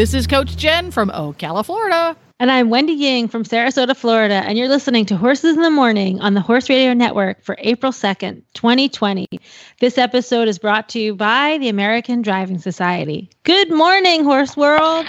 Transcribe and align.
This 0.00 0.14
is 0.14 0.26
Coach 0.26 0.56
Jen 0.56 0.90
from 0.90 1.10
Ocala, 1.10 1.62
Florida. 1.62 2.16
And 2.38 2.50
I'm 2.50 2.70
Wendy 2.70 2.94
Ying 2.94 3.28
from 3.28 3.44
Sarasota, 3.44 3.94
Florida, 3.94 4.36
and 4.46 4.56
you're 4.56 4.66
listening 4.66 5.04
to 5.04 5.16
Horses 5.18 5.56
in 5.56 5.62
the 5.62 5.70
Morning 5.70 6.18
on 6.20 6.32
the 6.32 6.40
Horse 6.40 6.70
Radio 6.70 6.94
Network 6.94 7.44
for 7.44 7.54
April 7.58 7.92
2nd, 7.92 8.40
2020. 8.54 9.26
This 9.78 9.98
episode 9.98 10.48
is 10.48 10.58
brought 10.58 10.88
to 10.88 10.98
you 10.98 11.14
by 11.14 11.58
the 11.58 11.68
American 11.68 12.22
Driving 12.22 12.58
Society. 12.58 13.28
Good 13.42 13.70
morning, 13.70 14.24
Horse 14.24 14.56
World. 14.56 15.06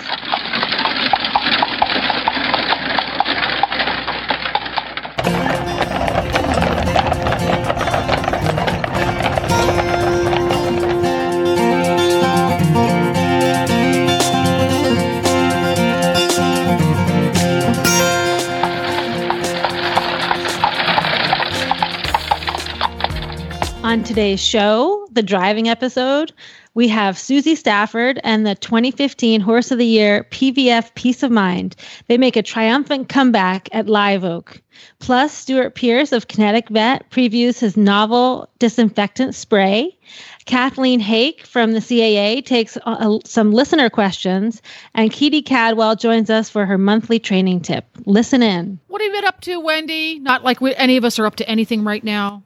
Today's 24.11 24.43
show, 24.43 25.07
the 25.13 25.23
driving 25.23 25.69
episode, 25.69 26.33
we 26.73 26.89
have 26.89 27.17
Suzy 27.17 27.55
Stafford 27.55 28.19
and 28.25 28.45
the 28.45 28.55
2015 28.55 29.39
Horse 29.39 29.71
of 29.71 29.77
the 29.77 29.85
Year 29.85 30.27
PVF 30.31 30.93
Peace 30.95 31.23
of 31.23 31.31
Mind. 31.31 31.77
They 32.09 32.17
make 32.17 32.35
a 32.35 32.43
triumphant 32.43 33.07
comeback 33.07 33.69
at 33.71 33.87
Live 33.87 34.25
Oak. 34.25 34.61
Plus, 34.99 35.31
Stuart 35.31 35.75
Pierce 35.75 36.11
of 36.11 36.27
Kinetic 36.27 36.67
Vet 36.67 37.09
previews 37.09 37.59
his 37.59 37.77
novel 37.77 38.49
disinfectant 38.59 39.33
spray. 39.33 39.97
Kathleen 40.43 40.99
Haak 40.99 41.45
from 41.45 41.71
the 41.71 41.79
CAA 41.79 42.45
takes 42.45 42.77
uh, 42.85 43.17
some 43.23 43.53
listener 43.53 43.89
questions, 43.89 44.61
and 44.93 45.09
Keady 45.09 45.45
Cadwell 45.45 45.95
joins 45.95 46.29
us 46.29 46.49
for 46.49 46.65
her 46.65 46.77
monthly 46.77 47.17
training 47.17 47.61
tip. 47.61 47.85
Listen 48.05 48.43
in. 48.43 48.77
What 48.89 49.01
have 49.01 49.07
you 49.09 49.21
been 49.21 49.25
up 49.25 49.39
to, 49.39 49.57
Wendy? 49.61 50.19
Not 50.19 50.43
like 50.43 50.59
we, 50.59 50.75
any 50.75 50.97
of 50.97 51.05
us 51.05 51.17
are 51.17 51.25
up 51.25 51.37
to 51.37 51.47
anything 51.47 51.85
right 51.85 52.03
now. 52.03 52.43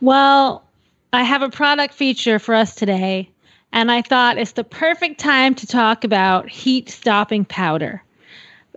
Well, 0.00 0.64
I 1.12 1.22
have 1.22 1.42
a 1.42 1.48
product 1.48 1.94
feature 1.94 2.38
for 2.38 2.54
us 2.54 2.74
today, 2.74 3.30
and 3.72 3.90
I 3.90 4.02
thought 4.02 4.36
it's 4.36 4.52
the 4.52 4.64
perfect 4.64 5.18
time 5.18 5.54
to 5.56 5.66
talk 5.66 6.04
about 6.04 6.48
heat 6.50 6.90
stopping 6.90 7.46
powder, 7.46 8.02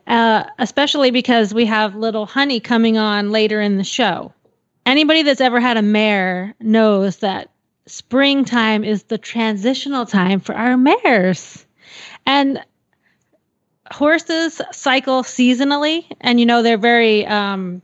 uh, 0.08 0.46
especially 0.58 1.12
because 1.12 1.54
we 1.54 1.66
have 1.66 1.96
little 1.96 2.26
honey 2.26 2.62
coming 2.62 2.98
on 2.98 3.32
later 3.32 3.60
in 3.60 3.78
the 3.78 3.84
show. 3.84 4.34
Anybody 4.86 5.24
that's 5.24 5.42
ever 5.42 5.60
had 5.60 5.76
a 5.76 5.82
mare 5.82 6.56
knows 6.62 7.18
that 7.18 7.50
springtime 7.86 8.86
is 8.86 9.04
the 9.04 9.18
transitional 9.18 10.06
time 10.06 10.40
for 10.40 10.56
our 10.56 10.78
mares. 10.78 11.66
And 12.26 12.64
horses 13.92 14.62
cycle 14.72 15.24
seasonally, 15.24 16.06
and 16.22 16.40
you 16.40 16.46
know, 16.46 16.62
they're 16.62 16.78
very, 16.78 17.26
um, 17.26 17.82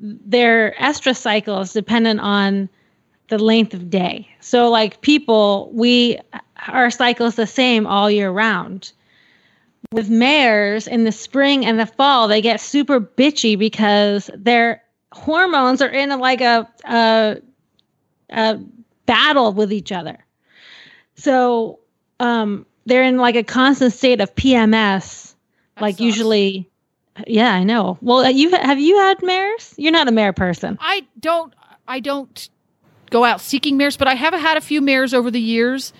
their 0.00 0.74
estrus 0.80 1.18
cycle 1.18 1.60
is 1.60 1.72
dependent 1.72 2.20
on 2.20 2.68
the 3.28 3.38
length 3.38 3.74
of 3.74 3.90
day. 3.90 4.28
So, 4.40 4.68
like 4.70 5.00
people, 5.00 5.70
we 5.72 6.18
our 6.68 6.90
cycle 6.90 7.26
is 7.26 7.34
the 7.36 7.46
same 7.46 7.86
all 7.86 8.10
year 8.10 8.30
round. 8.30 8.92
With 9.92 10.10
mares 10.10 10.88
in 10.88 11.04
the 11.04 11.12
spring 11.12 11.64
and 11.64 11.78
the 11.78 11.86
fall, 11.86 12.26
they 12.28 12.42
get 12.42 12.60
super 12.60 13.00
bitchy 13.00 13.56
because 13.56 14.28
their 14.34 14.82
hormones 15.12 15.80
are 15.80 15.88
in 15.88 16.08
like 16.18 16.40
a, 16.40 16.68
a, 16.84 17.36
a 18.30 18.58
battle 19.06 19.52
with 19.52 19.72
each 19.72 19.92
other. 19.92 20.18
So 21.14 21.78
um, 22.20 22.66
they're 22.86 23.04
in 23.04 23.16
like 23.16 23.36
a 23.36 23.44
constant 23.44 23.92
state 23.92 24.20
of 24.20 24.34
PMS, 24.34 25.34
That 25.76 25.82
like 25.82 25.94
sucks. 25.94 26.00
usually. 26.00 26.68
Yeah, 27.26 27.52
I 27.54 27.62
know. 27.64 27.96
Well, 28.02 28.28
you 28.30 28.50
have 28.50 28.78
you 28.78 28.98
had 28.98 29.22
mares? 29.22 29.72
You're 29.78 29.92
not 29.92 30.08
a 30.08 30.12
mare 30.12 30.32
person. 30.34 30.76
I 30.80 31.06
don't. 31.18 31.54
I 31.88 32.00
don't 32.00 32.48
go 33.10 33.24
out 33.24 33.40
seeking 33.40 33.76
mares, 33.76 33.96
but 33.96 34.08
I 34.08 34.14
have 34.14 34.34
had 34.34 34.56
a 34.56 34.60
few 34.60 34.80
mares 34.80 35.14
over 35.14 35.30
the 35.30 35.40
years, 35.40 35.92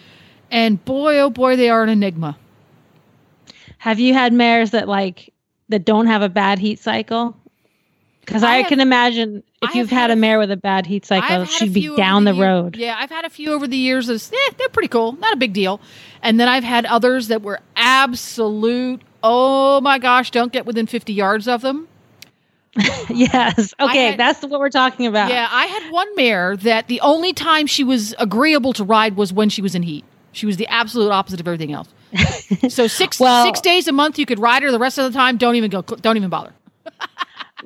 and 0.50 0.82
boy, 0.84 1.18
oh 1.18 1.30
boy, 1.30 1.56
they 1.56 1.68
are 1.70 1.82
an 1.82 1.88
enigma. 1.88 2.36
Have 3.78 4.00
you 4.00 4.14
had 4.14 4.32
mares 4.32 4.70
that 4.72 4.88
like 4.88 5.32
that 5.68 5.84
don't 5.84 6.06
have 6.06 6.22
a 6.22 6.28
bad 6.28 6.58
heat 6.58 6.78
cycle? 6.78 7.36
Because 8.20 8.42
I 8.42 8.54
I, 8.54 8.56
have- 8.58 8.66
can 8.68 8.80
imagine 8.80 9.42
if 9.62 9.74
you've 9.74 9.88
had, 9.90 10.02
had 10.02 10.10
a 10.10 10.16
mare 10.16 10.38
with 10.38 10.50
a 10.50 10.56
bad 10.56 10.84
heat 10.86 11.06
cycle, 11.06 11.24
I've 11.24 11.30
had 11.30 11.42
a 11.42 11.46
she'd 11.46 11.72
be 11.72 11.94
down 11.96 12.24
the, 12.24 12.32
year- 12.34 12.44
road. 12.44 12.76
Yeah, 12.76 12.96
I've 12.98 13.10
had 13.10 13.24
a 13.24 13.30
few 13.30 13.52
over 13.52 13.66
the 13.68 13.76
years. 13.76 14.08
That's 14.08 14.32
eh, 14.32 14.36
they're 14.58 14.68
pretty 14.68 14.88
cool, 14.88 15.12
not 15.12 15.32
a 15.32 15.36
big 15.36 15.52
deal. 15.52 15.80
And 16.22 16.40
then 16.40 16.48
I've 16.48 16.64
had 16.64 16.86
others 16.86 17.28
that 17.28 17.42
were 17.42 17.60
absolute. 17.76 19.02
Oh 19.22 19.80
my 19.80 19.98
gosh! 19.98 20.30
Don't 20.30 20.52
get 20.52 20.66
within 20.66 20.86
fifty 20.86 21.12
yards 21.12 21.46
of 21.46 21.62
them. 21.62 21.88
yes. 23.09 23.75
Okay, 23.81 24.10
had- 24.10 24.20
that's 24.20 24.42
what 24.42 24.60
we're 24.60 24.70
talking 24.70 25.06
about. 25.06 25.31
Yeah, 25.31 25.48
I 25.50 25.66
had 25.66 25.91
one 25.92 26.14
mare 26.16 26.56
that 26.59 26.88
the 26.88 27.00
only 27.00 27.32
time 27.32 27.66
she 27.66 27.84
was 27.84 28.14
agreeable 28.19 28.72
to 28.75 28.84
ride 28.84 29.16
was 29.16 29.32
when 29.32 29.48
she 29.48 29.62
was 29.62 29.75
in 29.75 29.82
heat. 29.82 30.04
She 30.32 30.47
was 30.47 30.56
the 30.59 30.66
absolute 30.66 31.10
opposite 31.10 31.41
of 31.41 31.48
everything 31.48 31.72
else. 31.72 31.88
so 32.69 32.86
six 32.86 33.19
Well- 33.19 33.44
six 33.47 33.60
days 33.60 33.88
a 33.88 33.92
month 33.92 34.19
you 34.19 34.26
could 34.26 34.38
ride 34.38 34.62
her. 34.62 34.70
The 34.70 34.78
rest 34.78 34.98
of 34.98 35.10
the 35.10 35.16
time, 35.16 35.36
don't 35.36 35.56
even 35.56 35.70
go. 35.70 35.82
Don't 35.82 36.16
even 36.16 36.31
bother. 36.31 36.53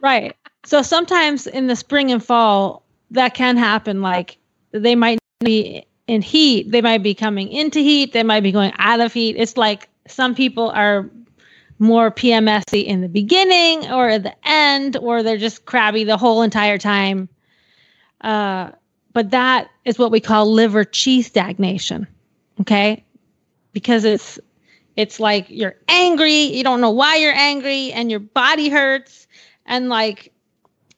Right. 0.00 0.34
So 0.64 0.82
sometimes 0.82 1.46
in 1.46 1.66
the 1.66 1.74
spring 1.76 2.12
and 2.12 2.24
fall, 2.24 2.82
that 3.10 3.34
can 3.34 3.56
happen. 3.56 4.00
Like 4.02 4.38
they 4.70 4.94
might 4.94 5.18
be 5.40 5.84
in 6.06 6.22
heat, 6.22 6.70
they 6.70 6.80
might 6.80 7.02
be 7.02 7.14
coming 7.14 7.48
into 7.48 7.80
heat, 7.80 8.12
they 8.12 8.22
might 8.22 8.42
be 8.42 8.52
going 8.52 8.72
out 8.78 9.00
of 9.00 9.12
heat. 9.12 9.36
It's 9.36 9.56
like 9.56 9.88
some 10.06 10.34
people 10.34 10.70
are 10.70 11.10
more 11.80 12.10
PMSy 12.10 12.84
in 12.84 13.00
the 13.00 13.08
beginning 13.08 13.90
or 13.90 14.08
at 14.08 14.22
the 14.22 14.34
end, 14.48 14.96
or 14.96 15.22
they're 15.22 15.38
just 15.38 15.64
crabby 15.64 16.04
the 16.04 16.16
whole 16.16 16.42
entire 16.42 16.78
time. 16.78 17.28
Uh, 18.20 18.70
but 19.12 19.30
that 19.30 19.70
is 19.84 19.98
what 19.98 20.10
we 20.12 20.20
call 20.20 20.52
liver 20.52 20.84
chi 20.84 21.22
stagnation. 21.22 22.06
Okay. 22.60 23.04
Because 23.72 24.04
it's 24.04 24.38
it's 24.96 25.18
like 25.18 25.46
you're 25.48 25.76
angry, 25.88 26.42
you 26.42 26.62
don't 26.62 26.80
know 26.80 26.90
why 26.90 27.16
you're 27.16 27.34
angry, 27.34 27.92
and 27.92 28.10
your 28.10 28.20
body 28.20 28.68
hurts, 28.68 29.26
and 29.64 29.88
like 29.88 30.32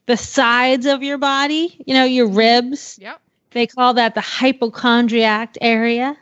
the 0.06 0.16
sides 0.16 0.86
of 0.86 1.02
your 1.02 1.18
body, 1.18 1.80
you 1.86 1.94
know, 1.94 2.04
your 2.04 2.26
ribs, 2.26 2.98
Yep. 3.00 3.20
they 3.52 3.66
call 3.68 3.94
that 3.94 4.14
the 4.14 4.20
hypochondriac 4.20 5.56
area. 5.60 6.16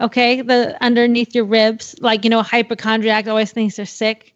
Okay, 0.00 0.42
the 0.42 0.76
underneath 0.82 1.34
your 1.34 1.44
ribs, 1.44 1.96
like 2.00 2.24
you 2.24 2.30
know, 2.30 2.38
a 2.38 2.44
hypochondriac 2.44 3.26
always 3.26 3.50
thinks 3.50 3.76
they're 3.76 3.86
sick, 3.86 4.34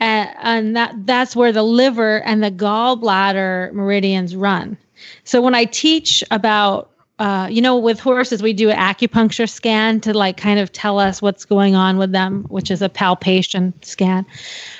uh, 0.00 0.26
and 0.40 0.76
that 0.76 0.94
that's 1.06 1.34
where 1.34 1.52
the 1.52 1.64
liver 1.64 2.22
and 2.22 2.42
the 2.42 2.50
gallbladder 2.50 3.72
meridians 3.72 4.36
run. 4.36 4.76
So 5.24 5.42
when 5.42 5.56
I 5.56 5.64
teach 5.64 6.22
about, 6.30 6.90
uh, 7.18 7.48
you 7.50 7.60
know, 7.60 7.76
with 7.76 7.98
horses, 7.98 8.42
we 8.42 8.52
do 8.52 8.70
an 8.70 8.76
acupuncture 8.76 9.48
scan 9.48 10.00
to 10.02 10.14
like 10.14 10.36
kind 10.36 10.60
of 10.60 10.70
tell 10.70 11.00
us 11.00 11.20
what's 11.20 11.44
going 11.44 11.74
on 11.74 11.98
with 11.98 12.12
them, 12.12 12.44
which 12.44 12.70
is 12.70 12.82
a 12.82 12.88
palpation 12.88 13.74
scan. 13.82 14.24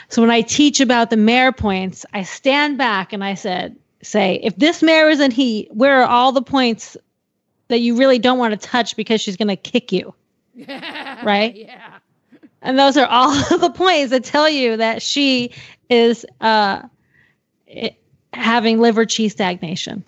So 0.08 0.22
when 0.22 0.30
I 0.30 0.42
teach 0.42 0.80
about 0.80 1.10
the 1.10 1.16
mare 1.16 1.50
points, 1.52 2.06
I 2.12 2.22
stand 2.22 2.78
back 2.78 3.12
and 3.12 3.24
I 3.24 3.34
said, 3.34 3.76
say, 4.02 4.40
if 4.42 4.56
this 4.56 4.82
mare 4.82 5.10
is 5.10 5.18
in 5.18 5.32
heat, 5.32 5.68
where 5.72 6.00
are 6.00 6.08
all 6.08 6.30
the 6.30 6.42
points 6.42 6.96
that 7.72 7.80
you 7.80 7.96
really 7.96 8.18
don't 8.18 8.38
want 8.38 8.52
to 8.52 8.68
touch 8.68 8.94
because 8.96 9.20
she's 9.20 9.36
going 9.36 9.48
to 9.48 9.56
kick 9.56 9.90
you? 9.90 10.14
right? 10.68 11.54
Yeah. 11.56 11.98
And 12.60 12.78
those 12.78 12.96
are 12.96 13.06
all 13.06 13.32
the 13.58 13.70
points 13.70 14.10
that 14.10 14.22
tell 14.24 14.48
you 14.48 14.76
that 14.76 15.02
she 15.02 15.50
is 15.90 16.24
uh, 16.40 16.82
i- 17.68 17.96
having 18.32 18.80
liver 18.80 19.04
chi 19.04 19.26
stagnation. 19.28 20.04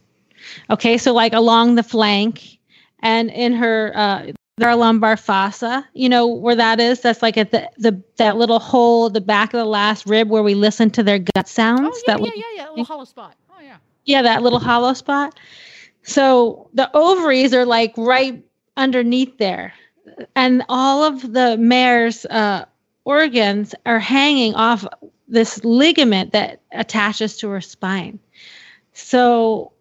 Okay, 0.71 0.99
so 0.99 1.13
like 1.13 1.33
along 1.33 1.75
the 1.75 1.83
flank 1.83 2.59
and 3.01 3.31
in 3.31 3.53
her 3.55 3.93
uh, 3.95 4.27
their 4.59 4.77
lumbar 4.77 5.17
fossa, 5.17 5.85
you 5.95 6.09
know 6.09 6.27
where 6.27 6.55
that 6.55 6.79
is? 6.79 7.01
That's 7.01 7.23
like 7.23 7.37
at 7.37 7.51
the, 7.51 7.69
the 7.79 8.01
that 8.17 8.37
little 8.37 8.61
hole, 8.61 9.11
the 9.11 9.21
back 9.21 9.53
of 9.53 9.59
the 9.59 9.65
last 9.65 10.07
rib 10.07 10.29
where 10.29 10.43
we 10.43 10.55
listen 10.55 10.91
to 10.91 11.03
their 11.03 11.19
gut 11.19 11.49
sounds. 11.49 11.81
Oh 11.83 12.03
yeah, 12.07 12.17
that 12.17 12.25
yeah, 12.25 12.33
yeah, 12.37 12.43
yeah. 12.57 12.69
A 12.69 12.71
little 12.71 12.85
hollow 12.85 13.05
spot. 13.05 13.35
Oh 13.51 13.61
yeah. 13.61 13.79
yeah, 14.05 14.23
that 14.23 14.43
little 14.43 14.61
hollow 14.61 14.93
spot. 14.93 15.39
So 16.05 16.71
the 16.75 16.91
ovaries 16.95 17.55
are 17.55 17.67
like 17.67 17.95
right 17.99 18.45
underneath 18.77 19.39
there. 19.39 19.75
And 20.37 20.65
all 20.69 21.05
of 21.05 21.33
the 21.33 21.57
mares, 21.59 22.27
uh, 22.27 22.67
organs 23.05 23.75
are 23.87 24.01
hanging 24.01 24.55
off 24.55 24.87
this 25.29 25.65
ligament 25.65 26.33
that 26.33 26.63
attaches 26.73 27.39
to 27.39 27.51
her 27.51 27.61
spine. 27.63 28.21
So, 28.93 29.73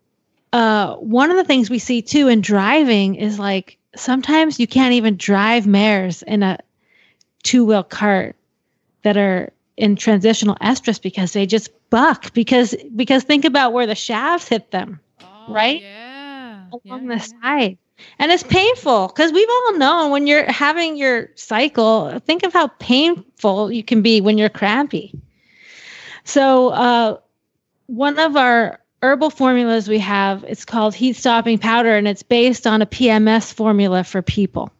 uh, 0.54 0.96
one 0.98 1.31
of 1.31 1.38
the 1.38 1.44
things 1.46 1.70
we 1.70 1.80
see 1.80 2.02
too 2.02 2.28
in 2.28 2.42
driving 2.42 3.16
is 3.16 3.40
like 3.40 3.78
sometimes 3.96 4.60
you 4.60 4.68
can't 4.68 4.94
even 4.94 5.18
drive 5.18 5.68
mares 5.68 6.24
in 6.24 6.44
a 6.44 6.60
two 7.44 7.66
wheel 7.66 7.84
cart 7.84 8.36
that 9.04 9.18
are 9.18 9.52
in 9.78 9.96
transitional 9.96 10.56
estrus 10.62 11.02
because 11.02 11.34
they 11.34 11.46
just 11.46 11.70
buck 11.90 12.34
because 12.34 12.75
because 12.96 13.24
think 13.24 13.46
about 13.46 13.74
where 13.74 13.88
the 13.88 13.96
shafts 13.96 14.48
hit 14.50 14.72
them 14.72 15.00
right 15.48 15.84
Yeah. 15.84 16.12
Along 16.74 17.10
yeah, 17.10 17.16
the 17.16 17.20
side 17.20 17.78
and 18.20 18.31
it's 18.31 18.44
painful 18.44 19.08
because 19.08 19.31
we've 19.31 19.50
all 19.50 19.78
known 19.78 20.12
when 20.12 20.28
you're 20.28 20.50
having 20.52 20.96
your 20.96 21.30
cycle 21.36 22.20
think 22.20 22.44
of 22.44 22.54
how 22.54 22.68
painful 22.80 23.72
you 23.72 23.84
can 23.84 24.02
be 24.02 24.22
when 24.22 24.38
you're 24.38 24.50
crampy. 24.50 25.14
So 26.24 26.70
uh, 26.70 27.18
one 27.88 28.18
of 28.20 28.36
our 28.36 28.80
herbal 29.02 29.30
formulas 29.30 29.90
we 29.90 30.00
have 30.00 30.46
it's 30.46 30.66
called 30.66 30.96
heat 30.96 31.18
stopping 31.18 31.58
powder 31.58 31.96
and 31.96 32.08
it's 32.08 32.24
based 32.24 32.66
on 32.66 32.81
a 32.81 32.86
pms 32.86 33.54
formula 33.54 34.04
for 34.04 34.22
people. 34.22 34.72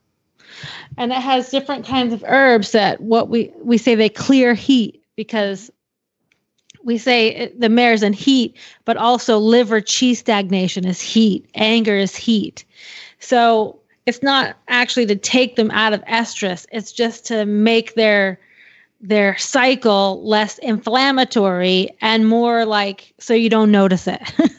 And 0.98 1.12
it 1.12 1.18
has 1.18 1.50
different 1.50 1.86
kinds 1.86 2.13
of 2.13 2.24
herbs 2.25 2.72
that 2.72 3.01
what 3.01 3.28
we 3.28 3.51
we 3.60 3.78
say 3.78 3.95
they 3.95 4.10
clear 4.10 4.54
heat 4.54 5.04
because 5.16 5.72
we 6.83 6.97
say 6.97 7.51
the 7.57 7.69
mare's 7.69 8.03
in 8.03 8.13
heat 8.13 8.56
but 8.85 8.97
also 8.97 9.38
liver 9.38 9.81
chi 9.81 10.13
stagnation 10.13 10.85
is 10.85 11.01
heat 11.01 11.45
anger 11.56 11.95
is 11.95 12.15
heat. 12.15 12.65
So 13.19 13.80
it's 14.06 14.21
not 14.21 14.57
actually 14.68 15.06
to 15.07 15.15
take 15.15 15.56
them 15.56 15.71
out 15.71 15.94
of 15.94 16.03
estrus 16.06 16.65
it's 16.71 16.91
just 16.91 17.25
to 17.27 17.45
make 17.45 17.95
their 17.95 18.39
their 19.01 19.38
cycle 19.38 20.25
less 20.25 20.57
inflammatory 20.59 21.89
and 22.01 22.27
more 22.27 22.65
like 22.65 23.13
so 23.19 23.33
you 23.33 23.50
don't 23.50 23.71
notice 23.71 24.07
it. 24.07 24.21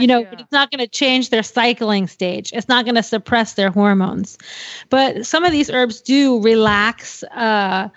You 0.00 0.06
know 0.06 0.26
it's 0.32 0.50
not 0.50 0.70
going 0.70 0.78
to 0.78 0.88
change 0.88 1.28
their 1.28 1.42
cycling 1.42 2.06
stage 2.06 2.50
it's 2.54 2.68
not 2.68 2.86
going 2.86 2.94
to 2.94 3.02
suppress 3.02 3.52
their 3.52 3.70
hormones. 3.70 4.38
But 4.88 5.26
some 5.26 5.44
of 5.44 5.52
these 5.52 5.68
herbs 5.68 6.00
do 6.00 6.40
relax 6.40 7.22
uh, 7.34 7.90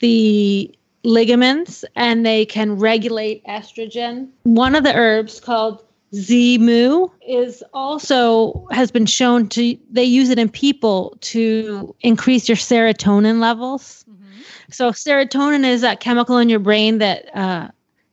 the 0.00 0.76
ligaments 1.06 1.84
and 1.94 2.26
they 2.26 2.44
can 2.44 2.76
regulate 2.76 3.44
estrogen 3.44 4.28
one 4.42 4.74
of 4.74 4.82
the 4.82 4.92
herbs 4.94 5.38
called 5.38 5.82
Zimu 6.12 7.10
is 7.26 7.62
also 7.74 8.66
has 8.70 8.90
been 8.90 9.06
shown 9.06 9.48
to 9.50 9.76
they 9.90 10.04
use 10.04 10.30
it 10.30 10.38
in 10.38 10.48
people 10.48 11.16
to 11.20 11.94
increase 12.00 12.48
your 12.48 12.56
serotonin 12.56 13.40
levels. 13.40 14.04
Mhm. 14.08 14.72
So 14.72 14.90
serotonin 14.90 15.64
is 15.64 15.80
that 15.80 16.00
chemical 16.00 16.38
in 16.38 16.48
your 16.48 16.60
brain 16.60 16.98
that 16.98 17.36
uh, 17.36 17.68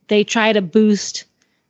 they 0.08 0.24
try 0.24 0.52
to 0.52 0.60
boost 0.60 1.24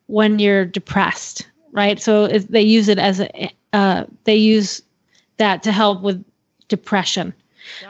when 0.06 0.38
you're 0.38 0.64
depressed, 0.64 1.46
right? 1.72 2.00
So 2.00 2.26
they 2.26 2.62
use 2.62 2.88
it 2.88 2.98
as 2.98 3.20
a 3.20 3.50
uh, 3.72 4.04
they 4.24 4.36
use 4.36 4.82
that 5.36 5.62
to 5.64 5.72
help 5.72 6.02
with 6.02 6.24
depression 6.68 7.34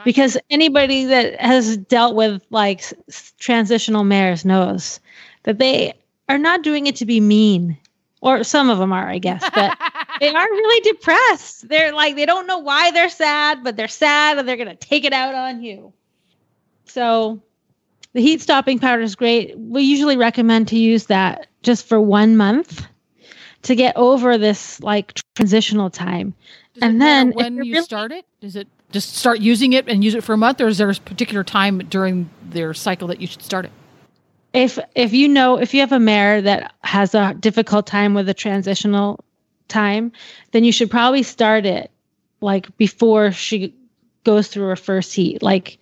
because 0.03 0.37
anybody 0.49 1.05
that 1.05 1.39
has 1.39 1.77
dealt 1.77 2.15
with 2.15 2.43
like 2.49 2.81
s- 3.09 3.33
transitional 3.39 4.03
mares 4.03 4.45
knows 4.45 4.99
that 5.43 5.57
they 5.59 5.93
are 6.29 6.37
not 6.37 6.63
doing 6.63 6.87
it 6.87 6.95
to 6.97 7.05
be 7.05 7.19
mean. 7.19 7.77
Or 8.21 8.43
some 8.43 8.69
of 8.71 8.79
them 8.79 8.91
are 8.91 9.07
i 9.07 9.19
guess 9.19 9.47
but 9.53 9.77
they 10.19 10.29
are 10.33 10.47
really 10.49 10.91
depressed. 10.91 11.67
They're 11.69 11.93
like 11.93 12.15
they 12.15 12.25
don't 12.25 12.47
know 12.47 12.57
why 12.57 12.89
they're 12.91 13.09
sad 13.09 13.63
but 13.63 13.75
they're 13.75 13.87
sad 13.87 14.37
and 14.39 14.47
they're 14.47 14.57
going 14.57 14.69
to 14.69 14.75
take 14.75 15.05
it 15.05 15.13
out 15.13 15.35
on 15.35 15.61
you. 15.61 15.93
So 16.85 17.41
the 18.13 18.21
heat 18.21 18.41
stopping 18.41 18.79
powder 18.79 19.01
is 19.01 19.15
great. 19.15 19.57
We 19.59 19.83
usually 19.83 20.17
recommend 20.17 20.69
to 20.69 20.77
use 20.77 21.05
that 21.07 21.47
just 21.61 21.85
for 21.85 21.99
one 22.01 22.37
month 22.37 22.87
to 23.63 23.75
get 23.75 23.95
over 23.97 24.37
this 24.37 24.79
like 24.81 25.13
transitional 25.35 25.89
time. 25.89 26.33
Does 26.73 26.83
and 26.83 27.01
then 27.01 27.31
when 27.31 27.55
you 27.63 27.73
really- 27.73 27.83
start 27.83 28.11
it, 28.11 28.25
does 28.39 28.55
it 28.55 28.67
just 28.91 29.15
start 29.15 29.39
using 29.39 29.73
it 29.73 29.87
and 29.87 30.03
use 30.03 30.15
it 30.15 30.23
for 30.23 30.33
a 30.33 30.37
month, 30.37 30.61
or 30.61 30.67
is 30.67 30.77
there 30.77 30.89
a 30.89 30.95
particular 30.95 31.43
time 31.43 31.79
during 31.79 32.29
their 32.43 32.73
cycle 32.73 33.07
that 33.09 33.19
you 33.21 33.27
should 33.27 33.41
start 33.41 33.65
it? 33.65 33.71
if 34.53 34.79
if 34.95 35.11
you 35.13 35.27
know 35.27 35.59
if 35.59 35.73
you 35.73 35.81
have 35.81 35.91
a 35.91 35.99
mare 35.99 36.41
that 36.41 36.73
has 36.81 37.13
a 37.13 37.33
difficult 37.39 37.85
time 37.85 38.13
with 38.13 38.29
a 38.29 38.33
transitional 38.33 39.19
time 39.67 40.11
then 40.51 40.63
you 40.63 40.71
should 40.71 40.89
probably 40.89 41.23
start 41.23 41.65
it 41.65 41.91
like 42.39 42.75
before 42.77 43.31
she 43.33 43.73
goes 44.23 44.47
through 44.47 44.65
her 44.67 44.77
first 44.77 45.13
heat 45.13 45.43
like 45.43 45.77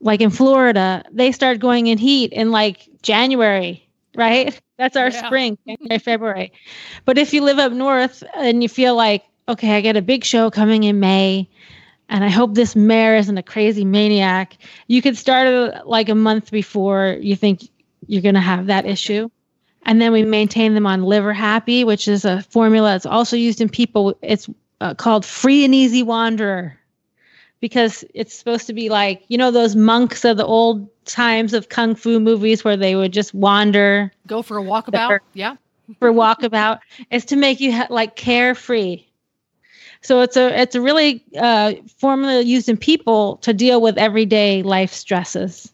like 0.00 0.20
in 0.20 0.28
florida 0.28 1.02
they 1.10 1.32
start 1.32 1.58
going 1.58 1.86
in 1.86 1.96
heat 1.96 2.30
in 2.34 2.50
like 2.50 2.86
january 3.02 3.88
right 4.14 4.60
that's 4.76 4.96
our 4.96 5.08
Yeah. 5.10 5.26
spring 5.26 5.56
january 5.66 5.98
february 6.00 6.52
but 7.06 7.16
if 7.16 7.32
you 7.32 7.40
live 7.42 7.58
up 7.58 7.72
north 7.72 8.22
and 8.36 8.62
you 8.62 8.68
feel 8.68 8.94
like 8.94 9.24
okay 9.48 9.74
i 9.74 9.80
got 9.80 9.96
a 9.96 10.02
big 10.02 10.24
show 10.24 10.50
coming 10.50 10.84
in 10.84 11.00
may 11.00 11.48
and 12.10 12.24
I 12.24 12.28
hope 12.28 12.54
this 12.54 12.74
mare 12.76 13.16
isn't 13.16 13.38
a 13.38 13.42
crazy 13.42 13.84
maniac. 13.84 14.58
You 14.88 15.00
could 15.00 15.16
start 15.16 15.46
it 15.46 15.86
like 15.86 16.08
a 16.08 16.14
month 16.14 16.50
before 16.50 17.16
you 17.20 17.36
think 17.36 17.62
you're 18.08 18.20
going 18.20 18.34
to 18.34 18.40
have 18.40 18.66
that 18.66 18.84
issue. 18.84 19.30
And 19.86 20.02
then 20.02 20.12
we 20.12 20.24
maintain 20.24 20.74
them 20.74 20.86
on 20.86 21.04
Liver 21.04 21.32
Happy, 21.32 21.84
which 21.84 22.08
is 22.08 22.24
a 22.24 22.42
formula 22.42 22.90
that's 22.90 23.06
also 23.06 23.36
used 23.36 23.60
in 23.60 23.68
people. 23.68 24.18
It's 24.22 24.50
uh, 24.80 24.94
called 24.94 25.24
Free 25.24 25.64
and 25.64 25.74
Easy 25.74 26.02
Wanderer 26.02 26.76
because 27.60 28.04
it's 28.12 28.34
supposed 28.34 28.66
to 28.66 28.72
be 28.72 28.88
like, 28.88 29.22
you 29.28 29.38
know, 29.38 29.50
those 29.50 29.76
monks 29.76 30.24
of 30.24 30.36
the 30.36 30.44
old 30.44 30.88
times 31.04 31.54
of 31.54 31.68
kung 31.68 31.94
fu 31.94 32.18
movies 32.18 32.64
where 32.64 32.76
they 32.76 32.96
would 32.96 33.12
just 33.12 33.32
wander 33.34 34.12
Go 34.26 34.42
for 34.42 34.58
a 34.58 34.62
walkabout. 34.62 35.20
Yeah. 35.34 35.56
for 35.98 36.12
walkabout 36.12 36.80
is 37.10 37.24
to 37.26 37.36
make 37.36 37.60
you 37.60 37.72
ha- 37.72 37.86
like 37.88 38.16
carefree. 38.16 39.04
So 40.02 40.20
it's 40.22 40.36
a 40.36 40.60
it's 40.60 40.74
a 40.74 40.80
really 40.80 41.22
uh, 41.38 41.74
formula 41.98 42.40
used 42.40 42.68
in 42.68 42.76
people 42.76 43.36
to 43.38 43.52
deal 43.52 43.80
with 43.80 43.98
everyday 43.98 44.62
life 44.62 44.92
stresses. 44.92 45.72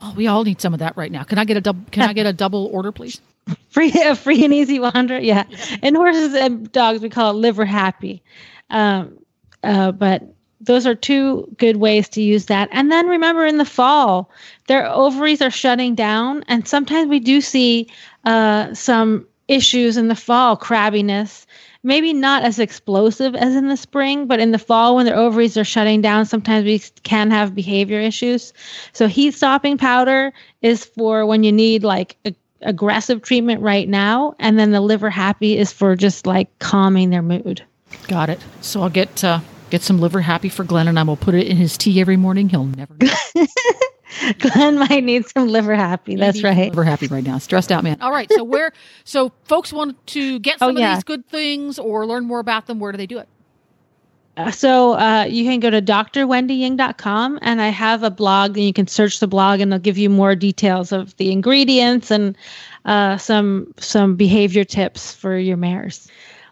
Oh, 0.00 0.14
we 0.16 0.26
all 0.26 0.44
need 0.44 0.60
some 0.60 0.72
of 0.72 0.80
that 0.80 0.96
right 0.96 1.10
now. 1.10 1.24
Can 1.24 1.38
I 1.38 1.44
get 1.44 1.56
a 1.56 1.60
double? 1.60 1.84
Can 1.90 2.02
I 2.02 2.12
get 2.12 2.26
a 2.26 2.32
double 2.32 2.66
order, 2.66 2.92
please? 2.92 3.20
Free 3.70 3.92
a 3.94 4.14
free 4.14 4.44
and 4.44 4.52
easy 4.52 4.78
wander, 4.78 5.18
yeah. 5.18 5.44
And 5.82 5.96
horses 5.96 6.34
and 6.34 6.70
dogs 6.70 7.00
we 7.00 7.08
call 7.08 7.30
it 7.30 7.34
liver 7.34 7.64
happy. 7.64 8.22
Um, 8.68 9.18
uh, 9.62 9.92
but 9.92 10.22
those 10.60 10.86
are 10.86 10.94
two 10.94 11.48
good 11.56 11.76
ways 11.76 12.08
to 12.10 12.22
use 12.22 12.46
that. 12.46 12.68
And 12.72 12.92
then 12.92 13.06
remember 13.06 13.46
in 13.46 13.58
the 13.58 13.64
fall, 13.64 14.30
their 14.66 14.86
ovaries 14.86 15.40
are 15.40 15.50
shutting 15.50 15.94
down, 15.94 16.44
and 16.48 16.68
sometimes 16.68 17.08
we 17.08 17.20
do 17.20 17.40
see 17.40 17.88
uh, 18.24 18.74
some 18.74 19.26
issues 19.48 19.96
in 19.96 20.08
the 20.08 20.14
fall, 20.14 20.56
crabbiness. 20.56 21.46
Maybe 21.84 22.12
not 22.12 22.42
as 22.42 22.58
explosive 22.58 23.34
as 23.34 23.54
in 23.54 23.68
the 23.68 23.76
spring, 23.76 24.26
but 24.26 24.40
in 24.40 24.50
the 24.50 24.58
fall 24.58 24.96
when 24.96 25.06
their 25.06 25.16
ovaries 25.16 25.56
are 25.56 25.64
shutting 25.64 26.00
down, 26.00 26.26
sometimes 26.26 26.64
we 26.64 26.80
can 27.02 27.30
have 27.30 27.54
behavior 27.54 28.00
issues. 28.00 28.52
So 28.92 29.06
heat 29.06 29.34
stopping 29.34 29.78
powder 29.78 30.32
is 30.60 30.84
for 30.84 31.24
when 31.24 31.44
you 31.44 31.52
need 31.52 31.84
like 31.84 32.16
a, 32.24 32.34
aggressive 32.62 33.22
treatment 33.22 33.62
right 33.62 33.88
now, 33.88 34.34
and 34.38 34.58
then 34.58 34.72
the 34.72 34.80
liver 34.80 35.10
happy 35.10 35.56
is 35.56 35.72
for 35.72 35.94
just 35.94 36.26
like 36.26 36.58
calming 36.58 37.10
their 37.10 37.22
mood. 37.22 37.62
Got 38.08 38.30
it. 38.30 38.40
So 38.60 38.82
I'll 38.82 38.90
get 38.90 39.22
uh, 39.22 39.40
get 39.70 39.82
some 39.82 40.00
liver 40.00 40.20
happy 40.20 40.48
for 40.48 40.64
Glenn, 40.64 40.88
and 40.88 40.98
I 40.98 41.04
will 41.04 41.16
put 41.16 41.34
it 41.34 41.46
in 41.46 41.56
his 41.56 41.76
tea 41.76 42.00
every 42.00 42.16
morning. 42.16 42.48
He'll 42.48 42.64
never. 42.64 42.94
Glenn 44.38 44.78
might 44.78 45.04
need 45.04 45.26
some 45.28 45.48
liver 45.48 45.74
happy. 45.74 46.16
That's 46.16 46.42
right. 46.42 46.70
Liver 46.70 46.84
happy 46.84 47.06
right 47.08 47.24
now. 47.24 47.38
Stressed 47.38 47.70
out 47.72 47.84
man. 47.84 47.98
All 48.00 48.10
right. 48.10 48.30
So 48.32 48.42
where? 48.44 48.72
So 49.04 49.32
folks 49.44 49.72
want 49.72 50.06
to 50.08 50.38
get 50.40 50.56
Oh, 50.60 50.68
some 50.68 50.76
of 50.76 50.80
yeah. 50.80 50.94
these 50.94 51.04
good 51.04 51.26
things 51.28 51.78
or 51.78 52.06
learn 52.06 52.24
more 52.26 52.40
about 52.40 52.66
them. 52.66 52.78
Where 52.78 52.92
do 52.92 52.98
they 52.98 53.06
do 53.06 53.18
it? 53.18 53.28
Uh, 54.36 54.50
So 54.50 54.92
uh, 54.98 55.24
you 55.28 55.44
can 55.44 55.60
go 55.60 55.70
to 55.70 55.80
drwendyying.com 55.82 57.38
and 57.42 57.60
I 57.60 57.68
have 57.68 58.02
a 58.02 58.10
blog 58.10 58.56
and 58.56 58.66
you 58.66 58.72
can 58.72 58.86
search 58.86 59.20
the 59.20 59.26
blog 59.26 59.60
and 59.60 59.72
they'll 59.72 59.78
give 59.78 59.98
you 59.98 60.10
more 60.10 60.34
details 60.34 60.92
of 60.92 61.16
the 61.16 61.32
ingredients 61.32 62.10
and 62.10 62.36
uh, 62.84 63.16
some 63.18 63.72
some 63.78 64.16
behavior 64.16 64.64
tips 64.64 65.12
for 65.14 65.36
your 65.36 65.56
mares. 65.56 66.08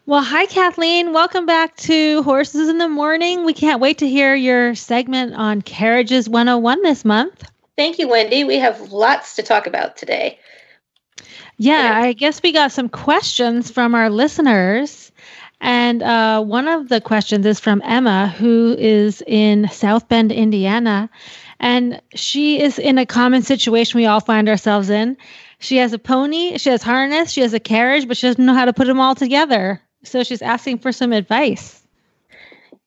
Well, 0.09 0.23
hi 0.23 0.47
Kathleen. 0.47 1.13
Welcome 1.13 1.47
back 1.47 1.75
to 1.79 2.23
Horses 2.23 2.69
in 2.69 2.79
the 2.79 2.89
Morning. 2.89 3.45
We 3.45 3.53
can't 3.53 3.81
wait 3.81 3.99
to 3.99 4.09
hear 4.09 4.37
your 4.37 4.77
segment 4.77 5.35
on 5.35 5.63
Carriages 5.63 6.29
101 6.29 6.83
this 6.83 7.05
month. 7.05 7.43
Thank 7.77 7.99
you, 7.99 8.07
Wendy. 8.07 8.45
We 8.45 8.59
have 8.59 8.93
lots 8.93 9.35
to 9.35 9.43
talk 9.43 9.67
about 9.67 9.97
today. 9.97 10.39
Yeah, 11.57 11.91
I 11.93 12.13
guess 12.13 12.41
we 12.41 12.53
got 12.53 12.71
some 12.71 12.89
questions 12.89 13.69
from 13.69 13.97
our 13.97 14.09
listeners. 14.09 15.11
And 15.61 16.05
uh, 16.05 16.41
one 16.41 16.69
of 16.69 16.89
the 16.89 17.01
questions 17.01 17.45
is 17.45 17.59
from 17.59 17.83
Emma, 17.85 18.29
who 18.29 18.77
is 18.79 19.25
in 19.27 19.69
South 19.71 20.09
Bend, 20.09 20.31
Indiana. 20.31 21.11
And 21.59 22.01
she 22.15 22.63
is 22.63 22.79
in 22.79 22.99
a 22.99 23.07
common 23.07 23.43
situation 23.43 23.99
we 23.99 24.07
all 24.07 24.21
find 24.21 24.49
ourselves 24.49 24.89
in. 24.89 25.17
She 25.59 25.79
has 25.79 25.93
a 25.93 25.99
pony, 25.99 26.59
she 26.59 26.71
has 26.71 26.85
harness, 26.85 27.33
she 27.33 27.41
has 27.41 27.55
a 27.55 27.61
carriage, 27.61 28.07
but 28.07 28.17
she 28.17 28.29
doesn't 28.29 28.47
know 28.47 28.55
how 28.55 28.67
to 28.67 28.73
put 28.73 28.87
them 28.87 29.01
all 29.01 29.17
together. 29.17 29.83
So 30.05 30.23
she's 30.23 30.43
asking 30.43 30.79
for 30.79 30.93
some 30.93 31.13
advice. 31.13 31.83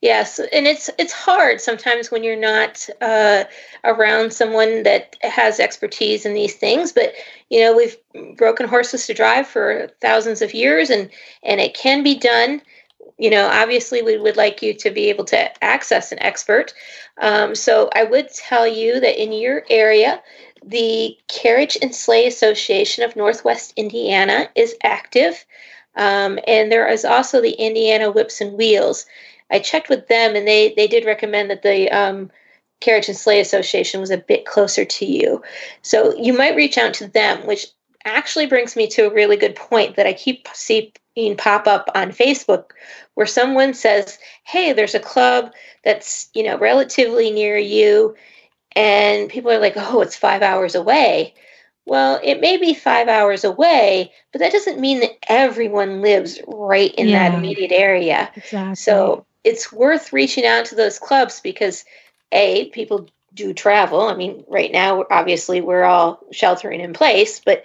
Yes, 0.02 0.40
and 0.40 0.66
it's 0.66 0.90
it's 0.98 1.12
hard 1.12 1.60
sometimes 1.60 2.10
when 2.10 2.24
you're 2.24 2.40
not 2.40 2.88
uh, 3.02 3.44
around 3.84 4.32
someone 4.32 4.84
that 4.84 5.18
has 5.22 5.60
expertise 5.60 6.26
in 6.26 6.34
these 6.34 6.56
things. 6.56 6.94
But 6.94 7.14
you 7.50 7.60
know, 7.60 7.76
we've 7.76 7.98
broken 8.38 8.66
horses 8.68 9.06
to 9.08 9.14
drive 9.14 9.46
for 9.46 9.90
thousands 10.00 10.42
of 10.42 10.54
years, 10.54 10.90
and 10.90 11.10
and 11.44 11.60
it 11.60 11.74
can 11.74 12.02
be 12.02 12.18
done. 12.18 12.62
You 13.18 13.30
know, 13.30 13.50
obviously, 13.50 14.02
we 14.02 14.18
would 14.18 14.38
like 14.38 14.62
you 14.62 14.74
to 14.76 14.90
be 14.90 15.10
able 15.10 15.26
to 15.26 15.64
access 15.64 16.14
an 16.14 16.20
expert. 16.22 16.74
Um, 17.22 17.54
so 17.54 17.90
I 17.94 18.06
would 18.06 18.30
tell 18.34 18.66
you 18.66 19.02
that 19.02 19.22
in 19.22 19.34
your 19.34 19.66
area, 19.70 20.22
the 20.64 21.18
Carriage 21.28 21.78
and 21.82 21.94
Sleigh 21.94 22.28
Association 22.28 23.04
of 23.04 23.18
Northwest 23.18 23.74
Indiana 23.76 24.50
is 24.56 24.76
active, 24.82 25.46
um, 26.00 26.40
and 26.48 26.72
there 26.72 26.88
is 26.88 27.04
also 27.04 27.42
the 27.42 27.52
Indiana 27.52 28.10
Whips 28.10 28.40
and 28.40 28.54
Wheels. 28.54 29.06
I 29.52 29.60
checked 29.60 29.90
with 29.90 30.08
them, 30.08 30.36
and 30.36 30.48
they 30.48 30.74
they 30.76 30.88
did 30.88 31.06
recommend 31.06 31.52
that 31.52 31.62
the 31.62 31.92
um, 31.92 32.32
Carriage 32.80 33.10
and 33.10 33.18
Sleigh 33.18 33.42
Association 33.42 34.00
was 34.00 34.10
a 34.10 34.18
bit 34.18 34.46
closer 34.46 34.86
to 34.86 35.06
you. 35.06 35.44
So 35.82 36.16
you 36.16 36.32
might 36.32 36.56
reach 36.56 36.78
out 36.78 36.94
to 36.96 37.08
them, 37.08 37.46
which 37.46 37.68
actually 38.06 38.46
brings 38.48 38.78
me 38.78 38.88
to 38.88 39.08
a 39.08 39.14
really 39.14 39.36
good 39.36 39.58
point 39.58 39.98
that 39.98 40.08
I 40.08 40.14
keep 40.14 40.48
seeing 40.54 40.94
pop 41.38 41.68
up 41.68 41.92
on 41.94 42.12
Facebook, 42.12 42.72
where 43.16 43.28
someone 43.28 43.74
says, 43.74 44.18
"Hey, 44.46 44.72
there's 44.72 44.96
a 44.96 45.02
club 45.02 45.52
that's 45.84 46.30
you 46.34 46.44
know 46.44 46.58
relatively 46.58 47.30
near 47.30 47.58
you," 47.58 48.16
and 48.74 49.30
people 49.30 49.52
are 49.52 49.60
like, 49.60 49.74
"Oh, 49.76 50.00
it's 50.00 50.16
five 50.16 50.44
hours 50.44 50.76
away." 50.76 51.34
Well, 51.90 52.20
it 52.24 52.40
may 52.40 52.58
be 52.58 52.76
five 52.76 53.08
hours 53.08 53.44
away, 53.44 54.12
but 54.32 54.40
that 54.40 54.52
doesn't 54.52 54.80
mean 54.80 55.00
that 55.00 55.18
everyone 55.28 56.02
lives 56.02 56.40
right 56.48 56.94
in 56.94 57.08
Yeah. 57.08 57.30
that 57.30 57.38
immediate 57.38 57.72
area. 57.72 58.32
Exactly. 58.36 58.76
So 58.76 59.26
it's 59.44 59.72
worth 59.74 60.14
reaching 60.14 60.46
out 60.46 60.66
to 60.66 60.76
those 60.76 61.00
clubs 61.00 61.42
because 61.42 61.84
a 62.32 62.70
people 62.70 63.08
do 63.34 63.54
travel. 63.54 64.02
I 64.02 64.16
mean, 64.16 64.44
right 64.48 64.72
now 64.72 65.04
obviously 65.10 65.62
we're 65.62 65.84
all 65.84 66.20
sheltering 66.32 66.80
in 66.80 66.94
place, 66.94 67.42
but 67.44 67.64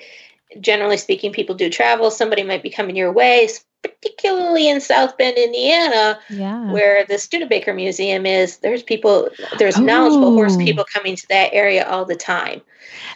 generally 0.58 0.96
speaking, 0.96 1.32
people 1.32 1.54
do 1.54 1.68
travel. 1.68 2.10
Somebody 2.10 2.44
might 2.44 2.62
be 2.62 2.70
coming 2.70 2.96
your 2.96 3.12
way, 3.12 3.48
particularly 3.84 4.68
in 4.68 4.80
South 4.80 5.16
Bend, 5.18 5.36
Indiana, 5.36 6.18
yeah. 6.30 6.72
where 6.72 7.04
the 7.04 7.18
Studebaker 7.18 7.74
Museum 7.74 8.26
is. 8.26 8.58
There's 8.58 8.82
people, 8.82 9.28
there's 9.58 9.78
knowledgeable 9.78 10.32
horse 10.32 10.54
Oh. 10.56 10.58
people 10.64 10.84
coming 10.92 11.16
to 11.16 11.28
that 11.28 11.52
area 11.52 11.86
all 11.88 12.04
the 12.04 12.16
time. 12.16 12.62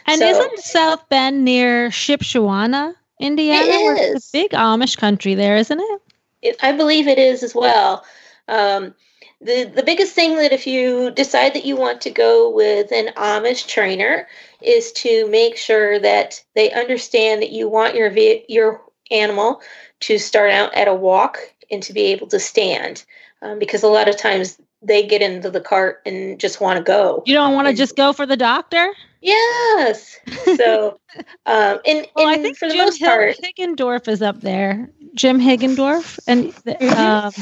And 0.05 0.19
So- 0.19 0.27
isn't 0.27 0.59
South 0.59 1.07
Bend 1.09 1.43
near 1.43 1.89
Shipshewana, 1.89 2.95
Indiana? 3.19 3.67
Where 3.67 3.95
is. 3.95 4.15
It's 4.17 4.29
a 4.29 4.31
big 4.31 4.51
Amish 4.51 4.97
country 4.97 5.35
there, 5.35 5.57
isn't 5.57 5.79
it? 5.79 6.01
It, 6.41 6.55
I 6.61 6.71
believe 6.71 7.07
it 7.07 7.17
is 7.19 7.43
as 7.43 7.53
well. 7.53 8.03
Um, 8.47 8.93
the 9.41 9.63
the 9.73 9.83
biggest 9.83 10.13
thing 10.13 10.35
that 10.37 10.51
if 10.51 10.67
you 10.67 11.11
decide 11.11 11.53
that 11.53 11.65
you 11.65 11.75
want 11.77 12.01
to 12.01 12.09
go 12.09 12.49
with 12.49 12.91
an 12.91 13.07
Amish 13.15 13.67
trainer 13.67 14.27
is 14.61 14.91
to 14.93 15.27
make 15.29 15.55
sure 15.55 15.97
that 15.99 16.43
they 16.55 16.71
understand 16.71 17.41
that 17.41 17.51
you 17.51 17.69
want 17.69 17.95
your 17.95 18.09
ve- 18.09 18.43
your 18.49 18.81
animal 19.11 19.61
to 20.01 20.17
start 20.17 20.51
out 20.51 20.73
at 20.75 20.87
a 20.87 20.93
walk 20.93 21.39
and 21.71 21.83
to 21.83 21.93
be 21.93 22.05
able 22.05 22.27
to 22.27 22.39
stand, 22.39 23.03
um, 23.41 23.59
because 23.59 23.83
a 23.83 23.87
lot 23.87 24.09
of 24.09 24.17
times 24.17 24.59
they 24.81 25.05
get 25.05 25.21
into 25.21 25.49
the 25.49 25.61
cart 25.61 26.01
and 26.05 26.39
just 26.39 26.61
want 26.61 26.77
to 26.77 26.83
go. 26.83 27.23
You 27.25 27.33
don't 27.33 27.53
want 27.53 27.67
to 27.67 27.73
just 27.73 27.95
go 27.95 28.13
for 28.13 28.25
the 28.25 28.37
doctor? 28.37 28.93
Yes. 29.21 30.17
So, 30.55 30.99
um, 31.45 31.79
and, 31.85 32.07
Well, 32.15 32.27
I 32.27 32.37
think 32.37 32.57
for 32.57 32.67
the 32.67 32.73
Jim 32.75 32.85
most 32.85 33.01
part, 33.01 33.35
Higgendorf 33.37 34.07
is 34.07 34.21
up 34.21 34.39
there. 34.41 34.89
Jim 35.15 35.39
Higgendorf, 35.39 36.19
and 36.27 36.53
Mhm. 36.53 36.97
um, 36.97 37.33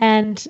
and 0.00 0.46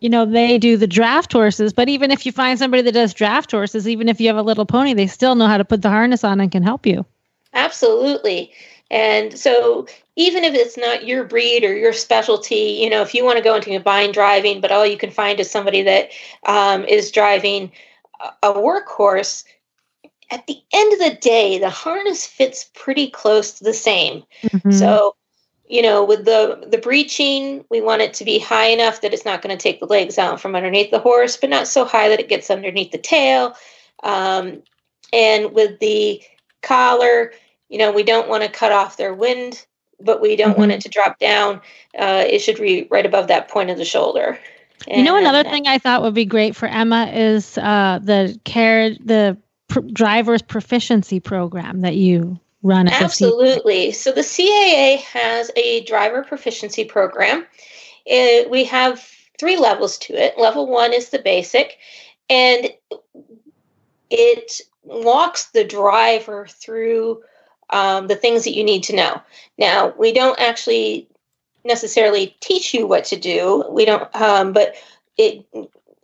you 0.00 0.08
know 0.08 0.24
they 0.26 0.58
do 0.58 0.76
the 0.76 0.86
draft 0.86 1.32
horses. 1.32 1.72
But 1.72 1.88
even 1.88 2.10
if 2.10 2.26
you 2.26 2.32
find 2.32 2.58
somebody 2.58 2.82
that 2.82 2.92
does 2.92 3.14
draft 3.14 3.52
horses, 3.52 3.88
even 3.88 4.08
if 4.08 4.20
you 4.20 4.26
have 4.28 4.36
a 4.36 4.42
little 4.42 4.66
pony, 4.66 4.94
they 4.94 5.06
still 5.06 5.34
know 5.36 5.46
how 5.46 5.58
to 5.58 5.64
put 5.64 5.82
the 5.82 5.90
harness 5.90 6.24
on 6.24 6.40
and 6.40 6.50
can 6.50 6.62
help 6.62 6.86
you. 6.86 7.04
Absolutely. 7.52 8.52
And 8.90 9.38
so, 9.38 9.86
even 10.16 10.44
if 10.44 10.54
it's 10.54 10.76
not 10.76 11.06
your 11.06 11.24
breed 11.24 11.64
or 11.64 11.76
your 11.76 11.92
specialty, 11.92 12.78
you 12.80 12.88
know, 12.88 13.02
if 13.02 13.14
you 13.14 13.24
want 13.24 13.36
to 13.36 13.44
go 13.44 13.54
into 13.54 13.70
combined 13.70 14.14
driving, 14.14 14.60
but 14.60 14.70
all 14.70 14.86
you 14.86 14.96
can 14.96 15.10
find 15.10 15.40
is 15.40 15.50
somebody 15.50 15.82
that 15.82 16.10
um, 16.46 16.84
is 16.84 17.10
driving 17.10 17.72
a- 18.42 18.52
workhorse, 18.52 19.44
at 20.30 20.46
the 20.46 20.58
end 20.72 20.92
of 20.92 20.98
the 21.00 21.18
day, 21.20 21.58
the 21.58 21.70
harness 21.70 22.26
fits 22.26 22.70
pretty 22.74 23.10
close 23.10 23.52
to 23.52 23.64
the 23.64 23.74
same. 23.74 24.24
Mhm. 24.44 24.72
So, 24.72 25.16
you 25.66 25.82
know, 25.82 26.04
with 26.04 26.24
the 26.24 26.66
the 26.68 26.78
breeching, 26.78 27.64
we 27.70 27.80
want 27.80 28.02
it 28.02 28.14
to 28.14 28.24
be 28.24 28.38
high 28.38 28.68
enough 28.68 29.00
that 29.00 29.12
it's 29.12 29.24
not 29.24 29.42
going 29.42 29.56
to 29.56 29.62
take 29.62 29.80
the 29.80 29.86
legs 29.86 30.18
out 30.18 30.40
from 30.40 30.54
underneath 30.54 30.90
the 30.90 30.98
horse, 30.98 31.36
but 31.36 31.50
not 31.50 31.68
so 31.68 31.84
high 31.84 32.08
that 32.08 32.20
it 32.20 32.28
gets 32.28 32.50
underneath 32.50 32.92
the 32.92 32.98
tail. 32.98 33.54
Um, 34.02 34.62
and 35.12 35.52
with 35.52 35.78
the 35.80 36.22
collar, 36.62 37.32
you 37.68 37.78
know, 37.78 37.92
we 37.92 38.02
don't 38.02 38.28
want 38.28 38.42
to 38.42 38.48
cut 38.48 38.72
off 38.72 38.96
their 38.96 39.14
wind, 39.14 39.66
but 40.00 40.20
we 40.20 40.36
don't 40.36 40.58
want 40.58 40.70
Mhm. 40.72 40.76
it 40.76 40.80
to 40.82 40.88
drop 40.88 41.18
down. 41.18 41.60
Uh, 41.98 42.24
it 42.26 42.40
should 42.40 42.60
be 42.60 42.86
right 42.90 43.06
above 43.06 43.28
that 43.28 43.48
point 43.48 43.70
of 43.70 43.78
the 43.78 43.84
shoulder. 43.84 44.38
you 44.88 45.02
know, 45.02 45.16
another 45.16 45.44
thing 45.44 45.66
I 45.66 45.78
thought 45.78 46.02
would 46.02 46.14
be 46.14 46.26
great 46.26 46.54
for 46.54 46.66
Emma 46.66 47.10
is 47.14 47.56
uh, 47.56 48.00
the 48.02 48.38
care, 48.44 48.90
the 48.90 49.38
pr- 49.68 49.80
driver's 49.80 50.42
proficiency 50.42 51.20
program 51.20 51.80
that 51.80 51.96
you 51.96 52.38
run 52.62 52.88
at 52.88 52.98
the 52.98 53.04
Absolutely. 53.04 53.92
So 53.92 54.12
the 54.12 54.22
CAA 54.22 54.96
has 55.00 55.50
a 55.56 55.84
driver 55.84 56.22
proficiency 56.24 56.84
program. 56.84 57.46
Uh, 58.10 58.48
we 58.50 58.64
have 58.64 59.00
three 59.38 59.56
levels 59.56 59.96
to 59.98 60.12
it. 60.14 60.38
Level 60.38 60.66
one 60.66 60.92
is 60.92 61.10
the 61.10 61.18
basic, 61.18 61.78
and 62.28 62.70
it 64.10 64.60
walks 64.82 65.46
the 65.46 65.64
driver 65.64 66.46
through 66.48 67.22
um, 67.74 68.06
the 68.06 68.16
things 68.16 68.44
that 68.44 68.54
you 68.54 68.64
need 68.64 68.84
to 68.84 68.96
know. 68.96 69.20
Now, 69.58 69.92
we 69.98 70.12
don't 70.12 70.40
actually 70.40 71.08
necessarily 71.64 72.36
teach 72.40 72.72
you 72.72 72.86
what 72.86 73.04
to 73.06 73.16
do. 73.16 73.64
We 73.68 73.84
don't, 73.84 74.14
um, 74.14 74.52
but 74.52 74.74
it 75.18 75.44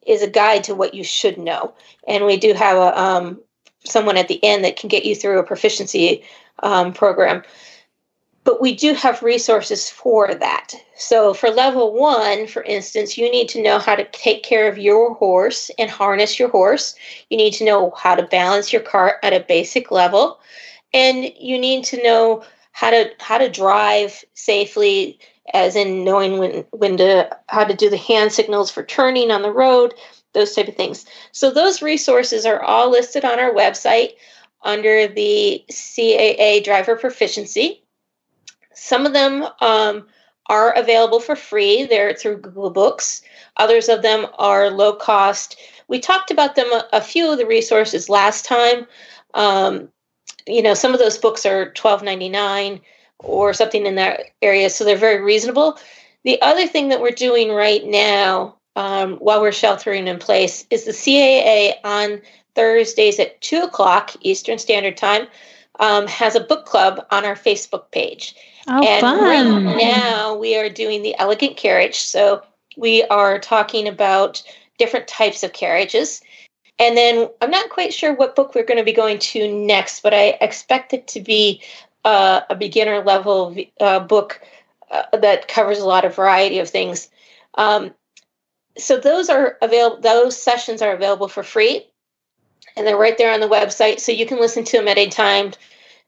is 0.07 0.23
a 0.23 0.29
guide 0.29 0.65
to 0.65 0.75
what 0.75 0.95
you 0.95 1.05
should 1.05 1.39
know. 1.39 1.73
And 2.09 2.27
we 2.27 2.37
do 2.37 2.55
have 2.55 2.77
a 2.77 3.01
um, 3.01 3.41
someone 3.85 4.17
at 4.17 4.29
the 4.29 4.43
end 4.45 4.65
that 4.65 4.77
can 4.77 4.89
get 4.89 5.05
you 5.05 5.15
through 5.15 5.39
a 5.39 5.45
proficiency 5.45 6.23
um, 6.63 6.93
program. 6.93 7.43
But 8.43 8.61
we 8.61 8.75
do 8.75 8.95
have 8.95 9.23
resources 9.23 9.91
for 9.91 10.35
that. 10.35 10.73
So, 10.97 11.35
for 11.35 11.51
level 11.51 11.93
one, 11.93 12.47
for 12.47 12.63
instance, 12.63 13.19
you 13.19 13.31
need 13.31 13.49
to 13.51 13.63
know 13.63 13.79
how 13.79 13.95
to 13.95 14.05
take 14.13 14.43
care 14.43 14.67
of 14.67 14.79
your 14.79 15.15
horse 15.15 15.71
and 15.79 15.91
harness 15.91 16.39
your 16.39 16.49
horse. 16.49 16.95
You 17.29 17.37
need 17.37 17.53
to 17.55 17.65
know 17.65 17.93
how 17.97 18.15
to 18.15 18.23
balance 18.23 18.73
your 18.73 18.83
cart 18.83 19.17
at 19.23 19.35
a 19.35 19.45
basic 19.47 19.91
level, 19.91 20.41
and 20.93 21.33
you 21.39 21.59
need 21.59 21.85
to 21.85 22.03
know 22.03 22.45
how 22.73 22.91
to 22.91 23.11
how 23.19 23.39
to 23.39 23.49
drive 23.49 24.25
safely, 24.35 25.19
as 25.53 25.77
in 25.77 26.05
knowing 26.05 26.39
when 26.39 26.65
when 26.71 26.97
to 26.97 27.37
how 27.49 27.65
to 27.65 27.75
do 27.75 27.91
the 27.91 27.97
hand 27.97 28.33
signals 28.33 28.71
for 28.71 28.83
turning 28.83 29.31
on 29.31 29.43
the 29.43 29.53
road, 29.53 29.95
those 30.33 30.55
type 30.55 30.69
of 30.69 30.77
things. 30.77 31.07
So, 31.33 31.51
those 31.51 31.83
resources 31.83 32.47
are 32.47 32.63
all 32.63 32.91
listed 32.91 33.25
on 33.25 33.39
our 33.39 33.53
website 33.53 34.13
under 34.63 35.09
the 35.09 35.65
CAA 35.71 36.63
driver 36.63 36.97
proficiency. 36.97 37.83
Some 38.75 39.07
of 39.07 39.13
them 39.13 39.47
um, 39.61 40.07
are 40.47 40.73
available 40.73 41.21
for 41.21 41.37
free. 41.37 41.85
They're 41.85 42.15
through 42.15 42.39
Google 42.39 42.71
Books. 42.71 43.23
Others 43.57 43.89
of 43.89 44.03
them 44.03 44.27
are 44.39 44.71
low 44.71 44.93
cost. 44.95 45.57
We 45.89 45.99
talked 45.99 46.31
about 46.31 46.57
them 46.57 46.73
a, 46.73 46.89
a 46.95 47.01
few 47.01 47.31
of 47.31 47.39
the 47.39 47.47
resources 47.47 48.09
last 48.09 48.45
time. 48.45 48.87
Um, 49.35 49.89
you 50.47 50.63
know, 50.63 50.75
some 50.75 50.93
of 50.93 50.99
those 50.99 51.19
books 51.19 51.47
are 51.47 51.73
twelve 51.73 52.03
ninety 52.03 52.29
nine 52.29 52.81
or 53.19 53.53
something 53.53 53.87
in 53.87 53.97
that 53.97 54.21
area, 54.43 54.71
so 54.71 54.85
they're 54.85 54.97
very 54.97 55.23
reasonable. 55.23 55.79
The 56.25 56.41
other 56.43 56.67
thing 56.67 56.89
that 56.89 57.01
we're 57.01 57.11
doing 57.11 57.53
right 57.53 57.85
now, 57.85 58.57
um, 58.77 59.17
while 59.17 59.41
we're 59.41 59.53
sheltering 59.53 60.07
in 60.07 60.19
place, 60.19 60.67
is 60.71 60.85
the 60.85 60.93
CAA 60.93 61.75
on 61.85 62.21
Thursdays 62.55 63.19
at 63.19 63.41
two 63.41 63.63
o'clock 63.63 64.13
Eastern 64.21 64.59
Standard 64.59 64.97
Time 64.97 65.27
um, 65.79 66.07
has 66.07 66.35
a 66.35 66.41
book 66.41 66.67
club 66.67 67.05
on 67.11 67.25
our 67.25 67.35
Facebook 67.35 67.91
page. 67.91 68.35
Oh, 68.69 68.83
and 68.83 69.01
fun! 69.01 69.21
right 69.21 69.77
now 69.77 70.35
we 70.35 70.57
are 70.57 70.69
doing 70.69 71.03
the 71.03 71.17
elegant 71.19 71.57
carriage. 71.57 71.97
So 71.97 72.43
we 72.77 73.03
are 73.05 73.39
talking 73.39 73.89
about 73.89 74.43
different 74.79 75.09
types 75.09 75.43
of 75.43 75.53
carriages. 75.53 76.23
And 76.81 76.97
then 76.97 77.29
I'm 77.43 77.51
not 77.51 77.69
quite 77.69 77.93
sure 77.93 78.15
what 78.15 78.35
book 78.35 78.55
we're 78.55 78.65
going 78.65 78.79
to 78.79 78.85
be 78.85 78.93
going 78.93 79.19
to 79.19 79.53
next, 79.53 80.03
but 80.03 80.15
I 80.15 80.39
expect 80.41 80.95
it 80.95 81.07
to 81.09 81.21
be 81.21 81.63
uh, 82.07 82.41
a 82.49 82.57
beginner 82.57 83.05
level 83.05 83.55
uh, 83.81 84.01
book 84.01 84.41
uh, 84.91 85.03
that 85.19 85.47
covers 85.47 85.79
a 85.79 85.87
lot 85.87 86.07
of 86.07 86.17
variety 86.17 86.59
of 86.59 86.71
things. 86.71 87.09
Um, 87.57 87.93
so 88.79 88.99
those 88.99 89.29
are 89.29 89.59
available. 89.61 90.01
Those 90.01 90.41
sessions 90.41 90.81
are 90.81 90.93
available 90.93 91.29
for 91.29 91.43
free, 91.43 91.87
and 92.77 92.87
they're 92.87 92.97
right 92.97 93.19
there 93.19 93.35
on 93.35 93.41
the 93.41 93.49
website, 93.49 94.01
so 94.01 94.11
you 94.11 94.25
can 94.25 94.41
listen 94.41 94.65
to 94.65 94.79
them 94.79 94.89
at 94.89 94.97
any 94.97 95.11
time. 95.11 95.53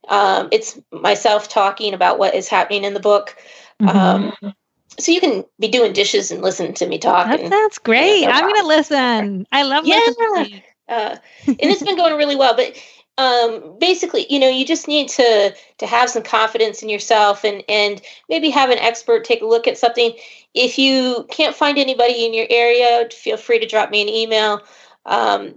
Um, 0.08 0.48
it's 0.52 0.80
myself 0.90 1.50
talking 1.50 1.92
about 1.92 2.18
what 2.18 2.34
is 2.34 2.48
happening 2.48 2.84
in 2.84 2.94
the 2.94 3.00
book. 3.00 3.36
Mhm. 3.80 3.94
Um, 3.94 4.54
so 4.98 5.12
you 5.12 5.20
can 5.20 5.44
be 5.58 5.68
doing 5.68 5.92
dishes 5.92 6.30
and 6.30 6.42
listen 6.42 6.74
to 6.74 6.86
me 6.86 6.98
talk. 6.98 7.26
That 7.26 7.40
and, 7.40 7.48
sounds 7.48 7.78
great. 7.78 8.22
Yeah, 8.22 8.28
no 8.28 8.34
I'm 8.34 8.42
going 8.42 8.60
to 8.60 8.66
listen. 8.66 9.46
I 9.52 9.62
love 9.62 9.84
Yeah. 9.86 10.00
listening. 10.06 10.62
uh, 10.88 11.16
and 11.46 11.58
it's 11.60 11.82
been 11.82 11.96
going 11.96 12.16
really 12.16 12.36
well. 12.36 12.54
But 12.56 12.76
um, 13.18 13.76
basically, 13.78 14.26
you 14.30 14.38
know, 14.38 14.48
you 14.48 14.64
just 14.64 14.88
need 14.88 15.08
to 15.10 15.54
to 15.78 15.86
have 15.86 16.10
some 16.10 16.22
confidence 16.22 16.82
in 16.82 16.88
yourself 16.88 17.44
and 17.44 17.62
and 17.68 18.00
maybe 18.28 18.50
have 18.50 18.70
an 18.70 18.78
expert 18.78 19.24
take 19.24 19.42
a 19.42 19.46
look 19.46 19.66
at 19.66 19.78
something. 19.78 20.12
If 20.54 20.78
you 20.78 21.26
can't 21.30 21.54
find 21.54 21.78
anybody 21.78 22.24
in 22.24 22.34
your 22.34 22.46
area, 22.48 23.08
feel 23.10 23.36
free 23.36 23.58
to 23.58 23.66
drop 23.66 23.90
me 23.90 24.02
an 24.02 24.08
email 24.08 24.62
um, 25.06 25.54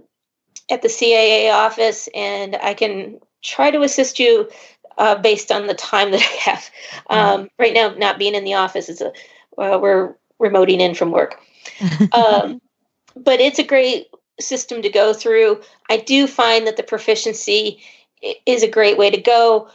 at 0.70 0.82
the 0.82 0.88
CAA 0.88 1.52
office, 1.52 2.08
and 2.14 2.56
I 2.56 2.74
can 2.74 3.20
try 3.42 3.70
to 3.70 3.82
assist 3.82 4.18
you 4.18 4.48
uh, 4.98 5.16
based 5.16 5.52
on 5.52 5.66
the 5.66 5.74
time 5.74 6.10
that 6.10 6.20
I 6.46 6.50
have. 6.50 6.70
Um, 7.08 7.50
right 7.58 7.74
now, 7.74 7.90
not 7.90 8.18
being 8.18 8.34
in 8.34 8.44
the 8.44 8.54
office 8.54 8.88
is 8.88 9.00
a 9.00 9.12
uh, 9.58 9.78
we're 9.78 10.14
remoting 10.40 10.80
in 10.80 10.94
from 10.94 11.10
work. 11.10 11.40
Um, 12.12 12.60
but 13.16 13.40
it's 13.40 13.58
a 13.58 13.64
great 13.64 14.08
system 14.40 14.82
to 14.82 14.90
go 14.90 15.12
through. 15.12 15.60
I 15.90 15.96
do 15.98 16.26
find 16.26 16.66
that 16.66 16.76
the 16.76 16.82
proficiency 16.82 17.82
is 18.44 18.62
a 18.62 18.70
great 18.70 18.98
way 18.98 19.10
to 19.10 19.20
go. 19.20 19.68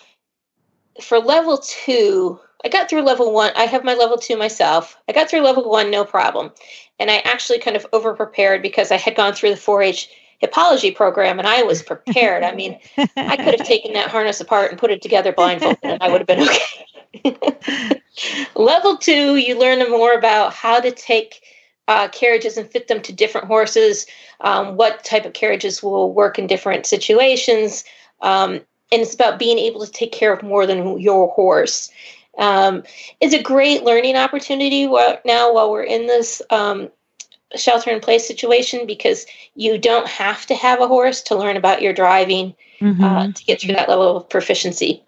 For 1.02 1.20
level 1.20 1.58
two, 1.58 2.40
I 2.64 2.70
got 2.70 2.90
through 2.90 3.02
level 3.02 3.34
one. 3.34 3.52
I 3.56 3.66
have 3.66 3.84
my 3.84 3.96
level 3.96 4.18
two 4.18 4.38
myself. 4.38 4.98
I 5.10 5.14
got 5.14 5.30
through 5.30 5.42
level 5.42 5.70
one, 5.70 5.90
no 5.90 6.06
problem. 6.06 6.52
And 7.00 7.10
I 7.10 7.18
actually 7.18 7.60
kind 7.60 7.76
of 7.76 7.86
over 7.94 8.14
prepared 8.14 8.62
because 8.62 8.92
I 8.92 8.98
had 8.98 9.16
gone 9.16 9.34
through 9.34 9.52
the 9.52 9.58
4 9.58 9.82
H 9.82 10.10
hippology 10.42 10.94
program 10.94 11.40
and 11.40 11.48
I 11.48 11.64
was 11.64 11.82
prepared. 11.92 12.44
I 12.44 12.54
mean, 12.54 12.80
I 12.98 13.38
could 13.38 13.60
have 13.60 13.68
taken 13.68 13.94
that 13.94 14.10
harness 14.10 14.42
apart 14.42 14.72
and 14.72 14.80
put 14.80 14.92
it 14.92 15.02
together 15.02 15.32
blindfolded 15.32 15.80
and 15.84 16.02
I 16.02 16.10
would 16.10 16.22
have 16.22 16.28
been 16.28 16.48
okay. 16.48 18.02
Level 18.56 18.98
two, 18.98 19.36
you 19.36 19.60
learn 19.60 19.80
more 19.90 20.14
about 20.14 20.54
how 20.54 20.80
to 20.80 20.92
take 20.92 21.42
uh, 21.88 22.08
carriages 22.10 22.58
and 22.58 22.70
fit 22.70 22.88
them 22.88 23.02
to 23.02 23.14
different 23.14 23.48
horses, 23.48 24.06
um, 24.42 24.78
what 24.78 25.04
type 25.04 25.26
of 25.26 25.34
carriages 25.34 25.84
will 25.84 26.14
work 26.14 26.40
in 26.40 26.48
different 26.48 26.86
situations. 26.86 27.84
Um, 28.22 28.62
and 28.92 29.02
it's 29.02 29.14
about 29.14 29.40
being 29.40 29.58
able 29.58 29.86
to 29.86 29.92
take 29.92 30.12
care 30.12 30.34
of 30.34 30.44
more 30.44 30.66
than 30.66 31.00
your 31.00 31.30
horse. 31.30 31.92
Um, 32.38 32.84
it's 33.20 33.34
a 33.34 33.42
great 33.42 33.84
learning 33.84 34.16
opportunity 34.16 34.86
now 34.86 35.54
while 35.54 35.72
we're 35.72 35.84
in 35.84 36.08
this 36.08 36.42
um, 36.50 36.90
shelter 37.56 37.92
in 37.92 38.00
place 38.00 38.28
situation 38.28 38.86
because 38.86 39.26
you 39.56 39.78
don't 39.78 40.08
have 40.08 40.46
to 40.46 40.56
have 40.56 40.82
a 40.82 40.88
horse 40.88 41.22
to 41.24 41.36
learn 41.36 41.58
about 41.58 41.82
your 41.82 41.94
driving 41.94 42.56
uh, 42.82 43.28
Mhm. 43.28 43.36
to 43.36 43.44
get 43.46 43.62
through 43.62 43.76
that 43.76 43.90
level 43.90 44.18
of 44.18 44.30
proficiency. 44.30 45.04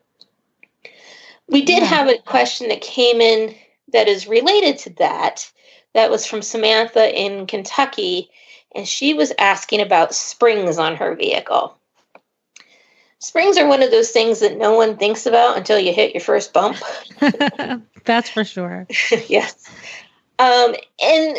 We 1.47 1.63
did 1.63 1.79
Yeah. 1.83 1.89
have 1.89 2.07
a 2.07 2.17
question 2.19 2.69
that 2.69 2.81
came 2.81 3.21
in 3.21 3.55
that 3.91 4.07
is 4.07 4.27
related 4.27 4.77
to 4.79 4.89
that. 4.91 5.49
That 5.93 6.09
was 6.09 6.25
from 6.25 6.41
Samantha 6.41 7.13
in 7.13 7.45
Kentucky, 7.45 8.31
and 8.75 8.87
she 8.87 9.13
was 9.13 9.31
asking 9.37 9.81
about 9.81 10.15
springs 10.15 10.77
on 10.77 10.95
her 10.95 11.15
vehicle. 11.15 11.77
Springs 13.19 13.57
are 13.57 13.67
one 13.67 13.81
of 13.83 13.91
those 13.91 14.11
things 14.11 14.39
that 14.41 14.57
no 14.57 14.73
one 14.73 14.97
thinks 14.97 15.25
about 15.25 15.57
until 15.57 15.79
you 15.79 15.93
hit 15.93 16.13
your 16.13 16.21
first 16.21 16.51
bump. 16.51 16.77
That's 18.05 18.29
for 18.29 18.43
sure. 18.43 18.85
yes. 19.27 19.69
Um, 20.39 20.75
and 21.01 21.37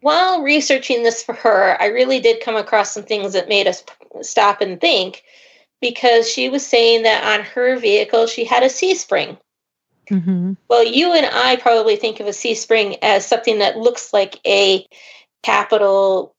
while 0.00 0.42
researching 0.42 1.02
this 1.02 1.22
for 1.22 1.34
her, 1.34 1.76
I 1.80 1.86
really 1.86 2.20
did 2.20 2.42
come 2.42 2.56
across 2.56 2.92
some 2.92 3.04
things 3.04 3.32
that 3.32 3.48
made 3.48 3.66
us 3.66 3.84
stop 4.22 4.60
and 4.60 4.80
think 4.80 5.24
because 5.80 6.28
she 6.30 6.48
was 6.48 6.66
saying 6.66 7.02
that 7.02 7.24
on 7.24 7.44
her 7.44 7.78
vehicle 7.78 8.26
she 8.26 8.44
had 8.44 8.62
a 8.62 8.70
C 8.70 8.94
spring. 8.94 9.38
hmm 10.08 10.54
Well, 10.68 10.84
you 10.84 11.12
and 11.12 11.26
I 11.26 11.56
probably 11.56 11.96
think 11.96 12.20
of 12.20 12.26
a 12.26 12.32
C 12.32 12.54
spring 12.54 12.96
as 13.02 13.26
something 13.26 13.58
that 13.60 13.78
looks 13.78 14.12
like 14.12 14.40
a 14.46 14.86
capital, 15.42 16.34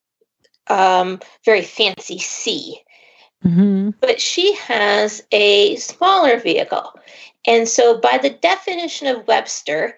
um, 0.68 1.20
very 1.46 1.62
fancy 1.62 2.20
C 2.20 2.82
hmm 3.42 3.90
but 4.02 4.20
she 4.20 4.54
has 4.56 5.22
a 5.32 5.76
smaller 5.78 6.40
vehicle. 6.40 6.94
And 7.46 7.68
so, 7.68 8.00
by 8.00 8.18
the 8.22 8.30
definition 8.30 9.08
of 9.08 9.28
Webster, 9.28 9.98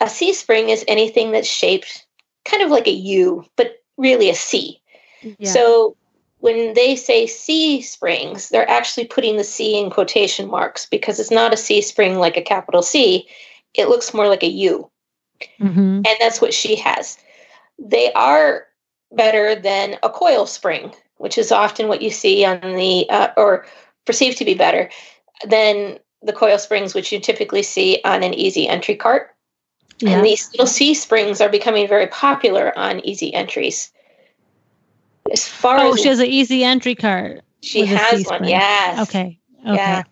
a 0.00 0.08
C 0.08 0.32
spring 0.32 0.68
is 0.68 0.84
anything 0.88 1.32
that's 1.32 1.48
shaped 1.48 2.05
kind 2.46 2.62
of 2.62 2.70
like 2.70 2.86
a 2.86 2.92
U, 2.92 3.44
but 3.56 3.82
really 3.96 4.30
a 4.30 4.34
C. 4.34 4.80
Yeah. 5.22 5.52
So, 5.52 5.96
when 6.38 6.74
they 6.74 6.96
say 6.96 7.26
C 7.26 7.80
springs, 7.80 8.50
they're 8.50 8.70
actually 8.70 9.06
putting 9.06 9.36
the 9.36 9.44
C 9.44 9.78
in 9.78 9.90
quotation 9.90 10.48
marks 10.48 10.86
because 10.86 11.18
it's 11.18 11.30
not 11.30 11.52
a 11.52 11.56
C 11.56 11.80
spring 11.80 12.18
like 12.18 12.36
a 12.36 12.42
capital 12.42 12.82
C. 12.82 13.28
It 13.74 13.88
looks 13.88 14.14
more 14.14 14.28
like 14.28 14.42
a 14.42 14.50
U 14.50 14.90
hmm 15.58 16.02
and 16.06 16.16
that's 16.20 16.40
what 16.40 16.54
she 16.54 16.76
has. 16.76 17.18
They 17.78 18.12
are 18.12 18.66
better 19.12 19.54
than 19.54 19.96
a 20.02 20.10
coil 20.10 20.46
spring, 20.46 20.94
which 21.18 21.38
is 21.38 21.52
often 21.52 21.88
what 21.88 22.02
you 22.02 22.10
see 22.10 22.44
on 22.44 22.60
the 22.60 23.08
uh, 23.10 23.28
or 23.36 23.66
perceived 24.04 24.38
to 24.38 24.44
be 24.44 24.54
better 24.54 24.90
than 25.46 25.98
the 26.22 26.32
coil 26.32 26.58
springs, 26.58 26.94
which 26.94 27.12
you 27.12 27.20
typically 27.20 27.62
see 27.62 28.00
on 28.04 28.22
an 28.22 28.34
easy 28.34 28.68
entry 28.68 28.96
cart. 28.96 29.34
Yeah. 30.00 30.16
And 30.16 30.26
these 30.26 30.50
little 30.52 30.66
C 30.66 30.94
springs 30.94 31.40
are 31.40 31.48
becoming 31.48 31.88
very 31.88 32.06
popular 32.08 32.76
on 32.78 33.00
easy 33.00 33.32
entries. 33.32 33.90
As 35.32 35.48
far 35.48 35.78
oh, 35.78 35.92
as 35.92 36.00
she 36.00 36.08
has 36.08 36.20
an 36.20 36.26
easy 36.26 36.64
entry 36.64 36.94
card. 36.94 37.42
she 37.62 37.84
has 37.84 38.24
one, 38.24 38.44
yes, 38.44 39.08
Okay. 39.08 39.38
Okay. 39.66 39.74
yeah. 39.74 40.02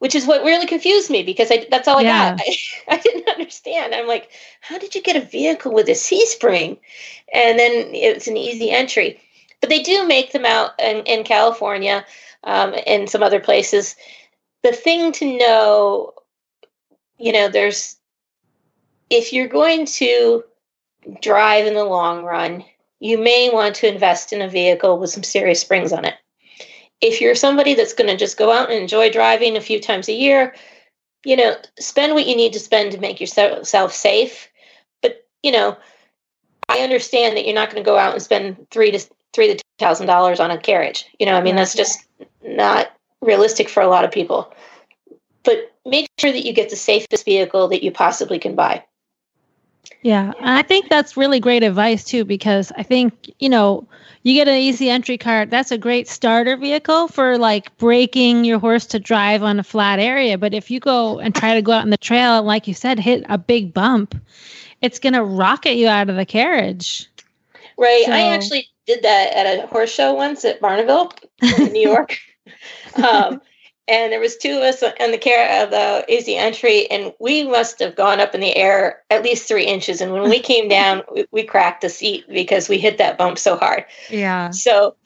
Which 0.00 0.14
is 0.16 0.26
what 0.26 0.42
really 0.42 0.66
confused 0.66 1.10
me 1.10 1.22
because 1.22 1.50
I, 1.50 1.66
that's 1.70 1.86
all 1.86 1.98
I 1.98 2.02
Yeah. 2.02 2.36
got. 2.36 2.40
I, 2.46 2.56
I 2.88 2.96
didn't 2.98 3.28
understand. 3.28 3.94
I'm 3.94 4.08
like, 4.08 4.30
how 4.60 4.78
did 4.78 4.94
you 4.94 5.02
get 5.02 5.16
a 5.16 5.20
vehicle 5.20 5.72
with 5.72 5.88
a 5.88 5.94
C 5.94 6.26
spring? 6.26 6.76
And 7.32 7.58
then 7.58 7.94
it's 7.94 8.26
an 8.26 8.36
easy 8.36 8.70
entry. 8.70 9.20
But 9.60 9.70
they 9.70 9.82
do 9.82 10.06
make 10.06 10.32
them 10.32 10.44
out 10.44 10.72
in, 10.80 11.04
in 11.04 11.22
California 11.22 12.04
um, 12.42 12.74
and 12.86 13.08
some 13.08 13.22
other 13.22 13.38
places. 13.38 13.94
The 14.64 14.72
thing 14.72 15.12
to 15.12 15.38
know, 15.38 16.14
you 17.18 17.32
know, 17.32 17.48
there's, 17.48 17.96
if 19.12 19.32
you're 19.32 19.48
going 19.48 19.86
to 19.86 20.42
drive 21.20 21.66
in 21.66 21.74
the 21.74 21.84
long 21.84 22.24
run, 22.24 22.64
you 22.98 23.18
may 23.18 23.50
want 23.52 23.76
to 23.76 23.92
invest 23.92 24.32
in 24.32 24.42
a 24.42 24.48
vehicle 24.48 24.98
with 24.98 25.10
some 25.10 25.22
serious 25.22 25.60
springs 25.60 25.92
on 25.92 26.04
it 26.04 26.14
if 27.02 27.20
you're 27.20 27.34
somebody 27.34 27.74
that's 27.74 27.92
going 27.92 28.08
to 28.08 28.16
just 28.16 28.38
go 28.38 28.52
out 28.52 28.70
and 28.70 28.80
enjoy 28.80 29.10
driving 29.10 29.56
a 29.56 29.60
few 29.60 29.80
times 29.80 30.08
a 30.08 30.12
year, 30.12 30.54
you 31.24 31.36
know, 31.36 31.56
spend 31.78 32.14
what 32.14 32.26
you 32.26 32.36
need 32.36 32.52
to 32.52 32.60
spend 32.60 32.92
to 32.92 32.98
make 32.98 33.20
yourself 33.20 33.92
safe. 33.92 34.48
But 35.02 35.26
you 35.42 35.52
know, 35.52 35.76
I 36.68 36.78
understand 36.78 37.36
that 37.36 37.44
you're 37.44 37.54
not 37.54 37.70
going 37.70 37.82
to 37.82 37.88
go 37.88 37.98
out 37.98 38.14
and 38.14 38.22
spend 38.22 38.68
three 38.70 38.92
to 38.92 39.00
three 39.32 39.52
to 39.52 39.62
thousand 39.78 40.06
dollars 40.06 40.40
on 40.40 40.52
a 40.52 40.58
carriage. 40.58 41.04
You 41.18 41.26
know, 41.26 41.34
I 41.34 41.42
mean, 41.42 41.56
that's 41.56 41.74
just 41.74 42.06
not 42.44 42.92
realistic 43.20 43.68
for 43.68 43.82
a 43.82 43.88
lot 43.88 44.04
of 44.04 44.12
people. 44.12 44.54
But 45.42 45.72
make 45.84 46.08
sure 46.18 46.30
that 46.30 46.46
you 46.46 46.52
get 46.52 46.70
the 46.70 46.76
safest 46.76 47.24
vehicle 47.24 47.66
that 47.68 47.82
you 47.82 47.90
possibly 47.90 48.38
can 48.38 48.54
buy. 48.54 48.84
Yeah, 50.02 50.32
and 50.40 50.50
I 50.50 50.62
think 50.62 50.88
that's 50.88 51.16
really 51.16 51.38
great 51.38 51.62
advice 51.62 52.04
too 52.04 52.24
because 52.24 52.72
I 52.76 52.82
think, 52.82 53.30
you 53.38 53.48
know, 53.48 53.86
you 54.24 54.34
get 54.34 54.48
an 54.48 54.56
easy 54.56 54.90
entry 54.90 55.16
cart, 55.16 55.50
that's 55.50 55.70
a 55.70 55.78
great 55.78 56.08
starter 56.08 56.56
vehicle 56.56 57.08
for 57.08 57.38
like 57.38 57.76
breaking 57.78 58.44
your 58.44 58.58
horse 58.58 58.84
to 58.86 58.98
drive 58.98 59.44
on 59.44 59.60
a 59.60 59.64
flat 59.64 60.00
area, 60.00 60.38
but 60.38 60.54
if 60.54 60.70
you 60.70 60.80
go 60.80 61.20
and 61.20 61.34
try 61.34 61.54
to 61.54 61.62
go 61.62 61.72
out 61.72 61.82
on 61.82 61.90
the 61.90 61.96
trail 61.96 62.38
and 62.38 62.46
like 62.46 62.66
you 62.66 62.74
said 62.74 62.98
hit 62.98 63.24
a 63.28 63.38
big 63.38 63.72
bump, 63.72 64.20
it's 64.80 64.98
going 64.98 65.12
to 65.12 65.22
rocket 65.22 65.74
you 65.74 65.86
out 65.86 66.10
of 66.10 66.16
the 66.16 66.26
carriage. 66.26 67.08
Right. 67.78 68.04
I 68.08 68.34
actually 68.34 68.68
did 68.86 69.02
that 69.02 69.32
at 69.34 69.64
a 69.64 69.66
horse 69.68 69.92
show 69.92 70.14
once 70.14 70.44
at 70.44 70.60
Barneville 70.60 71.12
in 71.58 71.72
New 71.72 71.80
York. 71.88 72.18
um, 72.96 73.40
and 73.92 74.10
there 74.10 74.20
was 74.20 74.38
two 74.38 74.56
of 74.56 74.62
us 74.62 74.82
on 74.82 75.10
the 75.10 75.18
care 75.18 75.62
of 75.62 75.70
the 75.70 76.04
easy 76.08 76.34
entry, 76.34 76.90
and 76.90 77.12
we 77.20 77.44
must 77.44 77.78
have 77.78 77.94
gone 77.94 78.20
up 78.20 78.34
in 78.34 78.40
the 78.40 78.56
air 78.56 79.02
at 79.10 79.22
least 79.22 79.46
three 79.46 79.66
inches. 79.66 80.00
And 80.00 80.12
when 80.12 80.30
we 80.30 80.40
came 80.52 80.66
down, 80.66 81.02
we, 81.14 81.26
we 81.30 81.44
cracked 81.44 81.82
the 81.82 81.90
seat 81.90 82.24
because 82.26 82.70
we 82.70 82.78
hit 82.78 82.96
that 82.98 83.18
bump 83.18 83.38
so 83.38 83.54
hard. 83.56 83.84
Yeah. 84.08 84.48
So 84.48 84.96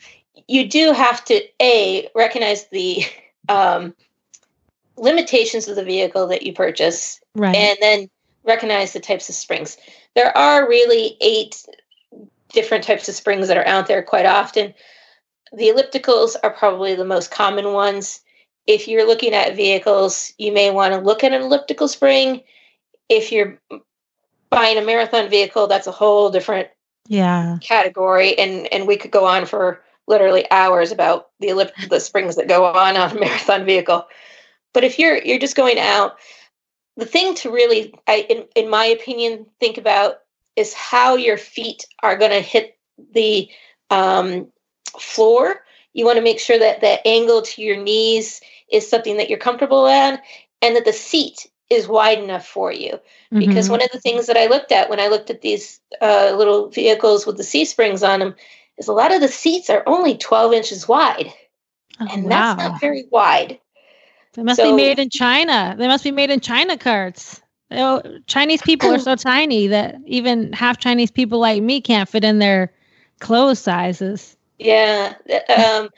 you 0.46 0.68
do 0.68 0.92
have 0.92 1.24
to 1.24 1.42
a 1.60 2.08
recognize 2.14 2.68
the 2.68 3.04
um, 3.48 3.92
limitations 4.96 5.66
of 5.66 5.74
the 5.74 5.84
vehicle 5.84 6.28
that 6.28 6.44
you 6.44 6.52
purchase 6.52 7.20
Right. 7.34 7.56
and 7.56 7.76
then 7.80 8.08
recognize 8.44 8.92
the 8.92 9.00
types 9.00 9.28
of 9.28 9.34
springs. 9.34 9.76
There 10.14 10.36
are 10.38 10.68
really 10.68 11.16
eight 11.20 11.66
different 12.52 12.84
types 12.84 13.08
of 13.08 13.16
springs 13.16 13.48
that 13.48 13.56
are 13.56 13.66
out 13.66 13.88
there 13.88 14.04
quite 14.04 14.26
often. 14.26 14.74
The 15.52 15.70
ellipticals 15.70 16.36
are 16.44 16.50
probably 16.50 16.94
the 16.94 17.04
most 17.04 17.32
common 17.32 17.72
ones. 17.72 18.20
If 18.66 18.88
you're 18.88 19.06
looking 19.06 19.32
at 19.32 19.56
vehicles, 19.56 20.32
you 20.38 20.52
may 20.52 20.70
want 20.70 20.92
to 20.92 21.00
look 21.00 21.22
at 21.22 21.32
an 21.32 21.42
elliptical 21.42 21.88
spring. 21.88 22.42
If 23.08 23.30
you're 23.30 23.60
buying 24.50 24.78
a 24.78 24.82
marathon 24.82 25.28
vehicle, 25.28 25.66
that's 25.66 25.86
a 25.86 25.92
whole 25.92 26.30
different 26.30 26.68
yeah. 27.06 27.58
category, 27.60 28.36
and 28.38 28.66
and 28.72 28.86
we 28.86 28.96
could 28.96 29.10
go 29.10 29.26
on 29.26 29.46
for 29.46 29.82
literally 30.08 30.50
hours 30.50 30.92
about 30.92 31.28
the 31.40 31.48
ellip- 31.48 31.88
the 31.88 32.00
springs 32.00 32.36
that 32.36 32.48
go 32.48 32.64
on 32.64 32.96
on 32.96 33.16
a 33.16 33.20
marathon 33.20 33.64
vehicle. 33.64 34.06
But 34.72 34.84
if 34.84 34.98
you're 34.98 35.18
you're 35.22 35.38
just 35.38 35.56
going 35.56 35.78
out, 35.78 36.16
the 36.96 37.06
thing 37.06 37.34
to 37.36 37.50
really, 37.50 37.94
I, 38.06 38.26
in, 38.28 38.44
in 38.54 38.70
my 38.70 38.84
opinion, 38.84 39.46
think 39.60 39.78
about 39.78 40.20
is 40.56 40.72
how 40.72 41.16
your 41.16 41.36
feet 41.36 41.86
are 42.02 42.16
going 42.16 42.30
to 42.30 42.40
hit 42.40 42.78
the 43.12 43.48
um, 43.90 44.48
floor. 44.98 45.62
You 45.92 46.04
want 46.04 46.16
to 46.16 46.24
make 46.24 46.40
sure 46.40 46.58
that 46.58 46.80
the 46.80 47.06
angle 47.06 47.42
to 47.42 47.62
your 47.62 47.76
knees 47.76 48.40
is 48.70 48.88
something 48.88 49.16
that 49.18 49.28
you're 49.28 49.38
comfortable 49.38 49.86
in 49.86 50.18
and 50.62 50.76
that 50.76 50.84
the 50.84 50.92
seat 50.92 51.46
is 51.70 51.88
wide 51.88 52.18
enough 52.18 52.46
for 52.46 52.72
you. 52.72 52.98
Because 53.32 53.66
Mhm. 53.68 53.72
one 53.72 53.82
of 53.82 53.90
the 53.90 54.00
things 54.00 54.26
that 54.26 54.36
I 54.36 54.46
looked 54.46 54.70
at 54.72 54.88
when 54.88 55.00
I 55.00 55.08
looked 55.08 55.30
at 55.30 55.40
these 55.40 55.80
uh, 56.00 56.32
little 56.36 56.68
vehicles 56.68 57.26
with 57.26 57.36
the 57.36 57.44
C 57.44 57.64
springs 57.64 58.02
on 58.02 58.20
them 58.20 58.34
is 58.78 58.88
a 58.88 58.92
lot 58.92 59.12
of 59.12 59.20
the 59.20 59.28
seats 59.28 59.68
are 59.70 59.82
only 59.86 60.16
12 60.16 60.52
inches 60.52 60.86
wide. 60.86 61.32
Oh, 62.00 62.06
And 62.10 62.30
that's 62.30 62.58
not 62.58 62.80
very 62.80 63.06
wide. 63.10 63.58
They 64.34 64.42
must 64.42 64.58
so- 64.58 64.64
be 64.70 64.72
made 64.72 64.98
in 64.98 65.10
China. 65.10 65.74
They 65.78 65.86
must 65.88 66.04
be 66.04 66.10
made 66.12 66.30
in 66.30 66.40
China 66.40 66.76
carts. 66.76 67.40
Oh, 67.70 68.00
Chinese 68.26 68.62
people 68.62 68.92
are 68.92 68.98
so 68.98 69.14
tiny 69.16 69.66
that 69.68 69.96
even 70.06 70.52
half 70.52 70.78
Chinese 70.78 71.10
people 71.10 71.40
like 71.40 71.62
me 71.62 71.80
can't 71.80 72.08
fit 72.08 72.22
in 72.22 72.38
their 72.38 72.72
clothes 73.18 73.58
sizes. 73.58 74.36
Yeah. 74.58 75.14
Um, 75.48 75.90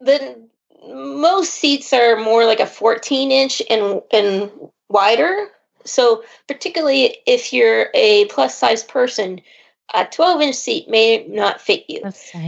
the 0.00 0.48
most 0.86 1.54
seats 1.54 1.92
are 1.92 2.16
more 2.16 2.44
like 2.44 2.60
a 2.60 2.66
14 2.66 3.30
inch 3.30 3.62
and 3.68 4.02
and 4.12 4.50
wider. 4.88 5.48
So 5.84 6.24
particularly 6.46 7.18
if 7.26 7.52
you're 7.52 7.88
a 7.94 8.26
plus 8.26 8.56
size 8.56 8.84
person, 8.84 9.40
a 9.94 10.04
12 10.06 10.42
inch 10.42 10.56
seat 10.56 10.88
may 10.88 11.26
not 11.26 11.60
fit 11.60 11.84
you. 11.88 12.02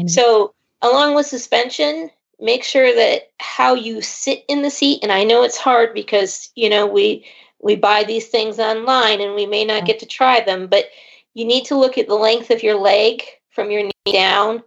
So 0.08 0.54
along 0.80 1.14
with 1.14 1.26
suspension, 1.26 2.10
make 2.40 2.64
sure 2.64 2.94
that 2.94 3.30
how 3.38 3.74
you 3.74 4.02
sit 4.02 4.44
in 4.48 4.62
the 4.62 4.70
seat. 4.70 5.00
And 5.02 5.12
I 5.12 5.24
know 5.24 5.42
it's 5.42 5.58
hard 5.58 5.94
because 5.94 6.50
you 6.54 6.68
know 6.68 6.86
we 6.86 7.24
we 7.60 7.76
buy 7.76 8.04
these 8.04 8.28
things 8.28 8.58
online 8.58 9.20
and 9.20 9.34
we 9.34 9.46
may 9.46 9.64
not 9.64 9.86
get 9.86 10.00
to 10.00 10.06
try 10.06 10.40
them, 10.40 10.66
but 10.66 10.86
you 11.34 11.44
need 11.44 11.64
to 11.66 11.78
look 11.78 11.96
at 11.96 12.08
the 12.08 12.14
length 12.14 12.50
of 12.50 12.62
your 12.62 12.74
leg 12.74 13.22
from 13.50 13.70
your 13.70 13.84
knee 13.84 14.12
down, 14.12 14.62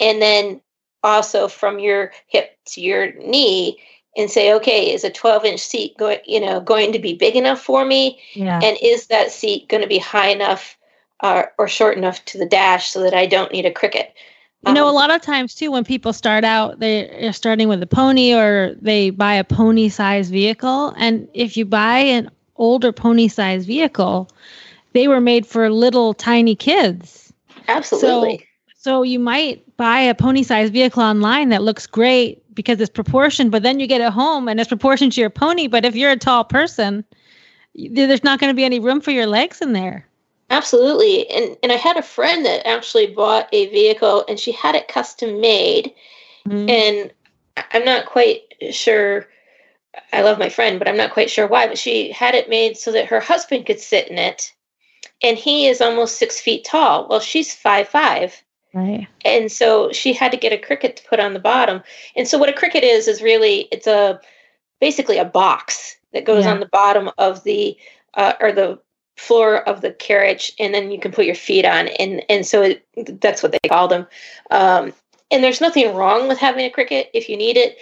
and 0.00 0.20
then 0.20 0.60
also 1.04 1.46
from 1.48 1.78
your 1.78 2.12
hip 2.26 2.56
to 2.66 2.80
your 2.80 3.12
knee, 3.14 3.78
and 4.16 4.30
say, 4.30 4.52
okay, 4.54 4.92
is 4.92 5.04
a 5.04 5.10
12 5.10 5.44
inch 5.44 5.60
seat 5.60 5.96
going 5.98 6.18
you 6.26 6.40
know 6.40 6.60
going 6.60 6.92
to 6.92 6.98
be 6.98 7.14
big 7.14 7.36
enough 7.36 7.60
for 7.60 7.84
me? 7.84 8.18
yeah. 8.34 8.60
and 8.62 8.76
is 8.82 9.06
that 9.08 9.30
seat 9.30 9.68
going 9.68 9.82
to 9.82 9.88
be 9.88 9.98
high 9.98 10.28
enough 10.28 10.76
uh, 11.20 11.44
or 11.58 11.68
short 11.68 11.96
enough 11.96 12.24
to 12.26 12.38
the 12.38 12.46
dash 12.46 12.90
so 12.90 13.02
that 13.02 13.14
I 13.14 13.26
don't 13.26 13.52
need 13.52 13.66
a 13.66 13.72
cricket? 13.72 14.12
You 14.66 14.72
know, 14.72 14.86
a 14.86 14.88
Um, 14.88 14.94
lot 14.94 15.10
of 15.10 15.20
times 15.20 15.54
too, 15.54 15.70
when 15.70 15.84
people 15.84 16.12
start 16.12 16.42
out, 16.42 16.78
they're 16.80 17.32
starting 17.32 17.68
with 17.68 17.82
a 17.82 17.86
pony 17.86 18.32
or 18.34 18.74
they 18.80 19.10
buy 19.10 19.34
a 19.34 19.44
pony 19.44 19.88
size 19.90 20.30
vehicle. 20.30 20.94
And 20.96 21.28
if 21.34 21.56
you 21.56 21.66
buy 21.66 21.98
an 21.98 22.30
older 22.56 22.92
pony 22.92 23.28
size 23.28 23.66
vehicle, 23.66 24.30
they 24.92 25.06
were 25.08 25.20
made 25.20 25.46
for 25.46 25.68
little 25.70 26.14
tiny 26.14 26.54
kids. 26.54 27.32
Absolutely. 27.68 28.46
So 28.76 29.02
you 29.02 29.18
might 29.18 29.63
buy 29.76 30.00
a 30.00 30.14
pony 30.14 30.42
sized 30.42 30.72
vehicle 30.72 31.02
online 31.02 31.48
that 31.48 31.62
looks 31.62 31.86
great 31.86 32.42
because 32.54 32.80
it's 32.80 32.90
proportioned, 32.90 33.50
but 33.50 33.62
then 33.62 33.80
you 33.80 33.86
get 33.86 34.00
it 34.00 34.12
home 34.12 34.48
and 34.48 34.60
it's 34.60 34.68
proportioned 34.68 35.12
to 35.12 35.20
your 35.20 35.30
pony. 35.30 35.66
But 35.66 35.84
if 35.84 35.96
you're 35.96 36.10
a 36.10 36.16
tall 36.16 36.44
person, 36.44 37.04
there's 37.74 38.24
not 38.24 38.38
going 38.38 38.50
to 38.50 38.56
be 38.56 38.64
any 38.64 38.78
room 38.78 39.00
for 39.00 39.10
your 39.10 39.26
legs 39.26 39.60
in 39.60 39.72
there. 39.72 40.06
Absolutely. 40.50 41.28
And 41.30 41.56
and 41.62 41.72
I 41.72 41.76
had 41.76 41.96
a 41.96 42.02
friend 42.02 42.44
that 42.44 42.66
actually 42.66 43.06
bought 43.08 43.48
a 43.52 43.68
vehicle 43.70 44.24
and 44.28 44.38
she 44.38 44.52
had 44.52 44.74
it 44.74 44.88
custom 44.88 45.40
made 45.40 45.92
Mhm. 46.46 46.70
and 46.70 47.12
I'm 47.72 47.84
not 47.84 48.06
quite 48.06 48.42
sure 48.70 49.26
I 50.12 50.22
love 50.22 50.38
my 50.38 50.48
friend, 50.48 50.78
but 50.78 50.88
I'm 50.88 50.96
not 50.96 51.12
quite 51.12 51.30
sure 51.30 51.46
why, 51.46 51.66
but 51.66 51.78
she 51.78 52.10
had 52.12 52.34
it 52.34 52.48
made 52.48 52.76
so 52.76 52.92
that 52.92 53.06
her 53.06 53.20
husband 53.20 53.66
could 53.66 53.80
sit 53.80 54.08
in 54.08 54.18
it. 54.18 54.52
And 55.22 55.38
he 55.38 55.66
is 55.66 55.80
almost 55.80 56.18
six 56.18 56.40
feet 56.40 56.64
tall. 56.64 57.08
Well, 57.08 57.20
she's 57.20 57.54
five 57.54 57.88
five. 57.88 58.43
Right. 58.74 59.06
and 59.24 59.50
so 59.52 59.92
she 59.92 60.12
had 60.12 60.32
to 60.32 60.36
get 60.36 60.52
a 60.52 60.58
cricket 60.58 60.96
to 60.96 61.08
put 61.08 61.20
on 61.20 61.32
the 61.32 61.38
bottom. 61.38 61.80
And 62.16 62.26
so 62.26 62.38
what 62.38 62.48
a 62.48 62.52
cricket 62.52 62.82
is 62.82 63.06
is 63.08 63.22
really 63.22 63.68
it's 63.70 63.86
a 63.86 64.20
basically 64.80 65.16
a 65.18 65.24
box 65.24 65.96
that 66.12 66.24
goes 66.24 66.44
Yeah. 66.44 66.50
on 66.52 66.60
the 66.60 66.66
bottom 66.66 67.10
of 67.16 67.44
the 67.44 67.76
uh, 68.14 68.34
or 68.40 68.52
the 68.52 68.80
floor 69.16 69.58
of 69.68 69.80
the 69.80 69.92
carriage 69.92 70.52
and 70.58 70.74
then 70.74 70.90
you 70.90 70.98
can 70.98 71.12
put 71.12 71.24
your 71.24 71.36
feet 71.36 71.64
on. 71.64 71.86
And 72.00 72.22
and 72.28 72.44
so 72.44 72.62
it, 72.62 72.84
that's 73.20 73.42
what 73.44 73.52
they 73.52 73.68
call 73.68 73.86
them. 73.86 74.06
Um, 74.50 74.92
and 75.30 75.42
there's 75.42 75.60
nothing 75.60 75.94
wrong 75.94 76.26
with 76.28 76.38
having 76.38 76.64
a 76.66 76.70
cricket 76.70 77.10
if 77.14 77.28
you 77.28 77.36
need 77.36 77.56
it 77.56 77.78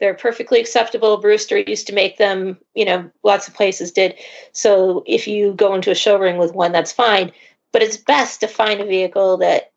they're 0.00 0.14
perfectly 0.14 0.58
acceptable. 0.58 1.18
Brewster 1.18 1.58
used 1.58 1.86
to 1.88 1.92
make 1.92 2.16
them 2.16 2.56
you 2.74 2.86
know 2.86 3.10
lots 3.22 3.46
of 3.46 3.54
places 3.54 3.92
did. 3.92 4.14
So 4.52 5.04
if 5.06 5.28
you 5.28 5.52
go 5.52 5.74
into 5.74 5.90
a 5.90 5.94
showroom 5.94 6.38
with 6.38 6.54
one 6.54 6.72
that's 6.72 6.92
fine. 6.92 7.30
But 7.72 7.82
it's 7.82 7.96
best 7.98 8.40
to 8.40 8.48
find 8.48 8.80
a 8.80 8.84
vehicle 8.86 9.36
that 9.36 9.69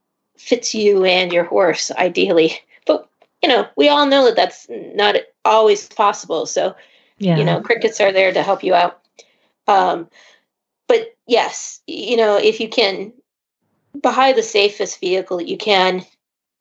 fits 0.44 0.76
you 0.76 1.06
and 1.06 1.32
your 1.32 1.46
horse 1.46 1.92
ideally. 1.92 2.60
But 2.86 3.08
you 3.42 3.50
know 3.50 3.68
we 3.78 3.90
all 3.90 4.06
know 4.06 4.26
that 4.26 4.36
that's 4.36 4.68
not 4.70 5.16
always 5.46 5.88
possible. 5.88 6.46
So 6.46 6.76
Yeah. 7.20 7.38
you 7.38 7.46
know 7.46 7.62
crickets 7.62 8.02
are 8.02 8.12
there 8.12 8.34
to 8.34 8.44
help 8.44 8.64
you 8.64 8.74
out. 8.74 9.02
Um 9.68 10.10
but 10.88 11.16
yes 11.28 11.82
you 11.88 12.18
know 12.18 12.38
if 12.38 12.60
you 12.60 12.70
can 12.70 13.14
buy 14.02 14.34
the 14.34 14.44
safest 14.44 15.00
vehicle 15.00 15.38
that 15.38 15.48
you 15.48 15.58
can 15.58 16.06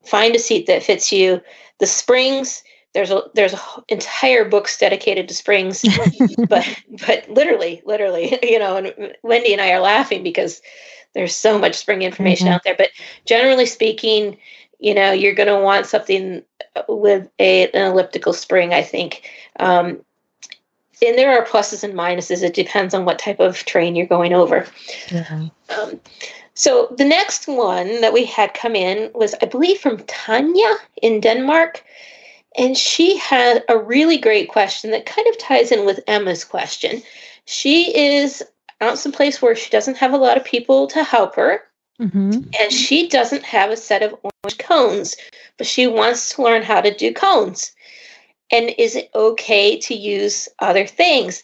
find 0.05 0.35
a 0.35 0.39
seat 0.39 0.67
that 0.67 0.83
fits 0.83 1.13
you. 1.13 1.41
The 1.79 1.87
springs 1.87 2.63
there's 2.95 3.11
a 3.11 3.23
there's 3.35 3.55
a 3.55 3.61
entire 3.89 4.45
books 4.45 4.79
dedicated 4.79 5.29
to 5.29 5.35
springs 5.35 5.85
but 6.49 6.69
but 7.07 7.29
literally 7.29 7.83
literally 7.85 8.39
you 8.43 8.59
know 8.59 8.77
and 8.77 9.15
wendy 9.23 9.53
and 9.53 9.63
i 9.63 9.73
are 9.73 9.81
laughing 9.81 10.23
because 10.23 10.61
there's 11.15 11.35
so 11.35 11.59
much 11.59 11.75
spring 11.75 12.03
information 12.03 12.49
Mhm. 12.49 12.53
out 12.53 12.65
there 12.65 12.75
but 12.77 12.91
generally 13.25 13.67
speaking 13.67 14.37
you 14.79 14.95
know 14.95 15.13
you're 15.13 15.35
going 15.35 15.49
to 15.49 15.59
want 15.61 15.87
something 15.87 16.43
with 16.89 17.29
a, 17.39 17.71
an 17.71 17.93
elliptical 17.93 18.33
spring 18.33 18.73
i 18.75 18.83
think 18.83 19.31
um, 19.61 20.05
and 21.05 21.19
there 21.19 21.37
are 21.37 21.45
pluses 21.45 21.83
and 21.85 21.95
minuses 21.95 22.43
it 22.43 22.55
depends 22.55 22.95
on 22.95 23.05
what 23.05 23.19
type 23.19 23.41
of 23.41 23.57
train 23.65 23.95
you're 23.97 24.07
going 24.07 24.33
over 24.33 24.67
Yeah. 25.11 25.49
um, 25.69 26.01
so 26.55 26.95
the 26.99 27.05
next 27.05 27.49
one 27.49 28.01
that 28.03 28.13
we 28.13 28.27
had 28.27 28.53
come 28.53 28.77
in 28.77 29.11
was, 29.15 29.35
I 29.41 29.47
believe, 29.47 29.79
from 29.79 30.05
Tanya 30.07 30.75
in 31.01 31.21
Denmark. 31.21 31.83
And 32.59 32.77
she 32.77 33.17
had 33.17 33.65
a 33.71 33.79
really 33.79 34.19
great 34.19 34.51
question 34.51 34.91
that 34.91 35.07
kind 35.07 35.27
of 35.29 35.39
ties 35.39 35.73
in 35.73 35.87
with 35.87 36.01
Emma's 36.07 36.45
question. 36.45 37.03
She 37.47 37.97
is 37.97 38.45
out 38.83 38.99
someplace 38.99 39.41
where 39.41 39.55
she 39.57 39.71
doesn't 39.71 39.97
have 39.97 40.13
a 40.13 40.19
lot 40.19 40.37
of 40.37 40.45
people 40.45 40.87
to 40.89 41.03
help 41.05 41.35
her, 41.37 41.63
hmm 41.99 42.31
and 42.59 42.73
she 42.73 43.09
doesn't 43.09 43.45
have 43.45 43.71
a 43.71 43.77
set 43.77 44.03
of 44.03 44.15
orange 44.23 44.59
cones, 44.59 45.17
but 45.57 45.67
she 45.67 45.87
wants 45.87 46.35
to 46.35 46.43
learn 46.43 46.63
how 46.63 46.81
to 46.81 46.95
do 46.95 47.13
cones. 47.13 47.73
And 48.51 48.75
is 48.79 48.97
it 48.97 49.11
okay 49.15 49.79
to 49.79 49.95
use 49.95 50.49
other 50.59 50.87
things? 50.87 51.43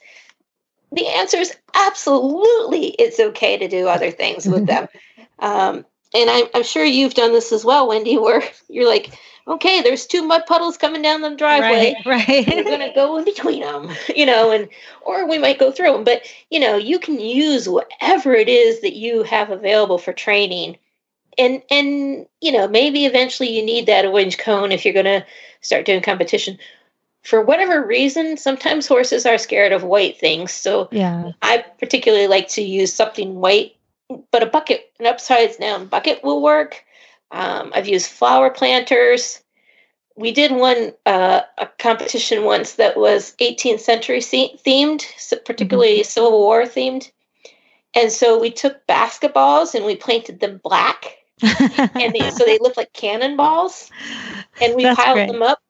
The 0.92 1.06
answer 1.06 1.38
is 1.38 1.56
absolutely 1.74 2.88
it's 2.98 3.20
okay 3.20 3.56
to 3.56 3.68
do 3.68 3.88
other 3.88 4.10
things 4.10 4.46
with 4.46 4.66
them. 4.72 4.88
Um, 5.38 5.86
and 6.14 6.30
I'm, 6.30 6.46
I'm 6.54 6.62
sure 6.62 6.84
you've 6.84 7.14
done 7.14 7.32
this 7.32 7.52
as 7.52 7.64
well, 7.64 7.88
Wendy, 7.88 8.18
where 8.18 8.42
you're 8.68 8.88
like, 8.88 9.12
okay, 9.48 9.80
there's 9.80 10.06
two 10.06 10.22
mud 10.22 10.44
puddles 10.46 10.76
coming 10.76 11.02
down 11.02 11.22
the 11.22 11.34
driveway. 11.34 11.94
Right. 12.04 12.28
right. 12.28 12.46
We're 12.46 12.64
going 12.64 12.80
to 12.80 12.92
go 12.94 13.16
in 13.16 13.24
between 13.24 13.62
them, 13.62 13.90
you 14.14 14.26
know, 14.26 14.50
and 14.50 14.68
or 15.02 15.26
we 15.26 15.38
might 15.38 15.58
go 15.58 15.72
through 15.72 15.92
them. 15.92 16.04
But 16.04 16.22
you 16.50 16.60
know, 16.60 16.76
you 16.76 16.98
can 16.98 17.18
use 17.18 17.68
whatever 17.68 18.34
it 18.34 18.48
is 18.48 18.80
that 18.82 18.94
you 18.94 19.22
have 19.24 19.50
available 19.50 19.98
for 19.98 20.12
training, 20.12 20.76
and 21.38 21.62
and 21.70 22.26
you 22.40 22.52
know, 22.52 22.68
maybe 22.68 23.06
eventually 23.06 23.50
you 23.50 23.64
need 23.64 23.86
that 23.86 24.06
orange 24.06 24.38
cone 24.38 24.72
if 24.72 24.84
you're 24.84 24.94
going 24.94 25.06
to 25.06 25.24
start 25.60 25.86
doing 25.86 26.02
competition. 26.02 26.58
For 27.24 27.42
whatever 27.42 27.84
reason, 27.84 28.36
sometimes 28.36 28.86
horses 28.86 29.26
are 29.26 29.38
scared 29.38 29.72
of 29.72 29.82
white 29.82 30.18
things. 30.18 30.52
So 30.52 30.88
yeah. 30.92 31.32
I 31.42 31.64
particularly 31.78 32.28
like 32.28 32.48
to 32.50 32.62
use 32.62 32.92
something 32.92 33.34
white, 33.34 33.76
but 34.30 34.42
a 34.42 34.46
bucket, 34.46 34.92
an 35.00 35.06
upside 35.06 35.58
down 35.58 35.86
bucket 35.86 36.22
will 36.22 36.40
work. 36.40 36.84
Um, 37.30 37.72
I've 37.74 37.88
used 37.88 38.10
flower 38.10 38.50
planters. 38.50 39.42
We 40.16 40.32
did 40.32 40.50
one 40.50 40.92
uh, 41.06 41.42
a 41.58 41.66
competition 41.78 42.44
once 42.44 42.74
that 42.74 42.96
was 42.96 43.34
18th 43.40 43.80
century 43.80 44.18
themed, 44.18 45.04
so 45.16 45.36
particularly 45.36 46.02
Civil 46.02 46.32
War 46.32 46.62
themed, 46.62 47.10
and 47.94 48.10
so 48.10 48.40
we 48.40 48.50
took 48.50 48.86
basketballs 48.86 49.74
and 49.74 49.84
we 49.84 49.94
painted 49.94 50.40
them 50.40 50.60
black, 50.64 51.18
and 51.40 52.14
they, 52.14 52.30
so 52.30 52.44
they 52.44 52.58
looked 52.58 52.76
like 52.76 52.92
cannonballs, 52.92 53.90
and 54.60 54.74
we 54.74 54.82
That's 54.84 55.00
piled 55.00 55.16
great. 55.16 55.32
them 55.32 55.42
up. 55.42 55.60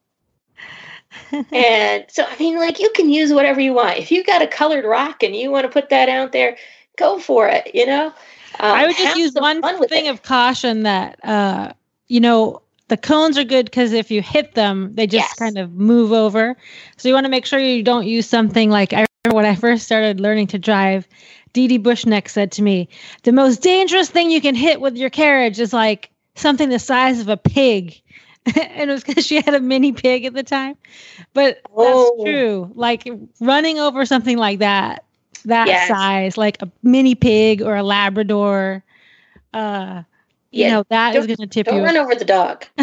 and 1.53 2.05
so 2.09 2.25
I 2.25 2.37
mean, 2.39 2.59
like 2.59 2.79
you 2.79 2.91
can 2.95 3.11
use 3.11 3.33
whatever 3.33 3.61
you 3.61 3.75
want. 3.75 3.99
If 3.99 4.11
you 4.11 4.25
got 4.25 4.43
a 4.43 4.47
colored 4.47 4.85
rock 4.85 5.23
and 5.23 5.37
you 5.37 5.51
want 5.51 5.65
to 5.65 5.73
put 5.73 5.91
that 5.91 6.09
out 6.09 6.33
there, 6.33 6.57
go 6.97 7.19
for 7.19 7.49
it. 7.49 7.75
You 7.75 7.87
know. 7.87 8.15
Um, 8.61 8.73
I 8.75 8.87
would 8.87 8.97
just 8.97 9.17
use 9.17 9.35
one 9.35 9.63
thing 9.89 10.07
it. 10.07 10.11
of 10.11 10.23
caution 10.23 10.83
that 10.85 11.25
uh 11.25 11.73
you 12.09 12.21
know 12.21 12.63
the 12.89 12.97
cones 12.97 13.37
are 13.39 13.45
good 13.45 13.67
because 13.67 13.93
if 13.93 14.11
you 14.11 14.23
hit 14.23 14.55
them 14.55 14.95
they 14.95 15.07
just 15.07 15.29
Yes. 15.29 15.39
kind 15.39 15.59
of 15.59 15.73
move 15.73 16.13
over 16.13 16.57
so 16.97 17.09
you 17.09 17.15
want 17.15 17.25
to 17.25 17.31
make 17.31 17.47
sure 17.47 17.59
you 17.59 17.83
don't 17.83 18.07
use 18.07 18.27
something 18.27 18.71
like 18.71 18.93
i 18.93 19.05
remember 19.25 19.37
when 19.37 19.47
I 19.47 19.55
first 19.57 19.85
started 19.85 20.21
learning 20.21 20.49
to 20.49 20.59
drive, 20.59 21.07
Dee 21.53 21.69
Dee 21.69 21.79
Bushneck 21.79 22.29
said 22.29 22.53
to 22.53 22.63
me, 22.63 22.89
"The 23.25 23.33
most 23.33 23.63
dangerous 23.63 24.09
thing 24.09 24.31
you 24.31 24.41
can 24.41 24.55
hit 24.55 24.81
with 24.81 24.97
your 24.97 25.11
carriage 25.11 25.61
is 25.61 25.73
like 25.73 26.11
something 26.35 26.69
the 26.69 26.79
size 26.79 27.21
of 27.21 27.29
a 27.29 27.37
pig." 27.37 28.01
and 28.47 28.89
it 28.89 28.93
was 28.93 29.05
because 29.05 29.27
she 29.27 29.37
had 29.41 29.55
a 29.55 29.61
mini 29.61 29.93
pig 29.93 30.25
at 30.25 30.35
the 30.35 30.43
time. 30.43 30.77
But 31.35 31.59
Oh. 31.77 32.13
that's 32.15 32.23
true. 32.23 32.71
Like 32.75 33.09
running 33.41 33.79
over 33.79 34.07
something 34.07 34.39
like 34.39 34.61
that, 34.61 35.05
that 35.45 35.67
Yes. 35.69 35.89
size, 35.89 36.37
like 36.37 36.61
a 36.63 36.71
mini 36.83 37.15
pig 37.15 37.63
or 37.63 37.77
a 37.77 37.83
Labrador, 37.83 38.83
uh, 39.55 40.03
you 40.51 40.65
Yeah, 40.65 40.71
know, 40.75 40.85
that 40.91 41.15
is 41.15 41.27
don't- 41.27 41.37
going 41.37 41.49
to 41.49 41.53
tip 41.55 41.67
Don't 41.67 41.77
you. 41.79 41.85
run 41.85 41.97
over 41.97 42.15
the 42.15 42.25
dog. 42.25 42.65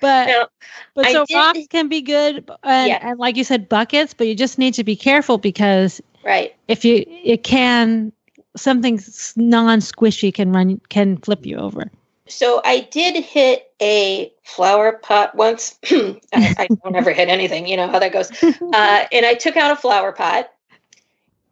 but 0.00 0.26
Now, 0.28 0.48
but 0.94 1.06
I 1.06 1.12
so 1.12 1.24
did- 1.26 1.34
rocks 1.34 1.66
can 1.70 1.88
be 1.88 2.00
good, 2.00 2.48
and, 2.62 2.88
Yeah. 2.88 2.98
and 3.02 3.18
like 3.18 3.36
you 3.36 3.44
said, 3.44 3.68
buckets. 3.68 4.14
But 4.14 4.26
you 4.26 4.34
just 4.34 4.58
need 4.58 4.74
to 4.74 4.84
be 4.84 4.96
careful 4.96 5.38
because 5.38 6.00
right. 6.24 6.54
if 6.68 6.84
you 6.84 7.04
it 7.06 7.44
can 7.44 8.12
something 8.56 9.00
non 9.36 9.78
squishy 9.80 10.32
can 10.32 10.52
run 10.52 10.80
can 10.88 11.16
flip 11.18 11.44
you 11.46 11.56
over. 11.56 11.90
So 12.26 12.60
I 12.64 12.80
did 12.90 13.24
hit 13.24 13.72
a 13.80 14.30
flower 14.44 14.92
pot 14.92 15.34
once. 15.34 15.78
I, 15.90 16.18
I 16.34 16.68
don't 16.82 16.94
ever 16.94 17.12
hit 17.12 17.28
anything, 17.30 17.66
you 17.66 17.76
know 17.76 17.88
how 17.88 17.98
that 17.98 18.12
goes. 18.12 18.30
Uh, 18.42 19.04
and 19.12 19.24
I 19.24 19.32
took 19.34 19.56
out 19.56 19.70
a 19.70 19.76
flower 19.76 20.12
pot 20.12 20.50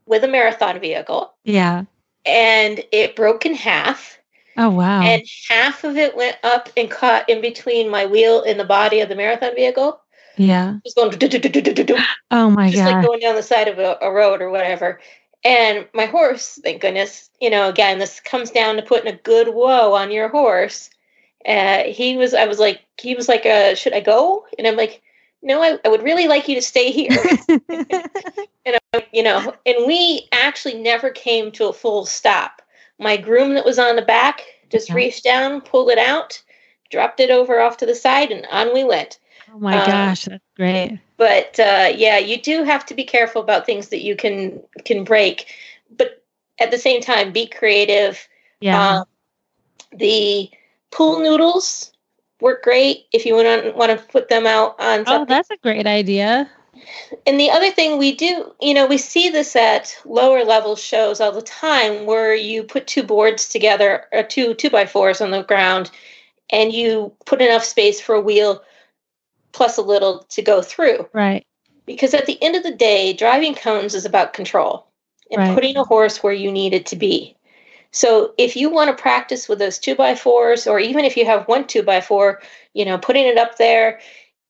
with 0.06 0.24
a 0.24 0.28
marathon 0.28 0.80
vehicle, 0.80 1.34
Yeah. 1.44 1.84
and 2.24 2.82
it 2.92 3.16
broke 3.16 3.46
in 3.46 3.54
half. 3.54 4.18
Oh 4.56 4.70
wow. 4.70 5.02
And 5.02 5.22
half 5.50 5.84
of 5.84 5.96
it 5.98 6.16
went 6.16 6.36
up 6.42 6.70
and 6.76 6.90
caught 6.90 7.28
in 7.28 7.40
between 7.40 7.90
my 7.90 8.06
wheel 8.06 8.42
and 8.42 8.58
the 8.58 8.64
body 8.64 9.00
of 9.00 9.08
the 9.08 9.14
marathon 9.16 9.54
vehicle. 9.54 10.00
yeah. 10.36 10.76
It 10.76 10.82
was 10.84 10.94
going 10.94 11.10
Oh 12.30 12.50
my 12.50 12.70
just 12.70 12.84
like 12.84 13.04
going 13.04 13.20
down 13.20 13.34
the 13.34 13.42
side 13.42 13.68
of 13.68 13.78
a, 13.78 13.98
a 14.00 14.10
road 14.10 14.40
or 14.40 14.50
whatever. 14.50 15.00
And 15.44 15.86
my 15.94 16.06
horse, 16.06 16.58
thank 16.64 16.80
goodness, 16.80 17.30
you 17.40 17.50
know, 17.50 17.68
again, 17.68 17.98
this 17.98 18.18
comes 18.20 18.50
down 18.50 18.76
to 18.76 18.82
putting 18.82 19.12
a 19.12 19.16
good 19.18 19.48
whoa 19.48 19.94
on 19.94 20.10
your 20.10 20.28
horse. 20.28 20.90
Uh, 21.46 21.84
he 21.84 22.16
was, 22.16 22.34
I 22.34 22.46
was 22.46 22.58
like, 22.58 22.80
he 23.00 23.14
was 23.14 23.28
like, 23.28 23.46
uh, 23.46 23.74
should 23.76 23.92
I 23.92 24.00
go? 24.00 24.46
And 24.58 24.66
I'm 24.66 24.76
like, 24.76 25.02
no, 25.42 25.62
I, 25.62 25.78
I 25.84 25.88
would 25.88 26.02
really 26.02 26.28
like 26.28 26.48
you 26.48 26.54
to 26.56 26.62
stay 26.62 26.90
here. 26.90 27.16
And, 28.66 29.04
you 29.12 29.22
know, 29.22 29.54
and 29.64 29.86
we 29.86 30.28
actually 30.32 30.74
never 30.74 31.10
came 31.10 31.52
to 31.52 31.68
a 31.68 31.72
full 31.72 32.04
stop. 32.04 32.62
My 32.98 33.16
groom 33.16 33.54
that 33.54 33.64
was 33.64 33.78
on 33.78 33.94
the 33.94 34.02
back 34.02 34.42
just 34.70 34.88
Yeah. 34.88 34.96
reached 34.96 35.22
down, 35.22 35.60
pulled 35.60 35.90
it 35.90 35.98
out, 35.98 36.42
dropped 36.90 37.20
it 37.20 37.30
over 37.30 37.60
off 37.60 37.76
to 37.78 37.86
the 37.86 37.94
side, 37.94 38.32
and 38.32 38.44
on 38.50 38.74
we 38.74 38.82
went. 38.84 39.20
oh 39.54 39.58
my 39.60 39.78
um, 39.78 39.86
gosh, 39.86 40.24
that's 40.24 40.42
great. 40.56 40.98
But 41.16 41.58
uh, 41.60 41.92
yeah, 41.94 42.18
you 42.18 42.40
do 42.40 42.64
have 42.64 42.84
to 42.86 42.94
be 42.94 43.04
careful 43.04 43.40
about 43.40 43.66
things 43.66 43.88
that 43.88 44.02
you 44.02 44.16
can 44.16 44.60
can 44.84 45.04
break, 45.04 45.46
but 45.96 46.24
at 46.58 46.70
the 46.70 46.78
same 46.78 47.00
time, 47.00 47.32
be 47.32 47.46
creative. 47.46 48.26
Yeah. 48.60 48.98
Um, 48.98 49.04
the 49.92 50.50
pool 50.90 51.20
noodles 51.20 51.92
work 52.40 52.62
great 52.62 53.06
if 53.12 53.24
you 53.24 53.34
want 53.34 53.64
to 53.64 53.72
want 53.72 53.98
to 53.98 54.06
put 54.06 54.28
them 54.28 54.46
out 54.46 54.80
on 54.80 55.04
oh, 55.06 55.24
that's 55.24 55.50
a 55.50 55.56
great 55.58 55.86
idea. 55.86 56.50
And 57.26 57.40
the 57.40 57.50
other 57.50 57.70
thing 57.70 57.96
we 57.96 58.14
do, 58.14 58.52
you 58.60 58.74
know, 58.74 58.86
we 58.86 58.98
see 58.98 59.30
this 59.30 59.56
at 59.56 59.96
lower 60.04 60.44
level 60.44 60.76
shows 60.76 61.20
all 61.20 61.32
the 61.32 61.42
time 61.42 62.06
where 62.06 62.34
you 62.34 62.62
put 62.62 62.86
two 62.86 63.02
boards 63.02 63.48
together 63.48 64.04
or 64.12 64.22
two 64.22 64.54
two 64.54 64.70
by 64.70 64.86
fours 64.86 65.20
on 65.20 65.30
the 65.30 65.42
ground 65.42 65.90
and 66.50 66.72
you 66.72 67.12
put 67.24 67.40
enough 67.40 67.64
space 67.64 68.00
for 68.00 68.14
a 68.14 68.20
wheel 68.20 68.62
plus 69.52 69.78
a 69.78 69.82
little 69.82 70.24
to 70.28 70.42
go 70.42 70.62
through. 70.62 71.08
Right. 71.12 71.46
Because 71.86 72.14
at 72.14 72.26
the 72.26 72.40
end 72.42 72.56
of 72.56 72.62
the 72.62 72.74
day, 72.74 73.12
driving 73.12 73.54
cones 73.54 73.94
is 73.94 74.04
about 74.04 74.32
control 74.32 74.86
and 75.30 75.40
Right. 75.40 75.54
putting 75.54 75.76
a 75.76 75.84
horse 75.84 76.22
where 76.22 76.32
you 76.32 76.52
need 76.52 76.74
it 76.74 76.86
to 76.86 76.96
be. 76.96 77.35
So 77.96 78.34
if 78.36 78.56
you 78.56 78.68
want 78.68 78.90
to 78.94 79.02
practice 79.02 79.48
with 79.48 79.58
those 79.58 79.78
two 79.78 79.94
by 79.94 80.14
fours, 80.14 80.66
or 80.66 80.78
even 80.78 81.06
if 81.06 81.16
you 81.16 81.24
have 81.24 81.48
one 81.48 81.66
two 81.66 81.82
by 81.82 82.02
four, 82.02 82.42
you 82.74 82.84
know, 82.84 82.98
putting 82.98 83.24
it 83.26 83.38
up 83.38 83.56
there. 83.56 84.00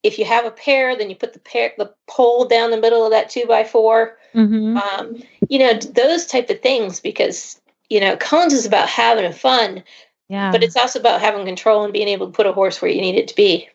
If 0.03 0.19
you 0.19 0.25
have 0.25 0.45
a 0.45 0.51
pair, 0.51 0.97
then 0.97 1.11
you 1.11 1.17
put 1.17 1.33
the 1.33 1.39
pair 1.39 1.73
the 1.79 1.93
pole 2.09 2.45
down 2.47 2.71
the 2.73 2.81
middle 2.81 3.05
of 3.05 3.13
that 3.13 3.31
two 3.31 3.47
by 3.47 3.63
four. 3.63 4.19
hmm 4.33 4.77
Um, 4.77 5.23
you 5.49 5.61
know, 5.61 5.75
those 5.75 6.27
type 6.27 6.51
of 6.51 6.61
things 6.61 6.99
because 7.01 7.61
you 7.89 8.01
know, 8.01 8.17
cones 8.17 8.53
is 8.53 8.67
about 8.67 8.89
having 8.89 9.33
fun, 9.33 9.85
Yeah. 10.29 10.51
but 10.51 10.65
it's 10.65 10.77
also 10.77 10.99
about 10.99 11.21
having 11.21 11.47
control 11.47 11.85
and 11.85 11.93
being 11.93 12.09
able 12.09 12.27
to 12.27 12.33
put 12.33 12.47
a 12.47 12.53
horse 12.53 12.83
where 12.83 12.91
you 12.91 13.01
need 13.01 13.15
it 13.15 13.29
to 13.29 13.37
be. 13.37 13.69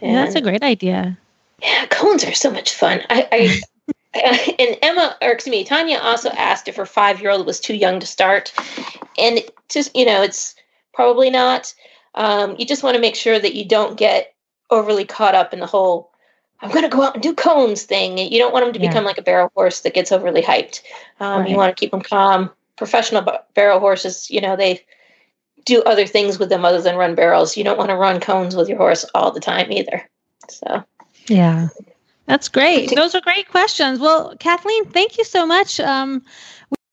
Yeah, 0.00 0.24
that's 0.24 0.34
a 0.34 0.40
great 0.40 0.64
idea. 0.64 1.16
yeah, 1.62 1.86
cones 1.86 2.24
are 2.24 2.34
so 2.34 2.50
much 2.50 2.74
fun. 2.74 3.02
I, 3.08 3.28
I 3.30 3.60
and 4.58 4.76
Emma, 4.82 5.16
or 5.22 5.30
excuse 5.30 5.52
me, 5.52 5.64
Tanya 5.64 5.98
also 5.98 6.28
asked 6.30 6.68
if 6.68 6.76
her 6.76 6.86
five 6.86 7.20
year 7.20 7.30
old 7.30 7.46
was 7.46 7.60
too 7.60 7.74
young 7.74 8.00
to 8.00 8.06
start, 8.06 8.52
and 9.18 9.40
just 9.68 9.94
you 9.96 10.04
know, 10.04 10.22
it's 10.22 10.54
probably 10.92 11.30
not. 11.30 11.72
Um, 12.14 12.56
you 12.58 12.66
just 12.66 12.82
want 12.82 12.94
to 12.94 13.00
make 13.00 13.16
sure 13.16 13.38
that 13.38 13.54
you 13.54 13.64
don't 13.64 13.96
get 13.96 14.34
overly 14.70 15.04
caught 15.04 15.34
up 15.34 15.52
in 15.54 15.60
the 15.60 15.66
whole 15.66 16.10
"I'm 16.60 16.70
going 16.70 16.82
to 16.82 16.94
go 16.94 17.02
out 17.02 17.14
and 17.14 17.22
do 17.22 17.34
cones" 17.34 17.84
thing. 17.84 18.18
You 18.18 18.38
don't 18.38 18.52
want 18.52 18.66
them 18.66 18.74
to 18.74 18.80
Yeah. 18.80 18.88
become 18.88 19.04
like 19.04 19.18
a 19.18 19.22
barrel 19.22 19.50
horse 19.54 19.80
that 19.80 19.94
gets 19.94 20.12
overly 20.12 20.42
hyped. 20.42 20.82
Um, 21.20 21.40
Right. 21.40 21.50
You 21.50 21.56
want 21.56 21.74
to 21.74 21.80
keep 21.80 21.90
them 21.90 22.02
calm. 22.02 22.50
Professional 22.76 23.22
ba- 23.22 23.44
barrel 23.54 23.80
horses, 23.80 24.30
you 24.30 24.40
know, 24.40 24.56
they 24.56 24.84
do 25.64 25.82
other 25.84 26.06
things 26.06 26.38
with 26.38 26.48
them 26.48 26.64
other 26.64 26.82
than 26.82 26.96
run 26.96 27.14
barrels. 27.14 27.56
You 27.56 27.64
don't 27.64 27.78
want 27.78 27.90
to 27.90 27.96
run 27.96 28.20
cones 28.20 28.56
with 28.56 28.68
your 28.68 28.78
horse 28.78 29.04
all 29.14 29.30
the 29.30 29.40
time 29.40 29.70
either. 29.72 30.08
So. 30.48 30.84
Yeah. 31.28 31.68
That's 32.32 32.48
great. 32.48 32.90
Those 32.96 33.14
are 33.14 33.20
great 33.20 33.50
questions. 33.50 33.98
Well, 33.98 34.34
Kathleen, 34.38 34.86
thank 34.86 35.18
you 35.18 35.24
so 35.24 35.44
much. 35.44 35.78
Um, 35.78 36.22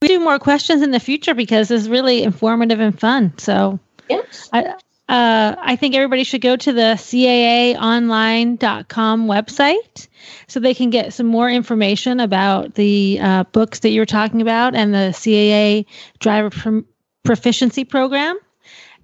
we 0.01 0.09
do 0.09 0.19
more 0.19 0.37
questions 0.37 0.81
in 0.81 0.91
the 0.91 0.99
future 0.99 1.33
because 1.33 1.71
it's 1.71 1.87
really 1.87 2.23
informative 2.23 2.81
and 2.81 2.99
fun. 2.99 3.31
So 3.37 3.79
Yes. 4.09 4.49
I, 4.51 4.65
uh, 5.07 5.55
I 5.57 5.77
think 5.77 5.95
everybody 5.95 6.25
should 6.25 6.41
go 6.41 6.57
to 6.57 6.73
the 6.73 6.95
CAAonline.com 6.97 9.27
website 9.27 10.09
so 10.49 10.59
they 10.59 10.73
can 10.73 10.89
get 10.89 11.13
some 11.13 11.27
more 11.27 11.49
information 11.49 12.19
about 12.19 12.75
the 12.75 13.19
uh, 13.21 13.45
books 13.45 13.79
that 13.79 13.91
you 13.91 14.01
were 14.01 14.05
talking 14.05 14.41
about 14.41 14.75
and 14.75 14.93
the 14.93 15.13
CAA 15.13 15.85
driver 16.19 16.49
Pro- 16.49 16.83
proficiency 17.23 17.85
program. 17.85 18.37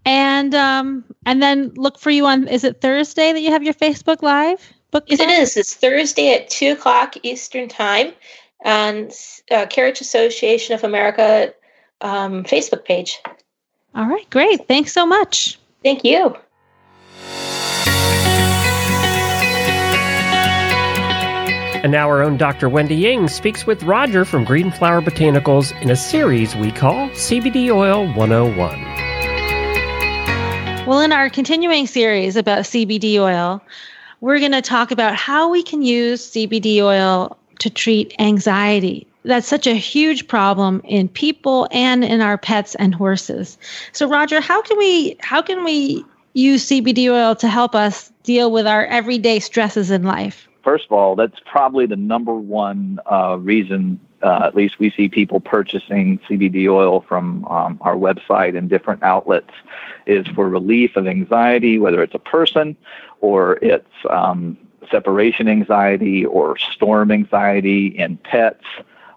And 0.04 0.54
um, 0.54 1.06
and 1.26 1.42
then 1.42 1.72
look 1.78 1.98
for 1.98 2.12
you 2.12 2.26
on. 2.26 2.50
Is 2.50 2.66
it 2.66 2.82
Thursday 2.82 3.32
that 3.32 3.40
you 3.40 3.52
have 3.52 3.64
your 3.64 3.74
Facebook 3.74 4.22
Live? 4.22 4.74
Book 4.96 5.04
Yes, 5.08 5.20
it 5.20 5.26
club? 5.26 5.40
is. 5.42 5.58
It's 5.58 5.74
Thursday 5.74 6.34
at 6.34 6.50
2 6.50 6.72
o'clock 6.72 7.18
Eastern 7.22 7.68
Time 7.68 8.14
on 8.64 9.10
uh, 9.52 9.66
Carriage 9.66 10.00
Association 10.00 10.74
of 10.74 10.86
America 10.86 11.54
um, 12.00 12.46
Facebook 12.46 12.86
page. 12.86 13.20
All 13.94 14.08
right, 14.08 14.30
great. 14.30 14.66
Thanks 14.70 14.94
so 14.94 15.06
much. 15.06 15.60
Thank 15.84 16.06
you. 16.06 16.34
And 21.84 21.92
now 21.92 22.08
our 22.08 22.24
own 22.24 22.38
Dr. 22.38 22.70
Wendy 22.70 22.96
Ying 22.96 23.28
speaks 23.28 23.68
with 23.68 23.84
Roger 23.84 24.24
from 24.24 24.46
Greenflower 24.46 25.02
Botanicals 25.02 25.78
in 25.82 25.92
a 25.92 25.98
series 25.98 26.56
we 26.56 26.72
call 26.72 27.10
CBD 27.10 27.70
Oil 27.70 28.08
101. 28.14 30.88
Well, 30.88 31.02
in 31.02 31.12
our 31.12 31.30
continuing 31.30 31.86
series 31.86 32.38
about 32.38 32.60
CBD 32.60 33.20
oil, 33.20 33.62
we're 34.22 34.40
going 34.40 34.52
to 34.52 34.62
talk 34.62 34.92
about 34.92 35.16
how 35.16 35.50
we 35.50 35.64
can 35.64 35.82
use 35.82 36.32
CBD 36.32 36.82
oil 36.82 37.38
to 37.60 37.70
treat 37.70 38.14
anxiety. 38.20 39.08
That's 39.24 39.48
such 39.48 39.66
a 39.66 39.74
huge 39.74 40.28
problem 40.28 40.82
in 40.84 41.08
people 41.08 41.68
and 41.72 42.04
in 42.04 42.22
our 42.22 42.38
pets 42.38 42.76
and 42.76 42.94
horses. 42.94 43.58
So, 43.92 44.08
Roger, 44.08 44.40
how 44.40 44.62
can 44.62 44.78
we 44.78 45.18
how 45.20 45.42
can 45.42 45.64
we 45.64 46.06
use 46.34 46.68
CBD 46.68 47.12
oil 47.12 47.36
to 47.36 47.48
help 47.48 47.74
us 47.74 48.12
deal 48.24 48.52
with 48.52 48.68
our 48.68 48.86
everyday 48.86 49.40
stresses 49.40 49.90
in 49.90 50.04
life? 50.04 50.48
First 50.64 50.86
of 50.86 50.92
all, 50.92 51.16
that's 51.16 51.40
probably 51.46 51.86
the 51.86 51.96
number 51.96 52.34
one 52.34 53.00
uh, 53.12 53.38
reason, 53.40 54.00
uh, 54.26 54.42
at 54.44 54.56
least 54.56 54.80
we 54.80 54.90
see 54.90 55.08
people 55.08 55.40
purchasing 55.40 56.18
CBD 56.28 56.68
oil 56.68 57.02
from 57.08 57.46
um, 57.46 57.78
our 57.82 57.96
website 57.96 58.58
and 58.58 58.70
different 58.70 59.04
outlets, 59.04 59.52
is 60.08 60.26
for 60.30 60.50
relief 60.50 60.96
of 60.96 61.08
anxiety, 61.08 61.78
whether 61.78 62.02
it's 62.02 62.16
a 62.16 62.20
person 62.20 62.76
or 63.22 63.60
it's 63.62 63.96
um, 64.10 64.58
separation 64.90 65.48
anxiety 65.48 66.26
or 66.26 66.58
storm 66.58 67.12
anxiety 67.12 67.88
in 67.88 68.18
pets 68.18 68.66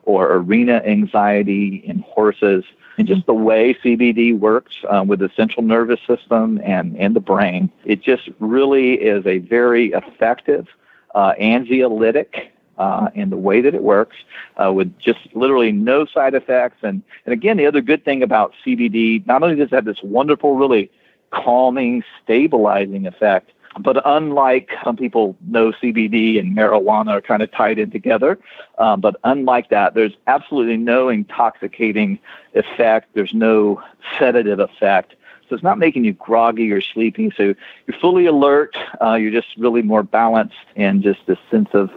or 0.02 0.32
arena 0.34 0.82
anxiety 0.86 1.76
in 1.86 2.00
horses. 2.00 2.64
And 2.98 3.06
just 3.06 3.24
the 3.26 3.34
way 3.34 3.74
CBD 3.74 4.38
works 4.38 4.74
uh, 4.90 5.04
with 5.06 5.20
the 5.20 5.30
central 5.36 5.64
nervous 5.64 6.00
system 6.06 6.60
and, 6.62 6.96
and 6.98 7.16
the 7.16 7.20
brain, 7.20 7.70
it 7.84 8.02
just 8.02 8.28
really 8.40 8.94
is 8.94 9.26
a 9.26 9.38
very 9.38 9.92
effective 9.92 10.66
uh, 11.14 11.32
anxiolytic 11.40 12.50
uh, 12.78 13.10
in 13.14 13.30
the 13.30 13.36
way 13.36 13.60
that 13.60 13.74
it 13.74 13.82
works 13.82 14.16
uh, 14.62 14.72
with 14.72 14.96
just 14.98 15.20
literally 15.34 15.72
no 15.72 16.06
side 16.06 16.34
effects. 16.34 16.78
And, 16.82 17.02
and 17.26 17.32
again, 17.32 17.56
the 17.56 17.66
other 17.66 17.80
good 17.80 18.04
thing 18.04 18.22
about 18.22 18.54
CBD, 18.64 19.26
not 19.26 19.42
only 19.42 19.56
does 19.56 19.68
it 19.68 19.74
have 19.74 19.84
this 19.84 20.02
wonderful, 20.02 20.56
really 20.56 20.90
calming, 21.30 22.02
stabilizing 22.22 23.06
effect 23.06 23.50
but 23.78 24.00
unlike 24.04 24.70
some 24.84 24.96
people 24.96 25.36
know 25.46 25.72
CBD 25.72 26.38
and 26.38 26.56
marijuana 26.56 27.10
are 27.10 27.20
kind 27.20 27.42
of 27.42 27.50
tied 27.52 27.78
in 27.78 27.90
together, 27.90 28.38
um, 28.78 29.00
but 29.00 29.16
unlike 29.24 29.70
that, 29.70 29.94
there's 29.94 30.14
absolutely 30.26 30.76
no 30.76 31.08
intoxicating 31.08 32.18
effect. 32.54 33.08
There's 33.14 33.34
no 33.34 33.82
sedative 34.18 34.58
effect. 34.58 35.14
So 35.48 35.54
it's 35.54 35.64
not 35.64 35.78
making 35.78 36.04
you 36.04 36.12
groggy 36.12 36.70
or 36.72 36.80
sleepy. 36.80 37.32
So 37.36 37.54
you're 37.86 37.98
fully 38.00 38.26
alert. 38.26 38.76
Uh, 39.00 39.14
you're 39.14 39.32
just 39.32 39.48
really 39.56 39.82
more 39.82 40.02
balanced 40.02 40.56
and 40.76 41.02
just 41.02 41.20
this 41.26 41.38
sense 41.50 41.70
of 41.72 41.90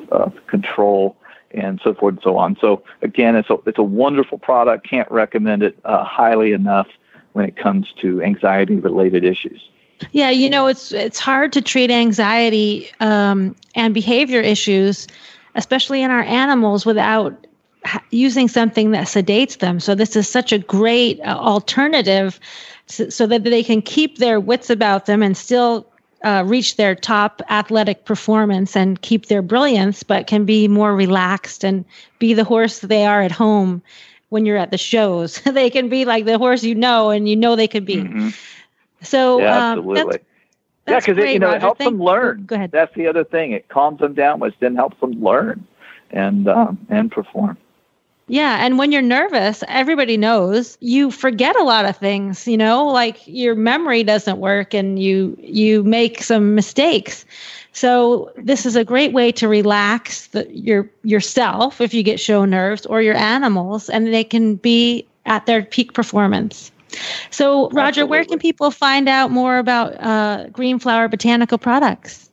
control 0.48 1.18
and 1.54 1.80
so 1.84 1.94
forth 1.94 2.16
and 2.16 2.24
so 2.24 2.38
on. 2.38 2.58
So 2.60 2.84
again, 3.02 3.36
it's 3.36 3.50
a, 3.50 3.58
it's 3.66 3.78
a 3.78 3.84
wonderful 3.84 4.38
product. 4.38 4.88
Can't 4.88 5.10
recommend 5.12 5.64
it 5.64 5.78
uh, 5.84 6.04
highly 6.04 6.54
enough 6.54 6.88
when 7.34 7.46
it 7.46 7.56
comes 7.56 7.94
to 8.02 8.22
anxiety 8.22 8.76
related 8.76 9.24
issues. 9.24 9.70
Yeah, 10.12 10.32
you 10.32 10.50
know, 10.50 10.66
it's 10.68 10.92
it's 10.92 11.20
hard 11.20 11.54
to 11.54 11.62
treat 11.62 11.92
anxiety 11.92 12.90
um, 13.00 13.56
and 13.76 13.94
behavior 13.94 14.42
issues, 14.42 15.08
especially 15.54 16.02
in 16.02 16.10
our 16.10 16.24
animals, 16.24 16.86
without 16.88 17.46
using 18.12 18.48
something 18.48 18.92
that 18.92 19.08
sedates 19.08 19.60
them. 19.60 19.80
So 19.80 19.96
this 19.96 20.16
is 20.16 20.28
such 20.28 20.52
a 20.52 20.60
great 20.60 21.20
uh, 21.22 21.38
alternative, 21.38 22.40
so, 22.88 23.10
so, 23.10 23.26
that 23.28 23.44
they 23.44 23.64
can 23.64 23.82
keep 23.82 24.18
their 24.18 24.40
wits 24.40 24.70
about 24.70 25.06
them 25.06 25.24
and 25.24 25.36
still 25.36 25.88
uh, 26.24 26.44
reach 26.46 26.76
their 26.76 26.94
top 26.94 27.42
athletic 27.50 28.06
performance 28.06 28.76
and 28.76 29.02
keep 29.02 29.28
their 29.28 29.42
brilliance, 29.42 30.04
but 30.04 30.28
can 30.28 30.46
be 30.46 30.68
more 30.68 30.96
relaxed 30.96 31.64
and 31.64 31.86
be 32.20 32.34
the 32.34 32.44
horse 32.44 32.80
they 32.80 33.06
are 33.06 33.22
at 33.22 33.32
home 33.32 33.82
when 34.30 34.46
you're 34.46 34.58
at 34.58 34.72
the 34.72 34.78
shows. 34.78 35.42
they 35.46 35.70
can 35.70 35.90
be 35.90 36.06
like 36.06 36.26
the 36.26 36.38
horse 36.38 36.64
you 36.64 36.76
know, 36.76 37.10
and 37.10 37.28
you 37.28 37.36
know 37.36 37.56
they 37.56 37.68
could 37.68 37.86
be. 37.86 37.98
Mm-hmm. 37.98 38.30
So 39.02 39.40
yeah, 39.40 39.72
um, 39.72 39.80
absolutely. 39.80 40.20
That's, 40.86 41.08
yeah, 41.08 41.14
because 41.14 41.24
it 41.24 41.34
you 41.34 41.40
know 41.40 41.52
it 41.52 41.62
helps 41.62 41.78
Thank, 41.78 41.92
them 41.92 42.04
learn. 42.04 42.46
Go 42.46 42.56
ahead. 42.56 42.72
That's 42.72 42.94
the 42.96 43.08
other 43.08 43.24
thing. 43.24 43.52
It 43.52 43.70
calms 43.70 44.00
them 44.00 44.14
down, 44.14 44.40
which 44.40 44.56
then 44.60 44.76
helps 44.76 45.00
them 45.00 45.12
learn 45.24 45.66
and 46.12 46.48
um, 46.48 46.78
and 46.90 47.12
perform. 47.12 47.58
Yeah, 48.32 48.66
and 48.66 48.78
when 48.78 48.94
you're 48.94 49.02
nervous, 49.02 49.62
everybody 49.68 50.16
knows 50.16 50.78
you 50.80 51.12
forget 51.12 51.58
a 51.58 51.64
lot 51.64 51.84
of 51.84 51.98
things, 51.98 52.48
you 52.48 52.56
know, 52.56 52.88
like 52.88 53.28
your 53.28 53.56
memory 53.56 54.06
doesn't 54.06 54.38
work 54.38 54.74
and 54.74 54.98
you 54.98 55.36
you 55.38 55.84
make 55.84 56.24
some 56.24 56.56
mistakes. 56.56 57.26
So 57.74 58.32
this 58.38 58.66
is 58.66 58.78
a 58.78 58.86
great 58.86 59.12
way 59.12 59.34
to 59.34 59.50
relax 59.50 60.28
the, 60.28 60.48
your 60.50 60.90
yourself 61.04 61.82
if 61.82 61.94
you 61.94 62.04
get 62.04 62.22
show 62.22 62.46
nerves 62.46 62.86
or 62.86 63.02
your 63.02 63.16
animals 63.16 63.90
and 63.90 64.14
they 64.14 64.24
can 64.24 64.56
be 64.56 65.06
at 65.26 65.46
their 65.46 65.64
peak 65.64 65.92
performance. 65.92 66.72
So, 67.32 67.64
Roger, 67.72 67.82
Absolutely. 67.82 68.12
where 68.12 68.24
can 68.24 68.40
people 68.40 68.72
find 68.72 69.10
out 69.10 69.32
more 69.32 69.58
about 69.58 70.02
uh, 70.02 70.48
Greenflower 70.54 71.10
Botanical 71.10 71.58
products? 71.58 72.30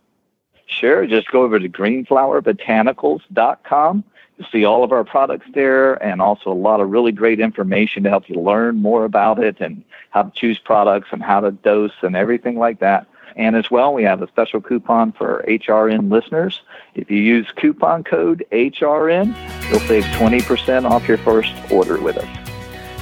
Sure. 0.66 1.08
Just 1.08 1.28
go 1.32 1.42
over 1.42 1.58
to 1.58 1.68
greenflowerbotanicals.com. 1.68 4.04
See 4.53 4.64
all 4.64 4.85
of 4.85 4.92
our 4.92 5.05
products 5.05 5.46
there 5.53 5.94
and 6.03 6.22
also 6.22 6.53
a 6.53 6.55
lot 6.55 6.81
of 6.81 6.90
really 6.90 7.12
great 7.12 7.40
information 7.40 8.05
to 8.05 8.09
help 8.09 8.29
you 8.29 8.37
learn 8.40 8.77
more 8.77 9.05
about 9.05 9.42
it 9.42 9.61
and 9.61 9.83
how 10.11 10.22
to 10.22 10.31
choose 10.31 10.59
products 10.59 11.09
and 11.11 11.22
how 11.22 11.40
to 11.40 11.51
dose 11.51 11.92
and 12.03 12.14
everything 12.14 12.59
like 12.59 12.79
that. 12.81 13.07
And 13.37 13.55
as 13.57 13.70
well, 13.70 13.94
we 13.94 14.03
have 14.03 14.20
a 14.20 14.29
special 14.29 14.61
coupon 14.61 15.12
for 15.12 15.44
HRN 15.46 16.11
listeners. 16.11 16.61
If 16.94 17.11
you 17.11 17.18
use 17.18 17.51
coupon 17.55 18.05
code 18.05 18.44
HRN, 18.51 19.35
you'll 19.70 19.81
save 19.81 20.05
20% 20.05 20.88
off 20.88 21.07
your 21.07 21.18
first 21.18 21.53
order 21.70 22.01
with 22.01 22.16
us. 22.18 22.48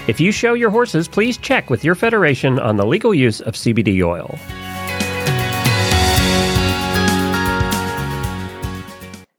If 0.08 0.20
you 0.20 0.30
show 0.32 0.54
your 0.54 0.70
horses, 0.70 1.08
please 1.08 1.36
check 1.36 1.68
with 1.68 1.82
your 1.82 1.94
federation 1.94 2.60
on 2.60 2.76
the 2.76 2.86
legal 2.86 3.14
use 3.14 3.40
of 3.40 3.54
CBD 3.54 4.04
oil. 4.04 4.38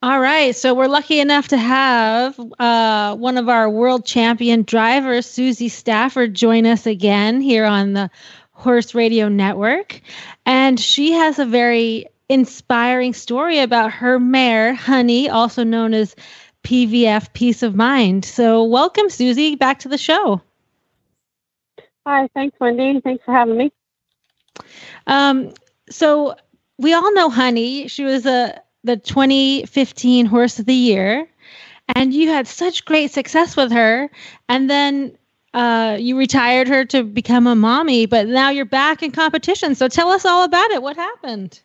All 0.03 0.19
right, 0.19 0.55
so 0.55 0.75
we're 0.75 0.88
lucky 0.88 1.19
enough 1.19 1.47
to 1.47 1.57
have 1.57 2.39
uh, 2.60 3.15
one 3.15 3.36
of 3.36 3.49
our 3.49 3.67
world 3.67 4.05
champion 4.05 4.62
drivers, 4.62 5.25
Suzy 5.25 5.69
Stafford, 5.69 6.36
join 6.36 6.67
us 6.67 6.86
again 6.86 7.41
here 7.41 7.65
on 7.65 7.93
the 7.93 8.12
Horse 8.51 8.93
Radio 8.93 9.27
Network. 9.27 9.99
And 10.45 10.79
she 10.79 11.13
has 11.13 11.39
a 11.39 11.45
very 11.45 12.05
inspiring 12.29 13.15
story 13.15 13.57
about 13.57 13.91
her 13.91 14.19
mare, 14.19 14.75
Honey, 14.75 15.29
also 15.29 15.63
known 15.63 15.95
as 15.95 16.15
PVF 16.63 17.33
Peace 17.33 17.63
of 17.63 17.75
Mind. 17.75 18.23
So, 18.23 18.65
welcome, 18.65 19.10
Suzy, 19.10 19.55
back 19.55 19.79
to 19.79 19.89
the 19.89 19.97
show. 19.97 20.43
Hi, 22.05 22.29
thanks, 22.36 22.55
Wendy. 22.60 23.01
Thanks 23.01 23.25
for 23.25 23.31
having 23.31 23.57
me. 23.57 23.71
Um, 25.07 25.53
so 25.89 26.36
we 26.77 26.93
all 26.93 27.12
know 27.15 27.31
Honey. 27.31 27.88
She 27.88 28.03
was 28.03 28.27
a 28.27 28.62
the 28.88 28.97
2015 28.97 30.26
Horse 30.26 30.60
of 30.60 30.65
the 30.65 30.73
Year, 30.73 31.28
and 31.95 32.13
you 32.13 32.30
had 32.30 32.47
such 32.47 32.86
great 32.86 33.12
success 33.12 33.56
with 33.56 33.71
her. 33.71 34.10
And 34.50 34.69
then 34.69 35.17
uh, 35.54 35.97
you 36.00 36.17
retired 36.17 36.67
her 36.67 36.86
to 36.86 37.04
become 37.04 37.47
a 37.47 37.56
mommy, 37.56 38.06
but 38.06 38.28
now 38.28 38.50
you're 38.50 38.65
back 38.65 39.04
in 39.04 39.12
competition. 39.12 39.76
So 39.76 39.88
tell 39.88 40.10
us 40.10 40.26
all 40.26 40.43
about 40.43 40.71
it. 40.71 40.82
What 40.82 40.95
happened? 40.95 41.62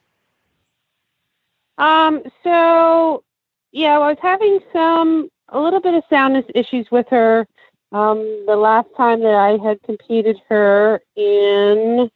Um. 1.78 2.22
So 2.44 3.24
yeah, 3.72 3.98
I 3.98 4.10
was 4.10 4.18
having 4.20 4.60
some 4.72 5.30
a 5.48 5.58
little 5.58 5.80
bit 5.80 5.94
of 5.94 6.04
soundness 6.10 6.44
issues 6.54 6.86
with 6.90 7.08
her 7.08 7.46
um, 7.92 8.44
the 8.46 8.56
last 8.56 8.88
time 8.96 9.20
that 9.20 9.34
I 9.34 9.58
had 9.62 9.82
competed 9.82 10.40
her 10.48 11.02
in 11.14 12.10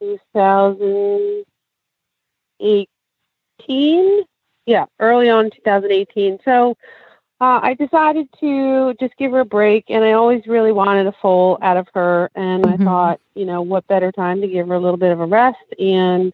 2018, 0.00 2.86
yeah, 4.66 4.86
early 5.00 5.28
on 5.28 5.50
2018. 5.50 6.38
So 6.44 6.76
uh, 7.40 7.60
I 7.62 7.74
decided 7.74 8.28
to 8.40 8.94
just 9.00 9.16
give 9.16 9.32
her 9.32 9.40
a 9.40 9.44
break, 9.44 9.86
and 9.88 10.04
I 10.04 10.12
always 10.12 10.46
really 10.46 10.72
wanted 10.72 11.06
a 11.06 11.14
foal 11.20 11.58
out 11.60 11.76
of 11.76 11.88
her, 11.94 12.30
and 12.34 12.64
mm-hmm. 12.64 12.82
I 12.82 12.84
thought, 12.84 13.20
you 13.34 13.44
know, 13.44 13.62
what 13.62 13.86
better 13.88 14.12
time 14.12 14.40
to 14.40 14.46
give 14.46 14.68
her 14.68 14.74
a 14.74 14.80
little 14.80 14.96
bit 14.96 15.10
of 15.10 15.20
a 15.20 15.26
rest 15.26 15.58
and 15.78 16.32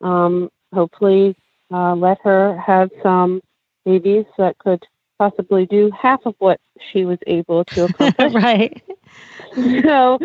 um, 0.00 0.50
hopefully 0.74 1.36
uh, 1.72 1.94
let 1.94 2.18
her 2.22 2.58
have 2.58 2.90
some 3.02 3.40
babies 3.84 4.26
that 4.36 4.58
could 4.58 4.82
possibly 5.18 5.66
do 5.66 5.90
half 5.90 6.20
of 6.26 6.34
what 6.38 6.60
she 6.90 7.04
was 7.04 7.18
able 7.26 7.64
to 7.66 7.84
accomplish. 8.00 8.34
right. 8.34 8.82
So, 9.54 10.18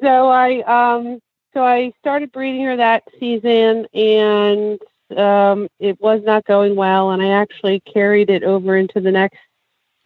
so 0.00 0.28
I 0.28 0.62
um, 0.62 1.20
so 1.52 1.62
I 1.62 1.92
started 1.98 2.32
breeding 2.32 2.64
her 2.64 2.76
that 2.78 3.02
season, 3.20 3.86
and 3.92 4.80
um, 5.18 5.68
it 5.78 6.00
was 6.00 6.22
not 6.24 6.44
going 6.44 6.76
well, 6.76 7.10
and 7.10 7.22
I 7.22 7.30
actually 7.30 7.80
carried 7.80 8.30
it 8.30 8.42
over 8.42 8.76
into 8.76 9.00
the 9.00 9.10
next 9.10 9.38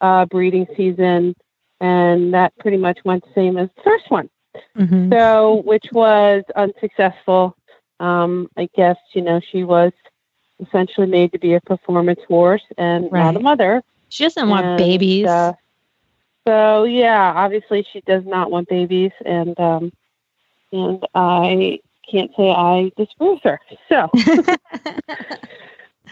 uh, 0.01 0.25
breeding 0.25 0.67
season, 0.75 1.35
and 1.79 2.33
that 2.33 2.57
pretty 2.59 2.77
much 2.77 2.99
went 3.03 3.23
the 3.23 3.31
same 3.33 3.57
as 3.57 3.69
the 3.75 3.81
first 3.83 4.09
one. 4.09 4.29
Mm-hmm. 4.77 5.11
So, 5.11 5.61
which 5.65 5.85
was 5.91 6.43
unsuccessful. 6.55 7.55
Um, 7.99 8.49
I 8.57 8.69
guess 8.75 8.97
you 9.13 9.21
know 9.21 9.39
she 9.39 9.63
was 9.63 9.91
essentially 10.59 11.07
made 11.07 11.31
to 11.31 11.39
be 11.39 11.53
a 11.53 11.61
performance 11.61 12.19
horse 12.27 12.63
and 12.77 13.11
right. 13.11 13.23
not 13.23 13.35
a 13.35 13.39
mother. 13.39 13.83
She 14.09 14.23
doesn't 14.23 14.49
want 14.49 14.77
babies. 14.77 15.27
Uh, 15.27 15.53
so 16.47 16.85
yeah, 16.85 17.33
obviously 17.35 17.85
she 17.91 18.01
does 18.01 18.25
not 18.25 18.49
want 18.49 18.69
babies, 18.69 19.11
and 19.25 19.59
um, 19.59 19.91
and 20.71 21.05
I 21.13 21.79
can't 22.09 22.31
say 22.35 22.49
I 22.51 22.91
disapprove 22.97 23.39
her. 23.43 23.59
So, 23.89 24.09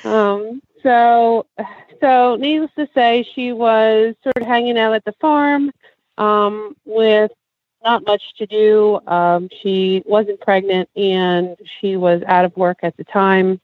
um, 0.10 0.62
so, 0.84 1.46
so 2.02 2.36
needless 2.36 2.72
to 2.78 2.88
say, 2.94 3.28
she 3.36 3.54
was 3.54 4.16
sort 4.24 4.38
of 4.38 4.48
hanging 4.48 4.78
out 4.78 4.94
at 4.94 5.06
the 5.06 5.14
farm 5.20 5.72
um, 6.18 6.76
with 6.86 7.32
not 7.84 8.06
much 8.06 8.22
to 8.38 8.46
do. 8.46 9.00
Um, 9.08 9.50
she 9.62 10.04
wasn't 10.06 10.42
pregnant, 10.42 10.90
and 10.96 11.56
she 11.80 11.96
was 11.96 12.22
out 12.28 12.46
of 12.46 12.56
work 12.58 12.80
at 12.84 12.98
the 12.98 13.04
time 13.04 13.60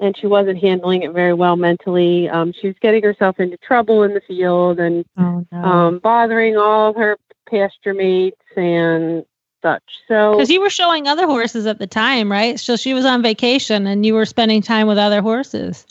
and 0.00 0.16
she 0.18 0.26
wasn't 0.26 0.58
handling 0.58 1.02
it 1.02 1.12
very 1.12 1.34
well 1.34 1.56
mentally. 1.56 2.28
Um, 2.28 2.52
she 2.52 2.66
was 2.66 2.76
getting 2.80 3.02
herself 3.02 3.38
into 3.38 3.56
trouble 3.58 4.02
in 4.02 4.12
the 4.12 4.20
field 4.26 4.80
and 4.80 5.04
oh, 5.18 5.46
no. 5.52 5.58
um, 5.58 5.98
bothering 5.98 6.56
all 6.56 6.92
her 6.94 7.16
pasture 7.48 7.94
mates 7.94 8.40
and 8.56 9.24
such. 9.64 9.82
So, 10.06 10.32
because 10.32 10.50
you 10.50 10.60
were 10.60 10.70
showing 10.70 11.08
other 11.08 11.26
horses 11.26 11.66
at 11.66 11.78
the 11.78 11.86
time, 11.86 12.30
right? 12.30 12.60
So 12.60 12.76
she 12.76 12.94
was 12.94 13.04
on 13.04 13.22
vacation, 13.22 13.86
and 13.86 14.04
you 14.04 14.14
were 14.14 14.26
spending 14.26 14.62
time 14.62 14.86
with 14.86 14.98
other 14.98 15.22
horses. 15.22 15.86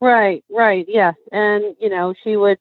Right, 0.00 0.42
right, 0.50 0.84
yes, 0.88 1.14
and 1.30 1.76
you 1.78 1.88
know 1.88 2.14
she 2.24 2.36
would 2.36 2.58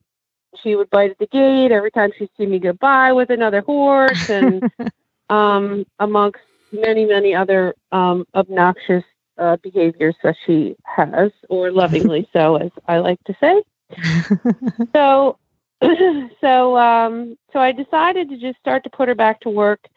she 0.61 0.75
would 0.75 0.89
bite 0.89 1.11
at 1.11 1.17
the 1.17 1.27
gate 1.27 1.71
every 1.71 1.91
time 1.91 2.11
she'd 2.17 2.29
see 2.37 2.45
me 2.45 2.59
go 2.59 2.73
by 2.73 3.13
with 3.13 3.29
another 3.29 3.61
horse, 3.61 4.29
and 4.29 4.61
um, 5.29 5.85
amongst 5.99 6.41
many 6.71 7.05
many 7.05 7.33
other 7.33 7.73
um, 7.91 8.25
obnoxious 8.35 9.03
uh, 9.37 9.57
behaviors 9.63 10.15
that 10.23 10.35
she 10.45 10.75
has, 10.83 11.31
or 11.49 11.71
lovingly 11.71 12.27
so, 12.33 12.57
as 12.57 12.71
I 12.87 12.99
like 12.99 13.23
to 13.23 13.35
say. 13.39 13.63
so, 14.93 15.37
so, 16.41 16.77
um, 16.77 17.37
so 17.51 17.59
I 17.59 17.71
decided 17.71 18.29
to 18.29 18.37
just 18.37 18.59
start 18.59 18.83
to 18.83 18.89
put 18.89 19.07
her 19.07 19.15
back 19.15 19.39
to 19.41 19.49
work, 19.49 19.87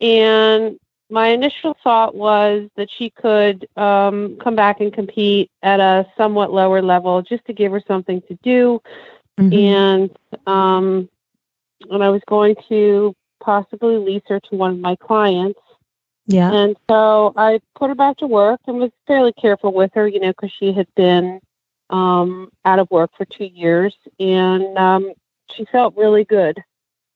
and 0.00 0.78
my 1.10 1.28
initial 1.28 1.76
thought 1.84 2.14
was 2.14 2.68
that 2.76 2.88
she 2.96 3.10
could 3.10 3.68
um, 3.76 4.38
come 4.42 4.56
back 4.56 4.80
and 4.80 4.92
compete 4.92 5.50
at 5.62 5.78
a 5.78 6.06
somewhat 6.16 6.52
lower 6.52 6.80
level 6.80 7.20
just 7.20 7.44
to 7.44 7.52
give 7.52 7.70
her 7.72 7.82
something 7.86 8.22
to 8.22 8.38
do. 8.42 8.80
Mhm. 9.38 9.54
And 9.54 10.46
um, 10.46 11.08
and 11.90 12.02
I 12.02 12.08
was 12.08 12.22
going 12.26 12.56
to 12.68 13.14
possibly 13.40 13.96
lease 13.96 14.22
her 14.28 14.40
to 14.40 14.56
one 14.56 14.70
of 14.72 14.78
my 14.78 14.96
clients. 14.96 15.60
yeah. 16.26 16.50
And 16.52 16.76
so 16.88 17.32
I 17.36 17.60
put 17.74 17.88
her 17.88 17.94
back 17.94 18.16
to 18.18 18.26
work 18.26 18.60
and 18.66 18.78
was 18.78 18.90
fairly 19.06 19.32
careful 19.32 19.72
with 19.72 19.90
her, 19.94 20.06
you 20.06 20.20
know, 20.20 20.30
because 20.30 20.52
she 20.58 20.72
had 20.72 20.86
been 20.94 21.40
um, 21.90 22.50
out 22.64 22.78
of 22.78 22.90
work 22.90 23.10
for 23.16 23.26
two 23.26 23.44
years 23.44 23.94
and 24.18 24.78
um, 24.78 25.12
she 25.54 25.64
felt 25.66 25.96
really 25.96 26.24
good. 26.24 26.62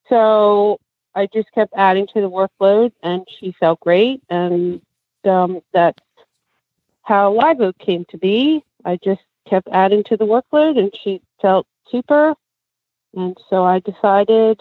So 0.09 0.79
I 1.15 1.27
just 1.27 1.51
kept 1.53 1.73
adding 1.77 2.07
to 2.15 2.21
the 2.21 2.31
workload 2.31 2.93
and 3.03 3.27
she 3.39 3.55
felt 3.59 3.81
great. 3.81 4.23
And 4.29 4.81
um, 5.25 5.61
that's 5.73 6.03
how 7.03 7.33
Live 7.33 7.61
Oak 7.61 7.79
came 7.79 8.05
to 8.11 8.19
be. 8.19 8.65
I 8.85 8.99
just 9.03 9.23
kept 9.49 9.69
adding 9.73 10.05
to 10.05 10.17
the 10.17 10.27
workload 10.27 10.79
and 10.79 10.93
she 11.03 11.23
felt 11.41 11.67
super. 11.91 12.35
And 13.15 13.37
so 13.49 13.65
I 13.65 13.81
decided, 13.81 14.61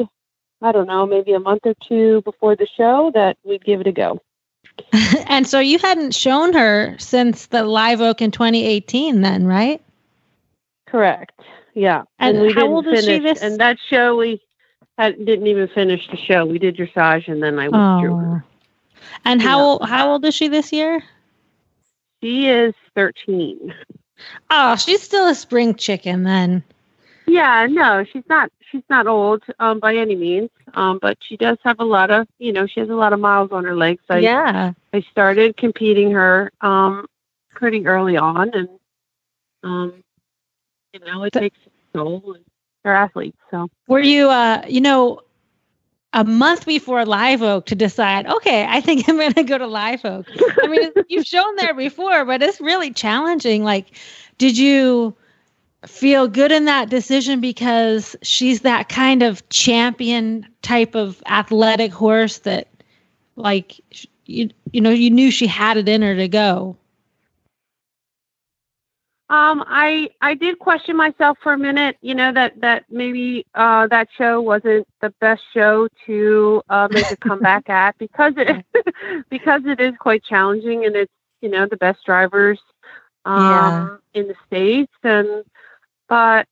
I 0.62 0.72
don't 0.72 0.88
know, 0.88 1.06
maybe 1.06 1.34
a 1.34 1.40
month 1.40 1.66
or 1.66 1.76
two 1.84 2.22
before 2.22 2.56
the 2.56 2.68
show 2.68 3.12
that 3.14 3.38
we'd 3.44 3.66
give 3.66 3.82
it 3.82 3.88
a 3.88 3.92
go. 3.92 4.22
and 5.28 5.48
so 5.48 5.60
you 5.60 5.80
hadn't 5.80 6.16
shown 6.16 6.54
her 6.54 6.96
since 7.00 7.48
the 7.48 7.64
Live 7.64 8.02
Oak 8.02 8.22
in 8.22 8.32
2018, 8.32 9.22
then, 9.22 9.46
right? 9.46 9.82
Correct. 10.88 11.40
Yeah. 11.76 12.04
And 12.20 12.42
we 12.42 12.54
how 12.54 12.68
old 12.68 12.88
is 12.88 13.06
she 13.06 13.20
this- 13.20 13.44
And 13.44 13.60
that 13.60 13.78
show 13.90 14.16
we 14.16 14.42
had, 14.98 15.18
didn't 15.24 15.46
even 15.48 15.68
finish 15.68 16.08
the 16.10 16.18
show. 16.18 16.46
We 16.46 16.58
did 16.58 16.78
dressage 16.78 17.28
and 17.28 17.44
then 17.44 17.60
I 17.60 17.66
withdrew 17.68 18.16
her. 18.16 18.44
Oh. 18.46 18.98
And 19.26 19.42
how 19.42 19.60
Yeah. 19.60 19.64
old, 19.64 19.88
how 19.88 20.12
old 20.12 20.26
is 20.26 20.34
she 20.34 20.48
this 20.48 20.72
year? 20.72 21.04
She 22.24 22.48
is 22.48 22.74
13. 22.96 23.74
Oh, 24.50 24.76
she's 24.78 25.02
still 25.04 25.28
a 25.28 25.36
spring 25.36 25.76
chicken 25.76 26.24
then. 26.24 26.64
Yeah, 27.28 27.68
no, 27.70 28.06
she's 28.06 28.24
not. 28.30 28.50
She's 28.72 28.84
not 28.90 29.08
old 29.08 29.44
um, 29.60 29.80
by 29.80 29.96
any 29.96 30.16
means, 30.16 30.50
um, 30.74 31.00
but 31.02 31.18
she 31.22 31.38
does 31.38 31.58
have 31.64 31.80
a 31.80 31.84
lot 31.84 32.10
of, 32.12 32.28
you 32.40 32.52
know, 32.54 32.66
she 32.66 32.80
has 32.80 32.90
a 32.90 32.96
lot 32.96 33.14
of 33.14 33.20
miles 33.20 33.52
on 33.52 33.64
her 33.66 33.76
legs. 33.76 34.02
I, 34.10 34.20
yeah. 34.20 34.74
I 34.94 35.02
started 35.12 35.58
competing 35.58 36.12
her 36.12 36.52
um, 36.62 37.08
pretty 37.54 37.86
early 37.86 38.16
on, 38.18 38.52
and 38.54 38.70
um, 39.64 40.04
you 40.96 41.06
know, 41.06 41.24
it 41.24 41.34
takes 41.34 41.58
a 41.66 41.98
toll. 41.98 42.36
And 42.36 42.46
they're 42.84 42.96
athletes, 42.96 43.38
so 43.52 43.68
Were 43.88 44.00
you, 44.00 44.30
uh, 44.30 44.64
you 44.68 44.80
know, 44.80 45.22
a 46.14 46.24
month 46.24 46.66
before 46.66 47.06
Live 47.06 47.42
Oak 47.42 47.66
to 47.66 47.76
decide, 47.76 48.26
okay, 48.28 48.66
I 48.70 48.80
think 48.80 49.10
I'm 49.10 49.18
going 49.18 49.34
to 49.34 49.44
go 49.44 49.58
to 49.58 49.68
Live 49.68 50.06
Oak? 50.06 50.26
I 50.62 50.68
mean, 50.68 50.92
you've 51.10 51.26
shown 51.26 51.56
there 51.58 51.74
before, 51.74 52.24
but 52.24 52.42
it's 52.42 52.62
really 52.62 52.94
challenging. 52.94 53.64
Like, 53.64 53.98
did 54.38 54.58
you 54.58 55.16
feel 55.86 56.28
good 56.28 56.52
in 56.52 56.66
that 56.66 56.90
decision 56.90 57.42
because 57.42 58.16
she's 58.22 58.62
that 58.62 58.88
kind 58.88 59.22
of 59.22 59.48
champion 59.50 60.48
type 60.62 60.96
of 60.96 61.22
athletic 61.26 61.92
horse 61.92 62.40
that, 62.40 62.70
like, 63.36 63.82
you, 64.26 64.50
you 64.72 64.80
know, 64.80 64.92
you 64.92 65.10
knew 65.10 65.32
she 65.32 65.48
had 65.48 65.76
it 65.76 65.90
in 65.90 66.02
her 66.02 66.16
to 66.16 66.28
go? 66.28 66.78
Um, 69.30 69.64
I 69.68 70.10
I 70.22 70.36
did 70.36 70.60
question 70.60 70.96
myself 70.96 71.38
for 71.42 71.54
a 71.54 71.58
minute. 71.58 71.98
You 72.02 72.14
know 72.14 72.32
that 72.34 72.60
that 72.62 72.86
maybe 72.90 73.46
uh, 73.56 73.88
that 73.88 74.08
show 74.18 74.40
wasn't 74.42 74.88
the 75.02 75.10
best 75.20 75.42
show 75.54 75.88
to 76.06 76.62
uh, 76.70 76.88
make 76.92 77.10
a 77.12 77.18
comeback 77.18 77.70
at 77.70 77.98
because 78.00 78.34
it 78.38 78.66
because 79.30 79.62
it 79.66 79.80
is 79.80 79.94
quite 80.00 80.24
challenging 80.24 80.86
and 80.86 80.96
it's 80.96 81.12
you 81.42 81.50
know 81.50 81.66
the 81.68 81.78
best 81.78 82.00
drivers 82.06 82.60
um, 83.26 84.00
in 84.14 84.28
the 84.28 84.36
states 84.46 84.94
and 85.04 85.44
but 86.08 86.48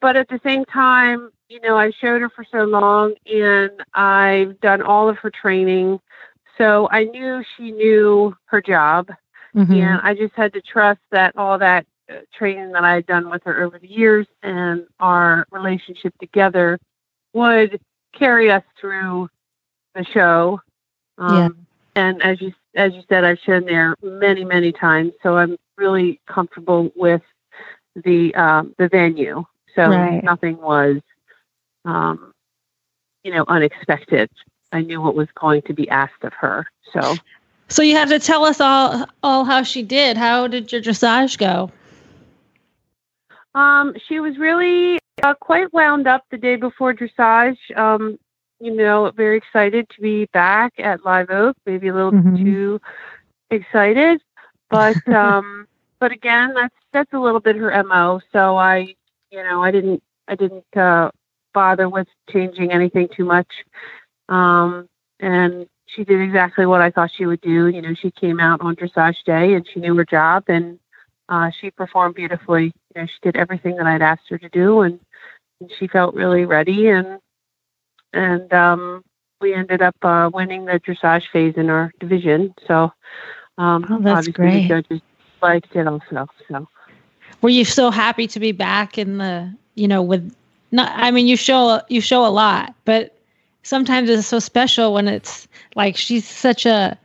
but 0.00 0.16
at 0.16 0.28
the 0.28 0.40
same 0.44 0.64
time 0.66 1.30
you 1.48 1.60
know 1.60 1.76
I 1.76 1.90
showed 2.00 2.20
her 2.20 2.30
for 2.30 2.44
so 2.50 2.64
long 2.64 3.14
and 3.26 3.70
I've 3.94 4.60
done 4.60 4.82
all 4.82 5.08
of 5.08 5.18
her 5.18 5.30
training, 5.30 6.00
so 6.58 6.88
I 6.90 7.04
knew 7.04 7.42
she 7.56 7.70
knew 7.72 8.34
her 8.46 8.60
job 8.60 9.08
Mhm. 9.54 9.80
and 9.80 10.00
I 10.02 10.14
just 10.14 10.34
had 10.34 10.52
to 10.54 10.60
trust 10.62 11.00
that 11.10 11.36
all 11.36 11.58
that 11.58 11.86
training 12.34 12.72
that 12.72 12.84
I 12.84 12.94
had 12.94 13.06
done 13.06 13.30
with 13.30 13.42
her 13.44 13.62
over 13.62 13.78
the 13.78 13.88
years 13.88 14.26
and 14.42 14.86
our 15.00 15.46
relationship 15.50 16.14
together 16.18 16.78
would 17.34 17.80
carry 18.12 18.50
us 18.50 18.64
through 18.80 19.28
the 19.94 20.04
show. 20.04 20.60
Um, 21.18 21.36
Yeah. 21.36 21.48
And 21.96 22.22
as 22.22 22.40
you 22.40 22.52
as 22.76 22.94
you 22.94 23.02
said, 23.08 23.24
I've 23.24 23.40
shown 23.40 23.64
there 23.64 23.96
many 24.02 24.44
many 24.44 24.72
times, 24.72 25.12
so 25.22 25.36
I'm 25.36 25.56
really 25.76 26.20
comfortable 26.26 26.92
with 26.94 27.22
the 27.96 28.34
um, 28.36 28.74
the 28.78 28.88
venue. 28.88 29.44
So 29.74 29.88
Right. 29.90 30.22
nothing 30.22 30.58
was, 30.58 31.00
um, 31.84 32.32
you 33.24 33.32
know, 33.32 33.44
unexpected. 33.48 34.30
I 34.72 34.82
knew 34.82 35.00
what 35.00 35.14
was 35.14 35.28
going 35.34 35.62
to 35.62 35.72
be 35.74 35.88
asked 35.88 36.22
of 36.22 36.32
her. 36.34 36.66
So. 36.92 37.16
So 37.70 37.82
you 37.82 37.96
have 37.96 38.08
to 38.10 38.18
tell 38.18 38.44
us 38.44 38.60
all 38.60 39.06
all 39.22 39.44
how 39.44 39.62
she 39.62 39.82
did. 39.82 40.16
How 40.16 40.46
did 40.46 40.72
your 40.72 40.80
dressage 40.80 41.36
go? 41.36 41.70
Um, 43.58 43.94
she 44.06 44.20
was 44.20 44.38
really 44.38 45.00
uh, 45.24 45.34
quite 45.34 45.72
wound 45.72 46.06
up 46.06 46.22
the 46.30 46.38
day 46.38 46.54
before 46.54 46.94
dressage. 46.94 47.58
Um, 47.76 48.16
you 48.60 48.72
know, 48.72 49.10
very 49.16 49.36
excited 49.36 49.88
to 49.90 50.00
be 50.00 50.26
back 50.26 50.74
at 50.78 51.04
Live 51.04 51.30
Oak. 51.30 51.56
Maybe 51.66 51.88
a 51.88 51.94
little 51.94 52.12
Mhm. 52.12 52.44
too 52.44 52.80
excited, 53.50 54.20
but 54.70 54.96
um, 55.12 55.66
but 55.98 56.12
again, 56.12 56.54
that's 56.54 56.74
that's 56.92 57.12
a 57.12 57.18
little 57.18 57.40
bit 57.40 57.56
her 57.56 57.82
mo. 57.82 58.20
So 58.32 58.56
I, 58.56 58.94
you 59.32 59.42
know, 59.42 59.62
I 59.62 59.72
didn't 59.72 60.02
I 60.28 60.36
didn't 60.36 60.76
uh, 60.76 61.10
bother 61.52 61.88
with 61.88 62.08
changing 62.30 62.70
anything 62.70 63.08
too 63.08 63.24
much. 63.24 63.50
Um, 64.28 64.88
and 65.18 65.66
she 65.86 66.04
did 66.04 66.20
exactly 66.20 66.64
what 66.66 66.80
I 66.80 66.90
thought 66.90 67.10
she 67.16 67.26
would 67.26 67.40
do. 67.40 67.66
You 67.66 67.82
know, 67.82 67.94
she 67.94 68.12
came 68.12 68.38
out 68.38 68.60
on 68.60 68.76
dressage 68.76 69.24
day 69.24 69.54
and 69.54 69.66
she 69.66 69.80
knew 69.80 69.96
her 69.96 70.04
job 70.04 70.44
and 70.46 70.78
uh, 71.28 71.50
she 71.60 71.70
performed 71.70 72.14
beautifully. 72.14 72.72
You 72.94 73.02
know, 73.02 73.06
she 73.06 73.18
did 73.22 73.36
everything 73.36 73.76
that 73.76 73.86
I'd 73.86 74.02
asked 74.02 74.28
her 74.30 74.38
to 74.38 74.48
do, 74.48 74.80
and, 74.82 75.00
and 75.60 75.70
she 75.78 75.86
felt 75.88 76.14
really 76.14 76.44
ready. 76.44 76.88
And 76.88 77.18
and 78.12 78.52
um, 78.52 79.02
we 79.40 79.54
ended 79.54 79.82
up 79.82 79.96
uh, 80.02 80.30
winning 80.32 80.64
the 80.64 80.80
dressage 80.80 81.24
phase 81.32 81.54
in 81.56 81.68
our 81.70 81.92
division. 82.00 82.54
So, 82.66 82.92
um, 83.58 83.90
Oh, 83.90 84.00
that's 84.00 84.28
obviously 84.28 84.32
great. 84.32 84.68
the 84.68 84.82
judges 84.82 85.00
liked 85.42 85.74
it 85.74 85.86
also. 85.86 86.26
So, 86.48 86.66
Were 87.42 87.50
you 87.50 87.64
so 87.64 87.90
happy 87.90 88.26
to 88.28 88.40
be 88.40 88.52
back 88.52 88.98
in 88.98 89.18
the 89.18 89.52
you 89.74 89.88
know 89.88 90.02
with 90.02 90.34
not? 90.72 90.90
I 90.94 91.10
mean, 91.10 91.26
you 91.26 91.36
show 91.36 91.80
you 91.88 92.00
show 92.00 92.24
a 92.26 92.28
lot, 92.28 92.74
but 92.84 93.14
sometimes 93.62 94.08
it's 94.10 94.26
so 94.26 94.38
special 94.38 94.92
when 94.94 95.08
it's 95.08 95.48
like 95.74 95.96
she's 95.96 96.26
such 96.26 96.66
a 96.66 96.98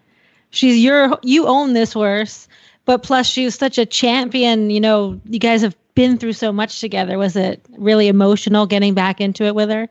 she's 0.51 0.77
your 0.77 1.17
you 1.23 1.47
own 1.47 1.73
this 1.73 1.93
horse, 1.93 2.47
but 2.85 3.03
plus 3.03 3.27
she 3.27 3.45
was 3.45 3.55
such 3.55 3.77
a 3.77 3.85
champion. 3.85 4.69
You 4.69 4.79
know, 4.79 5.21
you 5.25 5.39
guys 5.39 5.61
have 5.61 5.75
been 5.95 6.17
through 6.17 6.33
so 6.33 6.51
much 6.51 6.79
together. 6.79 7.17
Was 7.17 7.35
it 7.35 7.65
really 7.77 8.07
emotional 8.07 8.65
getting 8.65 8.93
back 8.93 9.21
into 9.21 9.45
it 9.45 9.55
with 9.55 9.69
her? 9.69 9.89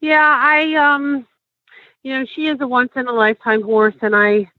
yeah, 0.00 0.38
I 0.40 0.74
um, 0.74 1.26
you 2.02 2.18
know, 2.18 2.24
she 2.34 2.46
is 2.46 2.60
a 2.60 2.66
once 2.66 2.92
in 2.96 3.06
a 3.06 3.12
lifetime 3.12 3.62
horse, 3.62 3.96
and 4.02 4.14
I. 4.14 4.50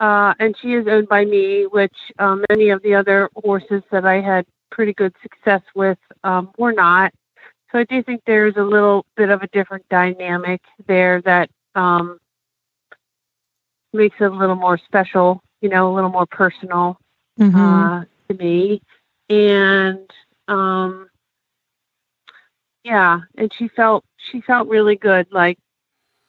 Uh, 0.00 0.32
and 0.38 0.54
she 0.62 0.74
is 0.74 0.86
owned 0.86 1.08
by 1.08 1.24
me, 1.24 1.66
which 1.66 1.96
um, 2.20 2.44
many 2.50 2.70
of 2.70 2.80
the 2.84 2.94
other 2.94 3.28
horses 3.34 3.82
that 3.90 4.04
I 4.04 4.20
had 4.20 4.46
pretty 4.70 4.94
good 4.94 5.12
success 5.22 5.60
with 5.74 5.98
um, 6.22 6.52
were 6.56 6.70
not. 6.72 7.12
So 7.72 7.80
I 7.80 7.84
do 7.84 8.00
think 8.04 8.22
there's 8.24 8.54
a 8.56 8.62
little 8.62 9.04
bit 9.16 9.28
of 9.28 9.42
a 9.42 9.48
different 9.48 9.84
dynamic 9.88 10.60
there 10.86 11.20
that 11.22 11.50
um, 11.74 12.18
makes 13.92 14.14
it 14.20 14.30
a 14.30 14.30
little 14.30 14.54
more 14.54 14.78
special, 14.78 15.42
you 15.60 15.68
know, 15.68 15.92
a 15.92 15.94
little 15.94 16.10
more 16.10 16.26
personal 16.26 16.98
uh, 17.58 18.04
to 18.28 18.34
me. 18.34 18.80
And 19.28 20.10
um, 20.48 21.08
yeah, 22.84 23.20
and 23.36 23.52
she 23.58 23.68
felt 23.68 24.04
she 24.30 24.40
felt 24.40 24.68
really 24.68 24.96
good, 24.96 25.26
like 25.30 25.58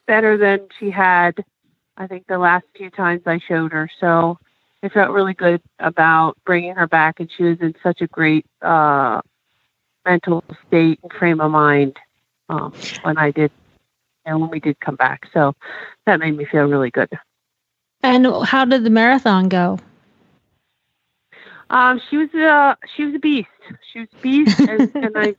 better 0.08 0.38
than 0.38 0.68
she 0.80 0.90
had, 0.90 1.44
I 1.98 2.08
think, 2.08 2.26
the 2.28 2.38
last 2.38 2.66
few 2.76 2.90
times 2.90 3.22
I 3.26 3.40
showed 3.48 3.72
her. 3.72 3.90
So 4.00 4.38
I 4.84 4.90
felt 4.90 5.12
really 5.12 5.34
good 5.34 5.62
about 5.80 6.38
bringing 6.46 6.76
her 6.76 6.88
back, 6.88 7.20
and 7.20 7.30
she 7.36 7.44
was 7.44 7.58
in 7.62 7.76
such 7.84 8.02
a 8.02 8.08
great 8.08 8.46
uh, 8.62 9.22
mental 10.06 10.44
state 10.68 11.00
and 11.04 11.12
frame 11.14 11.40
of 11.42 11.52
mind 11.52 11.98
um, 12.50 12.74
when 13.04 13.18
I 13.18 13.32
did, 13.32 13.52
and 14.26 14.42
when 14.42 14.50
we 14.50 14.60
did 14.60 14.80
come 14.80 14.96
back. 14.96 15.28
So 15.34 15.54
that 16.06 16.20
made 16.20 16.36
me 16.36 16.46
feel 16.46 16.64
really 16.64 16.92
good. 16.92 17.10
And 18.02 18.28
how 18.46 18.66
did 18.66 18.84
the 18.84 18.90
marathon 18.90 19.50
go? 19.50 19.80
Um, 21.70 22.02
she 22.10 22.18
was 22.18 22.34
a 22.34 22.78
she 22.96 23.06
was 23.06 23.16
a 23.16 23.20
beast. 23.20 23.48
She 23.92 24.00
was 24.00 24.08
a 24.14 24.22
beast, 24.22 24.60
and, 24.68 24.92
and 24.96 25.12
I 25.18 25.36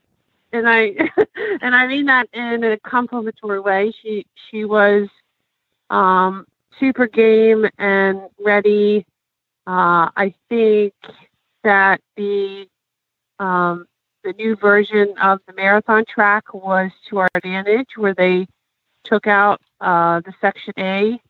and 0.52 0.68
I 0.68 0.94
and 1.62 1.74
I 1.74 1.86
mean 1.86 2.06
that 2.06 2.28
in 2.32 2.62
a 2.62 2.78
complimentary 2.78 3.60
way. 3.60 3.92
She 4.02 4.26
she 4.50 4.64
was 4.64 5.08
um, 5.88 6.46
super 6.78 7.06
game 7.06 7.66
and 7.78 8.20
ready. 8.38 9.06
Uh, 9.66 10.10
I 10.16 10.34
think 10.48 10.92
that 11.64 12.00
the 12.16 12.66
um, 13.38 13.86
the 14.22 14.34
new 14.34 14.54
version 14.54 15.14
of 15.18 15.40
the 15.46 15.54
marathon 15.54 16.04
track 16.04 16.52
was 16.52 16.90
to 17.08 17.18
our 17.18 17.28
advantage, 17.34 17.88
where 17.96 18.14
they 18.14 18.46
took 19.04 19.26
out 19.26 19.60
uh, 19.80 20.20
the 20.20 20.34
section 20.42 20.74
A 20.78 21.20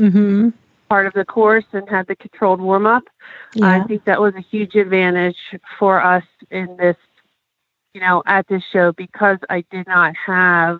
Mm-hmm. 0.00 0.48
Part 0.94 1.06
of 1.08 1.12
the 1.14 1.24
course 1.24 1.64
and 1.72 1.88
had 1.88 2.06
the 2.06 2.14
controlled 2.14 2.60
warm 2.60 2.86
up. 2.86 3.02
Yeah. 3.52 3.66
I 3.66 3.82
think 3.82 4.04
that 4.04 4.20
was 4.20 4.32
a 4.36 4.40
huge 4.40 4.76
advantage 4.76 5.36
for 5.76 6.00
us 6.00 6.22
in 6.52 6.76
this, 6.76 6.96
you 7.94 8.00
know, 8.00 8.22
at 8.26 8.46
this 8.46 8.62
show 8.72 8.92
because 8.92 9.38
I 9.50 9.64
did 9.72 9.88
not 9.88 10.14
have 10.24 10.78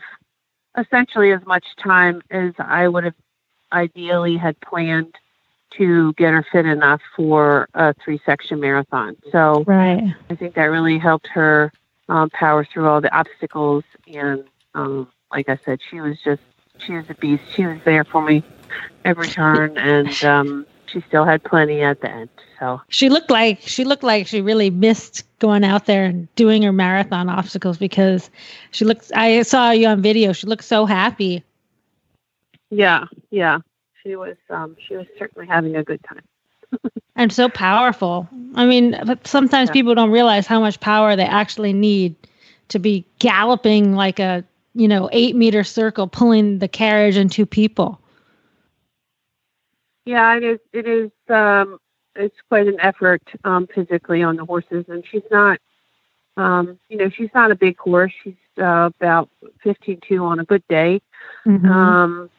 essentially 0.78 1.32
as 1.32 1.44
much 1.46 1.64
time 1.82 2.22
as 2.30 2.52
I 2.60 2.86
would 2.86 3.02
have 3.02 3.16
ideally 3.72 4.36
had 4.36 4.54
planned 4.60 5.16
to 5.78 6.12
get 6.12 6.32
her 6.32 6.46
fit 6.52 6.64
enough 6.64 7.00
for 7.16 7.68
a 7.74 7.92
three 8.04 8.20
section 8.24 8.60
marathon. 8.60 9.16
So 9.32 9.64
Right. 9.66 10.14
I 10.30 10.36
think 10.36 10.54
that 10.54 10.66
really 10.66 11.00
helped 11.00 11.26
her 11.34 11.72
um, 12.08 12.30
power 12.30 12.64
through 12.72 12.86
all 12.86 13.00
the 13.00 13.12
obstacles. 13.12 13.82
And 14.06 14.44
um, 14.76 15.08
like 15.32 15.48
I 15.48 15.58
said, 15.64 15.80
she 15.90 16.00
was 16.00 16.16
just, 16.24 16.42
she 16.78 16.92
was 16.94 17.04
a 17.08 17.14
beast. 17.14 17.42
She 17.54 17.66
was 17.66 17.78
there 17.84 18.04
for 18.04 18.22
me 18.22 18.42
every 19.04 19.28
turn, 19.28 19.76
and 19.78 20.24
um, 20.24 20.66
she 20.86 21.00
still 21.08 21.24
had 21.24 21.42
plenty 21.44 21.82
at 21.82 22.00
the 22.00 22.10
end. 22.10 22.30
So 22.58 22.80
She 22.88 23.08
looked 23.08 23.30
like 23.30 23.60
she 23.60 23.84
looked 23.84 24.02
like 24.02 24.26
she 24.26 24.40
really 24.40 24.70
missed 24.70 25.24
going 25.38 25.64
out 25.64 25.86
there 25.86 26.04
and 26.04 26.32
doing 26.36 26.62
her 26.62 26.72
marathon 26.72 27.28
obstacles 27.28 27.78
because 27.78 28.30
she 28.70 28.84
looks. 28.84 29.10
I 29.14 29.42
saw 29.42 29.70
you 29.70 29.88
on 29.88 30.02
video. 30.02 30.32
She 30.32 30.46
looked 30.46 30.64
so 30.64 30.86
happy. 30.86 31.42
yeah, 32.70 33.04
yeah, 33.30 33.58
she 34.02 34.16
was, 34.16 34.36
um, 34.50 34.76
she 34.86 34.96
was 34.96 35.06
certainly 35.18 35.46
having 35.46 35.76
a 35.76 35.84
good 35.84 36.00
time. 36.04 36.22
and 37.16 37.32
so 37.32 37.48
powerful. 37.48 38.28
I 38.54 38.66
mean, 38.66 38.98
but 39.06 39.26
sometimes 39.26 39.68
Yeah. 39.68 39.72
people 39.74 39.94
don't 39.94 40.10
realize 40.10 40.46
how 40.46 40.60
much 40.60 40.80
power 40.80 41.14
they 41.16 41.24
actually 41.24 41.72
need 41.72 42.16
to 42.68 42.78
be 42.78 43.04
galloping 43.18 43.94
like 43.94 44.18
a 44.18 44.44
you 44.74 44.88
know 44.88 45.08
eight 45.12 45.36
meter 45.36 45.64
circle, 45.64 46.06
pulling 46.06 46.58
the 46.58 46.68
carriage 46.68 47.16
and 47.16 47.30
two 47.30 47.46
people. 47.46 48.00
Yeah, 50.04 50.36
it 50.36 50.44
is. 50.44 50.58
It 50.72 50.86
is. 50.86 51.10
Um, 51.28 51.78
it's 52.16 52.36
quite 52.48 52.66
an 52.66 52.78
effort 52.80 53.22
um, 53.44 53.66
physically 53.74 54.22
on 54.22 54.36
the 54.36 54.44
horses, 54.44 54.84
and 54.88 55.04
she's 55.10 55.22
not. 55.30 55.58
Um, 56.36 56.78
you 56.88 56.96
know, 56.96 57.10
she's 57.10 57.30
not 57.34 57.50
a 57.50 57.54
big 57.54 57.78
horse. 57.78 58.12
She's 58.22 58.34
uh, 58.58 58.90
about 59.00 59.30
fifteen 59.62 60.00
two 60.06 60.24
on 60.24 60.40
a 60.40 60.44
good 60.44 60.64
day. 60.68 61.00
Mhm. 61.46 61.68
Um, 61.68 62.30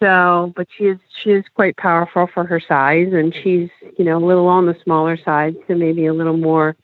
so, 0.00 0.52
but 0.56 0.66
she 0.76 0.84
is 0.84 0.98
she 1.22 1.30
is 1.30 1.44
quite 1.54 1.76
powerful 1.76 2.26
for 2.26 2.44
her 2.44 2.60
size, 2.60 3.12
and 3.12 3.34
she's 3.34 3.70
you 3.98 4.04
know 4.04 4.18
a 4.18 4.24
little 4.24 4.48
on 4.48 4.66
the 4.66 4.76
smaller 4.82 5.16
side, 5.16 5.56
so 5.68 5.74
maybe 5.74 6.06
a 6.06 6.14
little 6.14 6.36
more 6.36 6.76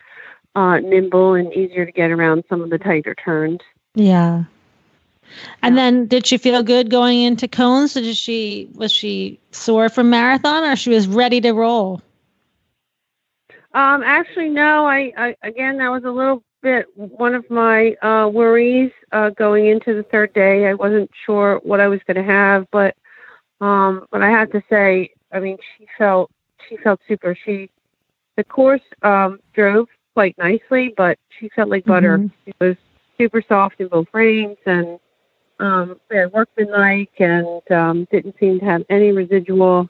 uh, 0.55 0.78
nimble 0.78 1.34
and 1.34 1.53
easier 1.53 1.86
to 1.86 1.92
get 1.92 2.11
around 2.11 2.44
some 2.48 2.62
of 2.62 2.70
the 2.70 2.78
tighter 2.78 3.14
turns. 3.14 3.61
yeah. 3.94 4.44
And 5.62 5.76
Yeah. 5.76 5.82
then, 5.82 6.06
did 6.06 6.26
she 6.26 6.38
feel 6.38 6.62
good 6.62 6.90
going 6.90 7.22
into 7.22 7.48
cones? 7.48 7.94
Did 7.94 8.16
she 8.16 8.68
was 8.74 8.92
she 8.92 9.38
sore 9.52 9.88
from 9.88 10.10
marathon, 10.10 10.64
or 10.64 10.76
she 10.76 10.90
was 10.90 11.06
ready 11.06 11.40
to 11.42 11.52
roll? 11.52 12.00
Um, 13.74 14.02
actually, 14.02 14.48
no. 14.48 14.86
I, 14.86 15.12
I 15.16 15.36
again, 15.42 15.78
that 15.78 15.90
was 15.90 16.04
a 16.04 16.10
little 16.10 16.42
bit 16.62 16.86
one 16.96 17.34
of 17.34 17.48
my 17.50 17.94
uh, 18.02 18.28
worries 18.28 18.92
uh, 19.12 19.30
going 19.30 19.66
into 19.66 19.94
the 19.94 20.02
third 20.04 20.32
day. 20.32 20.66
I 20.66 20.74
wasn't 20.74 21.10
sure 21.24 21.60
what 21.62 21.80
I 21.80 21.88
was 21.88 22.00
going 22.06 22.16
to 22.16 22.22
have, 22.32 22.66
but 22.70 22.94
um, 23.60 24.06
but 24.10 24.22
I 24.22 24.30
have 24.30 24.50
to 24.52 24.62
say, 24.68 25.10
I 25.32 25.40
mean, 25.40 25.56
she 25.76 25.86
felt 25.96 26.30
she 26.68 26.76
felt 26.78 27.00
super. 27.06 27.36
She 27.44 27.70
the 28.36 28.44
course 28.44 28.82
um, 29.02 29.38
drove 29.54 29.88
quite 30.14 30.36
nicely, 30.38 30.92
but 30.96 31.18
she 31.38 31.48
felt 31.50 31.68
like 31.68 31.84
butter. 31.84 32.18
Mhm. 32.18 32.30
It 32.46 32.56
was 32.60 32.76
super 33.18 33.42
soft 33.42 33.80
in 33.80 33.88
both 33.88 34.08
frames, 34.10 34.56
and 34.66 34.98
um, 35.61 36.00
very 36.08 36.26
workmanlike, 36.26 37.12
and 37.18 37.62
um, 37.70 38.08
didn't 38.11 38.36
seem 38.40 38.61
to 38.61 38.64
have 38.64 38.84
any 38.90 39.12
residual. 39.12 39.88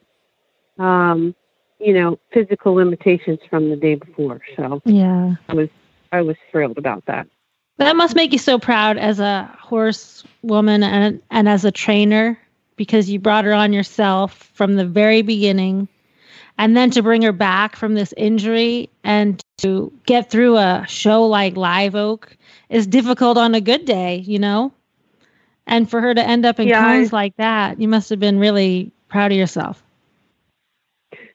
Um, 0.79 1.35
you 1.79 1.95
know, 1.95 2.19
physical 2.33 2.75
limitations 2.75 3.39
from 3.49 3.71
the 3.71 3.77
day 3.77 3.95
before. 3.95 4.41
So 4.55 4.83
Yeah. 4.85 5.37
I 5.49 5.55
was 5.55 5.69
I 6.13 6.21
was 6.23 6.37
thrilled 6.51 6.77
about 6.79 7.07
that. 7.07 7.27
That 7.79 7.97
must 7.97 8.15
make 8.15 8.33
you 8.33 8.39
so 8.39 8.59
proud 8.59 8.99
as 8.99 9.21
a 9.21 9.51
horse 9.59 10.25
woman 10.43 10.83
and 10.83 11.23
and 11.31 11.49
as 11.49 11.65
a 11.65 11.71
trainer 11.71 12.39
because 12.77 13.09
you 13.09 13.19
brought 13.19 13.47
her 13.47 13.55
on 13.55 13.73
yourself 13.73 14.51
from 14.53 14.77
the 14.77 14.85
very 14.85 15.23
beginning 15.23 15.89
and 16.59 16.77
then 16.77 16.91
to 16.91 17.03
bring 17.03 17.23
her 17.23 17.33
back 17.33 17.77
from 17.77 17.95
this 17.95 18.13
injury 18.17 18.91
and 19.03 19.43
to 19.59 19.91
get 20.05 20.31
through 20.31 20.59
a 20.59 20.85
show 20.87 21.27
like 21.27 21.57
Live 21.57 21.95
Oak 21.95 22.37
is 22.69 22.87
difficult 22.87 23.39
on 23.39 23.55
a 23.55 23.61
good 23.61 23.87
day, 23.87 24.17
you 24.17 24.39
know? 24.39 24.73
And 25.67 25.89
for 25.89 26.01
her 26.01 26.15
to 26.15 26.27
end 26.27 26.45
up 26.47 26.59
in 26.59 26.69
Yeah, 26.69 26.81
I- 26.85 26.97
cones 26.99 27.13
like 27.13 27.37
that, 27.37 27.81
you 27.81 27.89
must 27.89 28.11
have 28.11 28.21
been 28.21 28.39
really 28.39 28.91
proud 29.09 29.33
of 29.33 29.39
yourself. 29.39 29.83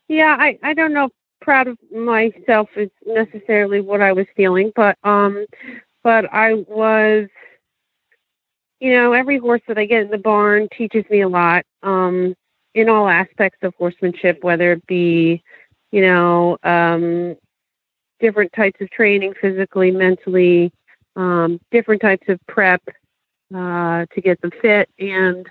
Yeah, 0.07 0.35
I, 0.39 0.57
I 0.63 0.73
don't 0.73 0.93
know 0.93 1.05
if 1.05 1.11
proud 1.41 1.67
of 1.67 1.77
myself 1.91 2.69
is 2.75 2.89
necessarily 3.05 3.81
what 3.81 4.01
I 4.01 4.11
was 4.13 4.25
feeling, 4.35 4.71
but 4.75 4.97
um 5.03 5.45
but 6.03 6.31
I 6.33 6.53
was 6.67 7.27
you 8.79 8.91
know, 8.93 9.13
every 9.13 9.37
horse 9.37 9.61
that 9.67 9.77
I 9.77 9.85
get 9.85 10.01
in 10.03 10.09
the 10.11 10.17
barn 10.17 10.67
teaches 10.77 11.05
me 11.09 11.21
a 11.21 11.29
lot, 11.29 11.63
um, 11.81 12.35
in 12.73 12.89
all 12.89 13.07
aspects 13.07 13.59
of 13.63 13.73
horsemanship, 13.77 14.43
whether 14.43 14.73
it 14.73 14.85
be, 14.85 15.41
you 15.91 16.01
know, 16.01 16.57
um 16.63 17.35
different 18.19 18.51
types 18.53 18.79
of 18.81 18.89
training 18.91 19.33
physically, 19.41 19.91
mentally, 19.91 20.71
um, 21.15 21.59
different 21.71 22.01
types 22.01 22.27
of 22.29 22.39
prep 22.47 22.81
uh, 23.55 24.05
to 24.13 24.21
get 24.21 24.41
them 24.41 24.51
fit. 24.61 24.89
And 24.99 25.49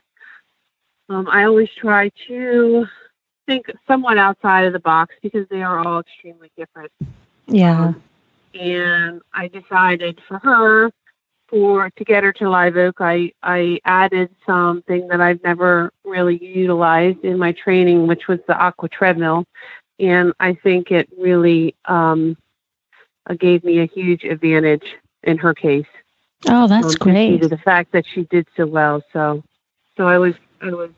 um, 1.09 1.29
I 1.29 1.45
always 1.45 1.69
try 1.79 2.11
to 2.29 2.87
think 3.47 3.67
somewhat 3.87 4.19
outside 4.19 4.67
of 4.67 4.73
the 4.73 4.79
box 4.79 5.15
because 5.23 5.47
they 5.49 5.63
are 5.63 5.87
all 5.87 6.01
extremely 6.01 6.51
different. 6.57 6.93
Yeah. 7.47 7.93
And 8.55 9.21
I 9.33 9.49
decided 9.49 10.21
for 10.29 10.39
her, 10.39 10.91
for 11.49 11.91
to 11.91 12.05
get 12.05 12.25
her 12.25 12.33
to 12.35 12.49
Live 12.49 12.77
Oak, 12.77 12.97
I 13.01 13.33
I 13.43 13.81
added 13.85 14.31
something 14.47 15.09
that 15.09 15.21
I've 15.21 15.43
never 15.43 15.93
really 16.05 16.43
utilized 16.43 17.25
in 17.25 17.39
my 17.39 17.53
training, 17.53 18.07
which 18.07 18.29
was 18.29 18.39
the 18.47 18.57
aqua 18.57 18.89
treadmill, 18.89 19.45
and 19.99 20.33
I 20.41 20.55
think 20.55 20.91
it 20.91 21.09
really 21.19 21.75
um, 21.85 22.37
uh, 23.29 23.35
gave 23.35 23.63
me 23.65 23.81
a 23.81 23.87
huge 23.87 24.25
advantage 24.25 24.87
in 25.25 25.37
her 25.39 25.53
case. 25.53 25.87
Oh, 26.49 26.67
that's 26.67 26.95
um, 26.95 26.99
great. 27.01 27.43
To 27.43 27.49
the 27.49 27.59
fact 27.59 27.93
that 27.93 28.05
she 28.07 28.25
did 28.25 28.47
so 28.57 28.67
well, 28.67 29.03
so 29.13 29.43
so 29.97 30.07
I 30.07 30.19
was 30.19 30.35
I 30.61 30.71
was 30.71 30.91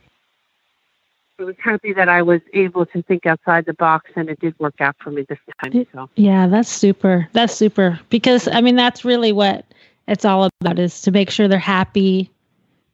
I 1.39 1.45
was 1.45 1.57
happy 1.63 1.93
that 1.93 2.09
I 2.09 2.23
was 2.23 2.41
able 2.55 2.87
to 2.87 3.03
think 3.03 3.27
outside 3.27 3.67
the 3.67 3.75
box, 3.75 4.11
and 4.17 4.29
it 4.29 4.41
did 4.41 4.59
work 4.59 4.81
out 4.81 4.97
for 4.99 5.11
me 5.11 5.25
this 5.29 5.39
time. 5.63 5.87
So 5.93 6.09
Yeah, 6.17 6.47
that's 6.47 6.69
super. 6.69 7.29
That's 7.33 7.55
super. 7.55 8.01
Because 8.09 8.49
I 8.49 8.61
mean 8.61 8.77
that's 8.77 9.05
really 9.05 9.33
what 9.33 9.65
it's 10.09 10.25
all 10.25 10.49
about 10.61 10.79
is 10.79 11.03
to 11.03 11.11
make 11.11 11.31
sure 11.31 11.49
they're 11.49 11.59
happy, 11.59 12.31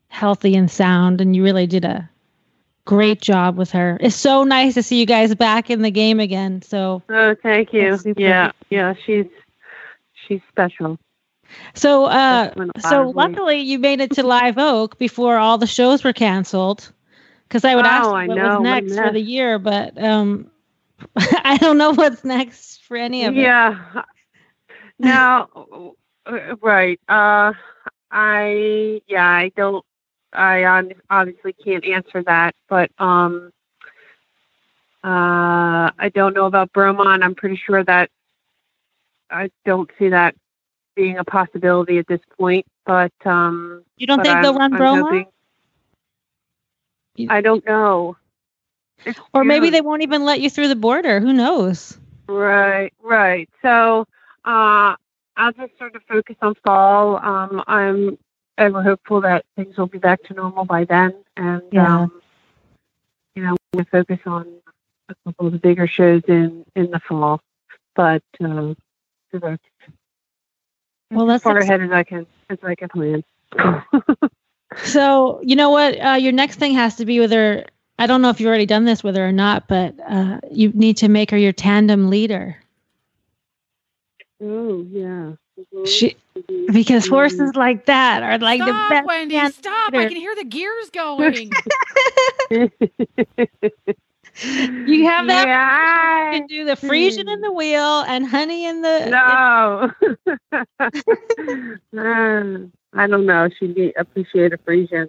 healthy 0.08 0.56
and 0.56 0.70
sound 0.70 1.20
and 1.20 1.36
you 1.36 1.44
really 1.44 1.66
did 1.66 1.84
a 1.84 2.08
great 2.84 3.20
job 3.20 3.56
with 3.56 3.70
her. 3.70 3.96
It's 4.00 4.16
so 4.16 4.44
nice 4.44 4.74
to 4.74 4.82
see 4.82 4.98
you 4.98 5.06
guys 5.06 5.34
back 5.34 5.70
in 5.70 5.82
the 5.82 5.90
game 5.90 6.20
again. 6.20 6.62
So 6.62 7.02
oh, 7.08 7.34
thank 7.42 7.72
you. 7.72 7.98
Yeah, 8.16 8.52
yeah, 8.70 8.94
she's 9.04 9.26
she's 10.26 10.40
special. 10.48 10.98
So 11.74 12.04
uh 12.06 12.52
That's 12.52 12.56
when 12.56 12.68
a 12.68 12.80
lot 12.82 12.82
so 12.82 13.12
luckily 13.14 13.60
you 13.60 13.78
made 13.78 14.00
it 14.00 14.12
to 14.12 14.22
Live 14.22 14.58
Oak 14.58 14.98
before 14.98 15.36
all 15.36 15.58
the 15.58 15.66
shows 15.66 16.04
were 16.04 16.12
canceled. 16.12 16.92
Cuz 17.48 17.64
I 17.64 17.74
would 17.74 17.86
Oh, 17.86 17.86
ask 17.86 18.14
what 18.24 18.40
was 18.40 18.58
next 18.58 18.98
for 18.98 19.10
the 19.10 19.20
year, 19.20 19.58
but 19.58 20.02
um 20.02 20.50
I 21.16 21.56
don't 21.58 21.78
know 21.78 21.92
what's 21.94 22.24
next 22.24 22.84
for 22.84 22.96
any 22.96 23.24
of 23.24 23.38
it. 23.38 23.54
Yeah. 23.54 24.02
No, 24.98 25.94
uh, 26.26 26.56
right. 26.60 26.98
Uh, 27.08 27.52
I 28.10 29.00
yeah, 29.06 29.26
I 29.28 29.50
don't. 29.56 29.84
I 30.32 30.64
obviously 31.10 31.52
can't 31.54 31.84
answer 31.84 32.22
that, 32.24 32.54
but 32.68 32.90
um, 32.98 33.50
uh, 35.04 35.90
I 35.98 36.10
don't 36.14 36.34
know 36.34 36.46
about 36.46 36.72
Bromont. 36.72 37.22
I'm 37.22 37.34
pretty 37.34 37.56
sure 37.56 37.82
that 37.84 38.10
I 39.30 39.50
don't 39.64 39.90
see 39.98 40.08
that 40.10 40.34
being 40.94 41.18
a 41.18 41.24
possibility 41.24 41.98
at 41.98 42.06
this 42.06 42.20
point. 42.38 42.66
But 42.84 43.12
um, 43.24 43.84
You 43.96 44.06
don't 44.06 44.18
but 44.18 44.26
think 44.26 44.42
they'll 44.42 44.58
I'm- 44.58 44.72
run 44.72 44.74
I'm 44.74 44.80
Bromont? 44.80 45.02
hoping- 45.02 45.26
I 47.30 47.40
don't 47.42 47.64
know. 47.66 48.16
It's 49.04 49.18
Or 49.34 49.44
maybe 49.44 49.70
they 49.70 49.80
won't 49.80 50.02
even 50.02 50.24
let 50.24 50.40
you 50.40 50.48
through 50.48 50.68
the 50.68 50.76
border. 50.76 51.20
Who 51.20 51.32
knows? 51.32 51.98
Right, 52.28 52.92
right. 53.02 53.48
So 53.60 54.06
uh, 54.44 54.94
as 55.36 55.36
I'll 55.36 55.52
just 55.66 55.78
sort 55.78 55.94
of 55.96 56.02
focus 56.08 56.36
on 56.42 56.54
fall. 56.64 57.16
Um, 57.16 57.62
I'm 57.66 58.18
ever 58.58 58.82
hopeful 58.82 59.20
that 59.22 59.44
things 59.56 59.76
will 59.76 59.86
be 59.86 59.98
back 59.98 60.22
to 60.24 60.34
normal 60.34 60.64
by 60.64 60.84
then, 60.84 61.14
and 61.36 61.62
Yeah. 61.72 62.02
um, 62.02 62.22
you 63.34 63.42
know 63.42 63.56
to 63.74 63.84
focus 63.86 64.20
on 64.26 64.46
a 65.08 65.14
couple 65.24 65.46
of 65.46 65.52
the 65.52 65.58
bigger 65.58 65.86
shows 65.86 66.22
in 66.28 66.64
in 66.76 66.90
the 66.90 67.00
fall. 67.00 67.40
But 67.94 68.22
um, 68.40 68.76
so 69.30 69.38
that's 69.38 69.62
Well, 71.12 71.26
as 71.28 71.34
that's 71.34 71.42
far 71.42 71.58
ex- 71.58 71.60
ahead 71.60 71.82
as 71.82 71.92
I 71.92 72.04
can 72.04 72.26
as 72.50 72.58
I 72.64 72.74
can 72.76 72.88
plan. 72.90 73.24
So, 74.84 75.40
you 75.42 75.56
know 75.56 75.70
what? 75.70 75.94
Uh, 76.00 76.16
your 76.20 76.32
next 76.32 76.58
thing 76.58 76.74
has 76.74 76.96
to 76.96 77.06
be 77.06 77.20
with 77.20 77.32
her. 77.32 77.66
I 77.98 78.06
don't 78.06 78.22
know 78.22 78.30
if 78.30 78.40
you've 78.40 78.48
already 78.48 78.66
done 78.66 78.84
this 78.84 79.04
with 79.04 79.16
her 79.16 79.28
or 79.28 79.32
not, 79.32 79.68
but 79.68 79.94
uh, 80.08 80.40
you 80.50 80.70
need 80.70 80.98
to 80.98 81.08
make 81.08 81.30
her 81.32 81.38
your 81.38 81.52
tandem 81.52 82.10
leader. 82.10 82.56
oh 84.42 84.86
yeah. 84.90 85.32
Mhm, 85.74 85.86
She, 85.86 86.16
because 86.72 87.06
mhm. 87.06 87.10
horses 87.10 87.56
like 87.56 87.86
that 87.86 88.22
are 88.22 88.38
like 88.38 88.60
the 88.60 88.66
stop, 88.66 88.88
best. 88.88 89.06
Wendy. 89.06 89.34
tandem 89.36 89.52
Stop. 89.52 89.94
I 89.94 90.06
can 90.06 90.16
hear 90.16 90.34
the 90.36 90.44
gears 90.44 90.90
going. 90.92 91.50
You 94.40 95.04
have 95.06 95.26
that. 95.28 95.46
Yeah, 95.46 96.32
You 96.32 96.38
can 96.38 96.46
do 96.46 96.64
the 96.64 96.76
Frisian 96.76 97.28
in 97.28 97.40
the 97.42 97.52
wheel 97.52 98.02
and 98.06 98.26
honey 98.26 98.66
in 98.66 98.82
the. 98.82 99.06
No. 99.10 99.90
Uh, 101.96 102.58
I 102.94 103.06
don't 103.06 103.26
know. 103.26 103.48
She 103.58 103.68
need 103.68 103.92
appreciate 103.98 104.52
a 104.52 104.58
Frisian. 104.58 105.08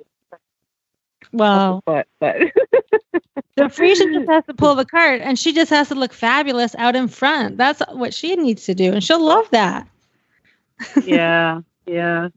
well, 1.31 1.81
but 1.85 2.07
but 2.19 2.37
the 3.55 3.69
Frisian 3.69 4.13
just 4.13 4.29
has 4.29 4.45
to 4.45 4.53
pull 4.53 4.75
the 4.75 4.85
cart, 4.85 5.21
and 5.21 5.39
she 5.39 5.53
just 5.53 5.69
has 5.69 5.87
to 5.89 5.95
look 5.95 6.13
fabulous 6.13 6.75
out 6.75 6.95
in 6.95 7.07
front. 7.07 7.57
That's 7.57 7.81
what 7.91 8.13
she 8.13 8.35
needs 8.35 8.65
to 8.65 8.75
do, 8.75 8.91
and 8.91 9.03
she'll 9.03 9.23
love 9.23 9.49
that. 9.51 9.87
yeah, 11.05 11.61
yeah. 11.85 12.29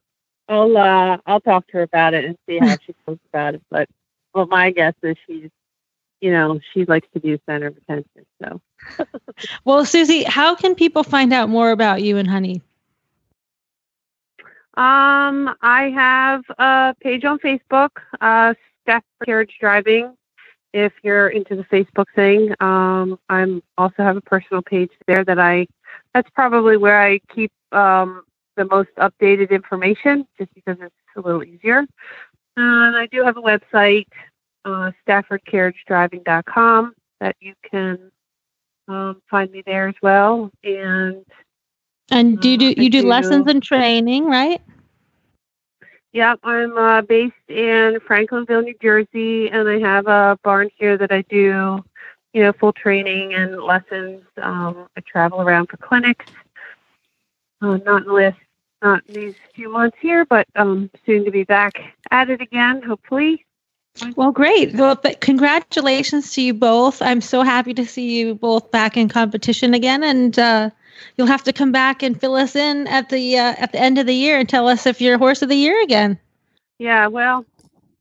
I'll 0.48 0.76
uh 0.76 1.18
I'll 1.26 1.40
talk 1.40 1.66
to 1.68 1.72
her 1.74 1.82
about 1.82 2.14
it 2.14 2.24
and 2.24 2.36
see 2.48 2.58
how 2.58 2.76
she 2.84 2.94
feels 3.04 3.18
about 3.32 3.54
it. 3.56 3.62
But 3.70 3.88
well 4.34 4.46
my 4.46 4.70
guess 4.70 4.94
is 5.02 5.16
she's 5.26 5.50
you 6.26 6.32
know, 6.32 6.58
she 6.72 6.84
likes 6.86 7.06
to 7.14 7.20
be 7.20 7.30
the 7.30 7.40
center 7.46 7.68
of 7.68 7.76
attention. 7.76 8.26
So 8.42 8.60
Well, 9.64 9.84
Suzy, 9.84 10.24
how 10.24 10.56
can 10.56 10.74
people 10.74 11.04
find 11.04 11.32
out 11.32 11.48
more 11.48 11.70
about 11.70 12.02
you 12.02 12.16
and 12.16 12.28
Honey? 12.28 12.62
Um, 14.74 15.54
I 15.62 15.92
have 15.94 16.42
a 16.58 16.96
page 17.00 17.24
on 17.24 17.38
Facebook, 17.38 17.90
uh, 18.20 18.54
Stafford 18.82 19.04
Carriage 19.24 19.56
Driving. 19.60 20.16
If 20.72 20.92
you're 21.04 21.28
into 21.28 21.54
the 21.54 21.62
Facebook 21.64 22.06
thing, 22.16 22.52
um, 22.58 23.20
I'm 23.28 23.62
also 23.78 24.02
have 24.02 24.16
a 24.16 24.20
personal 24.20 24.62
page 24.62 24.90
there 25.06 25.24
that 25.24 25.38
I. 25.38 25.68
That's 26.12 26.28
probably 26.30 26.76
where 26.76 27.00
I 27.00 27.20
keep 27.32 27.52
um, 27.70 28.24
the 28.56 28.64
most 28.64 28.90
updated 28.98 29.50
information, 29.50 30.26
just 30.38 30.52
because 30.54 30.76
it's 30.80 30.94
a 31.16 31.20
little 31.20 31.44
easier. 31.44 31.84
And 32.56 32.96
I 32.96 33.06
do 33.06 33.22
have 33.22 33.36
a 33.36 33.42
website, 33.42 34.08
uh, 34.66 34.92
StaffordCarriageDriving.com, 35.08 36.94
that 37.20 37.36
you 37.40 37.54
can 37.70 38.12
um, 38.88 39.22
find 39.30 39.50
me 39.52 39.62
there 39.66 39.88
as 39.88 39.96
well. 40.02 40.50
And 40.64 41.24
And 42.10 42.40
do 42.40 42.50
you 42.50 42.58
do 42.58 42.74
Uh, 42.78 42.82
you 42.82 42.90
do 42.90 43.02
do. 43.02 43.08
lessons 43.08 43.46
and 43.48 43.62
training, 43.62 44.26
right? 44.26 44.60
Yep, 46.12 46.40
I'm 46.44 46.78
uh, 46.78 47.02
based 47.02 47.34
in 47.48 47.98
Franklinville, 48.08 48.64
New 48.64 48.74
Jersey, 48.82 49.50
and 49.50 49.68
I 49.68 49.78
have 49.80 50.06
a 50.08 50.38
barn 50.44 50.70
here 50.78 50.98
that 50.98 51.12
I 51.12 51.22
do, 51.30 51.84
you 52.34 52.42
know, 52.42 52.52
full 52.52 52.72
training 52.72 53.34
and 53.34 53.62
lessons. 53.62 54.24
Um, 54.42 54.88
I 54.96 55.02
travel 55.02 55.42
around 55.42 55.68
for 55.68 55.78
clinics. 55.78 56.26
Uh, 57.62 57.78
not 57.78 58.02
in 58.02 58.08
the 58.08 58.14
last, 58.14 58.38
not 58.82 59.02
in 59.08 59.14
these 59.14 59.34
few 59.54 59.70
months 59.70 59.98
here, 60.00 60.26
but 60.26 60.46
um, 60.56 60.90
soon 61.06 61.24
to 61.24 61.32
be 61.32 61.44
back 61.44 61.74
at 62.10 62.30
it 62.30 62.42
again, 62.42 62.82
hopefully. 62.82 63.45
Well, 64.16 64.32
great. 64.32 64.74
Well, 64.74 64.94
but 64.94 65.20
congratulations 65.20 66.32
to 66.34 66.42
you 66.42 66.54
both. 66.54 67.00
I'm 67.02 67.20
so 67.20 67.42
happy 67.42 67.74
to 67.74 67.86
see 67.86 68.18
you 68.18 68.34
both 68.34 68.70
back 68.70 68.96
in 68.96 69.08
competition 69.08 69.74
again, 69.74 70.02
and 70.02 70.38
uh, 70.38 70.70
you'll 71.16 71.26
have 71.26 71.44
to 71.44 71.52
come 71.52 71.72
back 71.72 72.02
and 72.02 72.18
fill 72.20 72.34
us 72.34 72.56
in 72.56 72.86
at 72.88 73.08
the 73.08 73.38
uh, 73.38 73.54
at 73.58 73.72
the 73.72 73.80
end 73.80 73.98
of 73.98 74.06
the 74.06 74.14
year 74.14 74.38
and 74.38 74.48
tell 74.48 74.68
us 74.68 74.86
if 74.86 75.00
you're 75.00 75.18
horse 75.18 75.42
of 75.42 75.48
the 75.48 75.56
year 75.56 75.82
again. 75.82 76.18
Yeah, 76.78 77.06
well, 77.06 77.44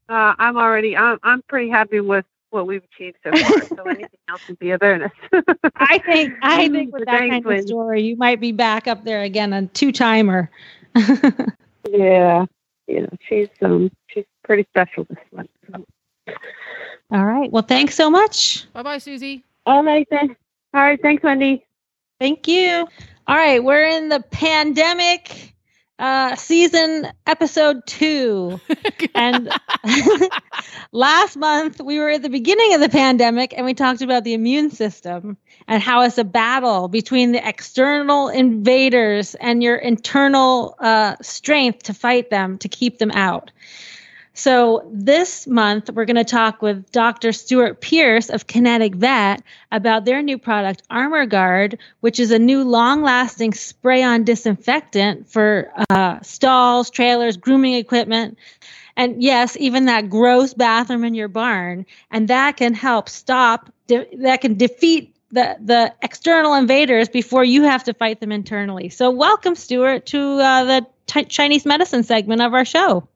uh, 0.10 0.34
I'm 0.38 0.58
already, 0.58 0.98
I'm, 0.98 1.18
I'm 1.24 1.42
pretty 1.44 1.70
happy 1.70 2.02
with 2.02 2.26
what 2.50 2.68
we've 2.68 2.84
achieved 2.94 3.18
so 3.24 3.32
far. 3.32 3.62
so 3.66 3.84
anything 3.86 4.20
else 4.28 4.42
would 4.50 4.60
be 4.60 4.72
a 4.72 4.78
bonus. 4.78 5.12
I 5.76 6.00
think 6.00 6.34
I 6.42 6.68
think 6.68 6.94
with 6.94 7.06
that 7.06 7.20
kind 7.30 7.46
of 7.46 7.62
story, 7.62 8.04
you 8.04 8.18
might 8.18 8.42
be 8.42 8.52
back 8.52 8.88
up 8.88 9.06
there 9.06 9.22
again, 9.22 9.54
a 9.54 9.68
two 9.68 9.92
timer. 9.92 10.50
Yeah, 11.92 12.46
yeah, 12.88 13.06
she's 13.28 13.48
um, 13.62 13.92
she's 14.08 14.26
pretty 14.46 14.66
special 14.70 15.06
this 15.10 15.18
one. 15.32 15.50
So. 15.72 15.86
All 17.12 17.26
right. 17.26 17.52
Well, 17.52 17.64
thanks 17.64 17.96
so 17.96 18.10
much. 18.10 18.72
bye 18.74 18.84
bye, 18.84 18.98
Suzy. 18.98 19.44
All 19.66 19.84
right 19.84 20.08
then. 20.10 20.36
All 20.74 20.82
right, 20.82 21.02
thanks, 21.02 21.24
Wendy. 21.24 21.66
Thank 22.20 22.48
you. 22.48 22.88
All 23.28 23.36
right, 23.36 23.64
we're 23.64 23.86
in 23.86 24.10
the 24.10 24.20
pandemic 24.20 25.54
uh, 25.98 26.36
season 26.36 27.08
episode 27.26 27.82
two. 27.88 28.60
and 29.16 29.50
last 30.92 31.38
month 31.38 31.82
we 31.82 32.00
were 32.00 32.10
at 32.10 32.22
the 32.22 32.30
beginning 32.30 32.74
of 32.74 32.82
the 32.82 32.90
pandemic 32.90 33.54
and 33.56 33.66
we 33.66 33.74
talked 33.74 34.02
about 34.02 34.24
the 34.24 34.34
immune 34.34 34.70
system 34.70 35.38
and 35.68 35.82
how 35.82 36.02
it's 36.02 36.18
a 36.18 36.24
battle 36.24 36.88
between 36.88 37.32
the 37.32 37.48
external 37.48 38.28
invaders 38.28 39.36
and 39.36 39.64
your 39.64 39.78
internal 39.78 40.76
uh, 40.80 41.16
strength 41.22 41.84
to 41.84 41.94
fight 41.94 42.30
them, 42.30 42.58
to 42.58 42.68
keep 42.68 42.98
them 42.98 43.12
out. 43.12 43.52
So, 44.38 44.86
this 44.92 45.48
month, 45.48 45.90
we're 45.90 46.04
going 46.04 46.18
to 46.18 46.26
talk 46.26 46.62
with 46.62 46.92
Dr. 46.92 47.32
Stuart 47.32 47.80
Pierce 47.80 48.30
of 48.30 48.48
Kinetic 48.48 48.94
Vet 48.94 49.42
about 49.72 50.04
their 50.04 50.22
new 50.22 50.38
product, 50.38 50.84
Armor 50.90 51.26
Guard, 51.26 51.80
which 52.02 52.20
is 52.20 52.32
a 52.32 52.38
new 52.38 52.66
long 52.66 53.02
lasting 53.02 53.54
spray 53.54 54.04
on 54.04 54.26
disinfectant 54.26 55.30
for 55.30 55.72
uh, 55.90 56.20
stalls, 56.20 56.90
trailers, 56.90 57.38
grooming 57.38 57.76
equipment, 57.76 58.38
and 58.98 59.24
yes, 59.24 59.56
even 59.58 59.86
that 59.86 60.10
gross 60.10 60.54
bathroom 60.54 61.06
in 61.06 61.16
your 61.16 61.30
barn. 61.30 61.86
And 62.12 62.28
that 62.28 62.58
can 62.58 62.74
help 62.74 63.08
stop, 63.08 63.72
de- 63.88 64.18
that 64.18 64.42
can 64.42 64.58
defeat 64.58 65.16
the, 65.32 65.56
the 65.62 65.94
external 66.02 66.56
invaders 66.56 67.08
before 67.08 67.46
you 67.46 67.64
have 67.64 67.86
to 67.86 67.94
fight 67.94 68.20
them 68.20 68.34
internally. 68.34 68.90
So, 68.90 69.12
welcome, 69.12 69.56
Stuart, 69.56 70.08
to 70.08 70.20
uh, 70.20 70.64
the 70.66 70.88
t- 71.08 71.24
Chinese 71.24 71.66
medicine 71.66 72.04
segment 72.04 72.42
of 72.42 72.54
our 72.54 72.66
show. 72.66 73.08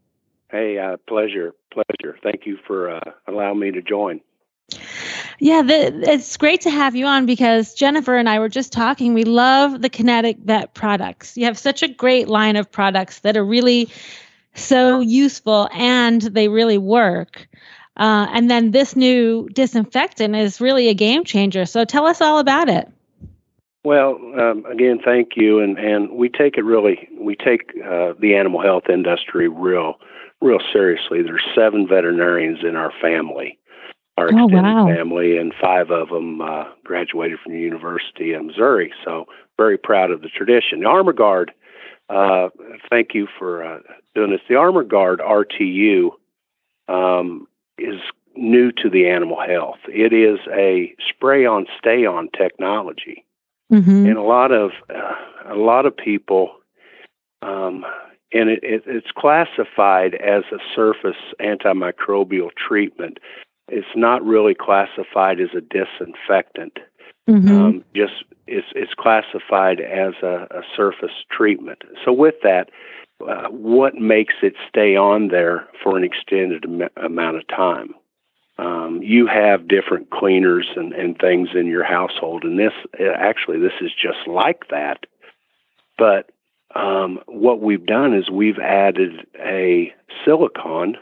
Hey, 0.51 0.77
uh, 0.79 0.97
pleasure, 1.07 1.53
pleasure. 1.71 2.17
Thank 2.23 2.45
you 2.45 2.57
for 2.65 2.89
uh, 2.89 3.11
allowing 3.27 3.59
me 3.59 3.71
to 3.71 3.81
join. 3.81 4.21
Yeah, 5.39 5.61
the, 5.61 6.11
it's 6.11 6.35
great 6.37 6.61
to 6.61 6.69
have 6.69 6.95
you 6.95 7.05
on 7.05 7.25
because 7.25 7.73
Jennifer 7.73 8.15
and 8.15 8.27
I 8.27 8.39
were 8.39 8.49
just 8.49 8.73
talking. 8.73 9.13
We 9.13 9.23
love 9.23 9.81
the 9.81 9.89
Kinetic 9.89 10.37
Vet 10.39 10.73
products. 10.73 11.37
You 11.37 11.45
have 11.45 11.57
such 11.57 11.81
a 11.81 11.87
great 11.87 12.27
line 12.27 12.55
of 12.55 12.71
products 12.71 13.19
that 13.19 13.37
are 13.37 13.45
really 13.45 13.89
so 14.55 14.99
useful 14.99 15.69
and 15.71 16.21
they 16.21 16.47
really 16.47 16.77
work. 16.77 17.47
Uh, 17.95 18.27
and 18.31 18.49
then 18.49 18.71
this 18.71 18.95
new 18.95 19.47
disinfectant 19.49 20.35
is 20.35 20.59
really 20.59 20.89
a 20.89 20.93
game 20.93 21.23
changer. 21.23 21.65
So 21.65 21.85
tell 21.85 22.05
us 22.05 22.21
all 22.21 22.39
about 22.39 22.69
it. 22.69 22.89
Well, 23.83 24.19
um, 24.37 24.65
again, 24.65 24.99
thank 25.03 25.37
you, 25.37 25.59
and 25.61 25.77
and 25.77 26.11
we 26.11 26.27
take 26.27 26.57
it 26.57 26.65
really. 26.65 27.07
We 27.17 27.35
take 27.35 27.71
uh, 27.81 28.13
the 28.19 28.35
animal 28.35 28.61
health 28.61 28.89
industry 28.89 29.47
real, 29.47 29.99
real 30.41 30.59
seriously. 30.71 31.21
There's 31.21 31.43
seven 31.55 31.87
veterinarians 31.87 32.59
in 32.63 32.75
our 32.75 32.91
family, 33.01 33.57
our 34.17 34.25
Oh, 34.25 34.45
extended 34.45 34.63
wow. 34.63 34.85
family, 34.87 35.37
and 35.37 35.53
five 35.61 35.91
of 35.91 36.09
them 36.09 36.41
uh, 36.41 36.65
graduated 36.83 37.39
from 37.43 37.53
the 37.53 37.59
University 37.59 38.33
of 38.33 38.45
Missouri. 38.45 38.91
So 39.05 39.25
very 39.57 39.77
proud 39.77 40.11
of 40.11 40.21
the 40.21 40.29
tradition. 40.29 40.81
The 40.81 40.87
Armor 40.87 41.13
Guard. 41.13 41.51
Uh, 42.09 42.49
thank 42.89 43.13
you 43.13 43.27
for 43.37 43.63
uh, 43.63 43.79
doing 44.15 44.31
this. 44.31 44.41
The 44.49 44.55
Armor 44.55 44.83
Guard 44.83 45.19
RTU 45.19 46.09
um, 46.87 47.47
is 47.77 47.99
new 48.35 48.71
to 48.71 48.89
the 48.89 49.07
animal 49.07 49.39
health. 49.39 49.77
It 49.87 50.11
is 50.13 50.39
a 50.51 50.93
spray-on, 51.09 51.67
stay-on 51.77 52.29
technology 52.37 53.25
Mm-hmm. 53.71 54.07
and 54.07 54.17
a 54.17 54.23
lot 54.23 54.51
of 54.51 54.71
uh, 54.89 55.13
a 55.45 55.53
lot 55.53 55.85
of 55.85 55.95
people 55.95 56.55
um, 57.43 57.85
and 58.33 58.49
it, 58.49 58.63
it, 58.63 58.83
it's 58.85 59.11
classified 59.15 60.15
as 60.15 60.43
a 60.51 60.57
surface 60.75 61.21
antimicrobial 61.39 62.49
treatment 62.55 63.19
it's 63.67 63.87
not 63.95 64.23
really 64.25 64.55
classified 64.55 65.39
as 65.39 65.49
a 65.55 65.61
disinfectant 65.61 66.79
Mm-hmm. 67.27 67.51
um, 67.51 67.85
just 67.95 68.23
it's 68.47 68.65
it's 68.73 68.95
classified 68.95 69.79
as 69.79 70.13
a, 70.23 70.47
a 70.49 70.63
surface 70.75 71.11
treatment 71.29 71.83
so 72.03 72.11
with 72.11 72.33
that 72.41 72.71
uh, 73.21 73.49
what 73.49 73.93
makes 73.93 74.33
it 74.41 74.55
stay 74.67 74.95
on 74.95 75.27
there 75.27 75.67
for 75.83 75.95
an 75.95 76.03
extended 76.03 76.65
am- 76.65 76.89
amount 76.97 77.37
of 77.37 77.47
time 77.47 77.93
um, 78.59 79.01
you 79.01 79.25
have 79.25 79.69
different 79.69 80.09
cleaners 80.09 80.67
and, 80.75 80.91
and 80.91 81.17
things 81.17 81.49
in 81.55 81.65
your 81.65 81.85
household, 81.85 82.43
and 82.43 82.59
this 82.59 82.73
actually 82.99 83.57
this 83.57 83.79
is 83.79 83.91
just 83.93 84.27
like 84.27 84.67
that. 84.69 85.05
But 85.97 86.29
um, 86.75 87.19
what 87.27 87.61
we've 87.61 87.85
done 87.85 88.13
is 88.13 88.29
we've 88.29 88.59
added 88.59 89.25
a 89.39 89.93
silicon 90.25 90.95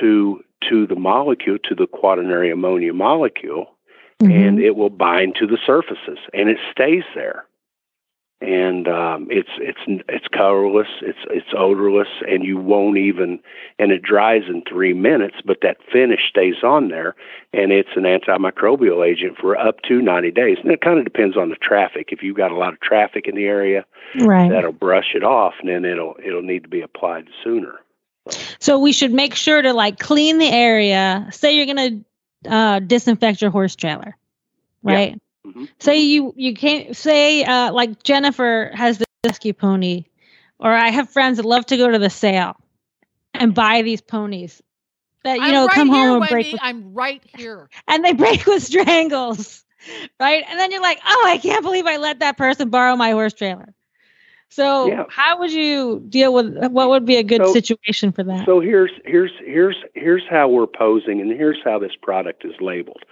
to 0.00 0.42
to 0.70 0.86
the 0.86 0.96
molecule, 0.96 1.58
to 1.64 1.74
the 1.74 1.86
quaternary 1.86 2.50
ammonia 2.50 2.92
molecule, 2.94 3.74
Mm-hmm. 4.22 4.30
and 4.30 4.58
it 4.60 4.76
will 4.76 4.90
bind 4.90 5.34
to 5.40 5.46
the 5.46 5.58
surfaces, 5.66 6.18
and 6.32 6.48
it 6.48 6.58
stays 6.70 7.02
there. 7.16 7.46
And 8.44 8.86
um, 8.88 9.26
it's 9.30 9.48
it's 9.56 9.78
it's 10.06 10.28
colorless, 10.28 10.88
it's 11.00 11.18
it's 11.30 11.48
odorless, 11.56 12.08
and 12.28 12.44
you 12.44 12.58
won't 12.58 12.98
even. 12.98 13.40
And 13.78 13.90
it 13.90 14.02
dries 14.02 14.42
in 14.48 14.62
three 14.68 14.92
minutes, 14.92 15.36
but 15.46 15.58
that 15.62 15.78
finish 15.90 16.28
stays 16.28 16.62
on 16.62 16.88
there, 16.88 17.14
and 17.54 17.72
it's 17.72 17.96
an 17.96 18.02
antimicrobial 18.02 19.06
agent 19.06 19.38
for 19.40 19.56
up 19.56 19.80
to 19.88 20.02
ninety 20.02 20.30
days. 20.30 20.58
And 20.62 20.70
it 20.70 20.82
kind 20.82 20.98
of 20.98 21.04
depends 21.04 21.38
on 21.38 21.48
the 21.48 21.56
traffic. 21.56 22.10
If 22.12 22.22
you've 22.22 22.36
got 22.36 22.50
a 22.50 22.56
lot 22.56 22.74
of 22.74 22.80
traffic 22.80 23.26
in 23.26 23.34
the 23.34 23.46
area, 23.46 23.86
right. 24.20 24.50
that'll 24.50 24.72
brush 24.72 25.14
it 25.14 25.24
off, 25.24 25.54
and 25.60 25.70
then 25.70 25.86
it'll 25.86 26.16
it'll 26.22 26.42
need 26.42 26.64
to 26.64 26.68
be 26.68 26.82
applied 26.82 27.28
sooner. 27.42 27.80
So 28.58 28.78
we 28.78 28.92
should 28.92 29.12
make 29.12 29.34
sure 29.34 29.62
to 29.62 29.72
like 29.72 29.98
clean 29.98 30.36
the 30.36 30.50
area. 30.50 31.28
Say 31.30 31.56
you're 31.56 31.74
gonna 31.74 32.00
uh, 32.46 32.80
disinfect 32.80 33.40
your 33.40 33.50
horse 33.50 33.74
trailer, 33.74 34.18
Yeah. 35.12 35.14
Right? 35.44 35.54
Mhm. 35.54 35.68
Say 35.80 36.00
you 36.00 36.32
you 36.36 36.54
can't 36.54 36.96
say 36.96 37.44
uh, 37.44 37.72
like 37.72 38.02
Jennifer 38.02 38.70
has 38.74 38.98
the 38.98 39.04
rescue 39.26 39.52
pony, 39.52 40.04
or 40.58 40.72
I 40.72 40.90
have 40.90 41.10
friends 41.10 41.36
that 41.38 41.44
love 41.46 41.66
to 41.66 41.76
go 41.76 41.90
to 41.90 41.98
the 41.98 42.10
sale 42.10 42.56
and 43.34 43.54
buy 43.54 43.82
these 43.82 44.00
ponies 44.00 44.62
that 45.24 45.36
you 45.38 45.42
I'm 45.44 45.52
know 45.52 45.66
right 45.66 45.74
come 45.74 45.88
here, 45.88 45.96
home 45.96 46.10
and 46.10 46.20
Wendy. 46.20 46.34
break 46.34 46.52
with, 46.52 46.60
I'm 46.62 46.94
right 46.94 47.22
here. 47.36 47.68
and 47.88 48.04
they 48.04 48.12
break 48.12 48.46
with 48.46 48.62
strangles, 48.62 49.64
right? 50.20 50.44
And 50.48 50.58
then 50.58 50.70
you're 50.70 50.82
like, 50.82 51.00
oh, 51.06 51.24
I 51.26 51.38
can't 51.38 51.62
believe 51.62 51.86
I 51.86 51.96
let 51.96 52.20
that 52.20 52.36
person 52.36 52.68
borrow 52.70 52.96
my 52.96 53.10
horse 53.10 53.32
trailer. 53.34 53.72
So 54.50 54.86
Yeah. 54.86 55.04
how 55.08 55.40
would 55.40 55.50
you 55.52 56.04
deal 56.08 56.32
with 56.32 56.56
what 56.70 56.88
would 56.90 57.04
be 57.04 57.16
a 57.16 57.24
good 57.24 57.44
So- 57.44 57.52
situation 57.52 58.12
for 58.12 58.22
that? 58.24 58.46
So 58.46 58.60
here's 58.60 58.92
here's 59.04 59.32
here's 59.44 59.76
here's 59.94 60.22
how 60.30 60.48
we're 60.48 60.66
posing, 60.68 61.20
and 61.20 61.30
here's 61.32 61.58
how 61.64 61.78
this 61.78 61.92
product 62.02 62.44
is 62.44 62.54
labeled. 62.60 63.02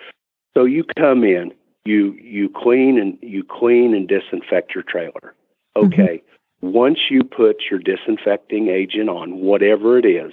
So 0.54 0.64
you 0.66 0.84
come 0.96 1.24
in, 1.24 1.52
you 1.84 2.12
you 2.14 2.48
clean 2.48 2.98
and 2.98 3.18
you 3.22 3.44
clean 3.44 3.94
and 3.94 4.08
disinfect 4.08 4.74
your 4.74 4.84
trailer. 4.84 5.34
Okay. 5.76 6.22
Mm-hmm. 6.62 6.72
Once 6.72 6.98
you 7.10 7.24
put 7.24 7.64
your 7.70 7.80
disinfecting 7.80 8.68
agent 8.68 9.08
on, 9.08 9.40
whatever 9.40 9.98
it 9.98 10.06
is, 10.06 10.32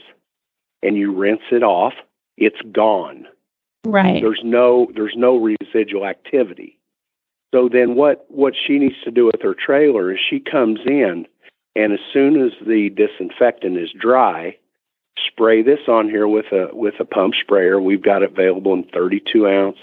and 0.83 0.95
you 0.95 1.11
rinse 1.15 1.41
it 1.51 1.63
off, 1.63 1.93
it's 2.37 2.61
gone. 2.71 3.27
right. 3.85 4.21
There's 4.21 4.41
no 4.43 4.91
there's 4.93 5.15
no 5.15 5.37
residual 5.37 6.05
activity. 6.05 6.77
So 7.53 7.67
then 7.67 7.95
what 7.95 8.25
what 8.29 8.53
she 8.55 8.77
needs 8.77 9.01
to 9.03 9.11
do 9.11 9.25
with 9.25 9.41
her 9.41 9.55
trailer 9.55 10.13
is 10.13 10.19
she 10.29 10.39
comes 10.39 10.79
in 10.85 11.25
and 11.75 11.93
as 11.93 11.99
soon 12.11 12.41
as 12.41 12.51
the 12.65 12.89
disinfectant 12.89 13.77
is 13.77 13.91
dry, 13.97 14.57
spray 15.27 15.61
this 15.61 15.79
on 15.87 16.09
here 16.09 16.27
with 16.27 16.51
a 16.51 16.69
with 16.73 16.95
a 16.99 17.05
pump 17.05 17.35
sprayer. 17.35 17.79
We've 17.79 18.01
got 18.01 18.23
it 18.23 18.31
available 18.31 18.73
in 18.73 18.83
32 18.83 19.47
ounce, 19.47 19.77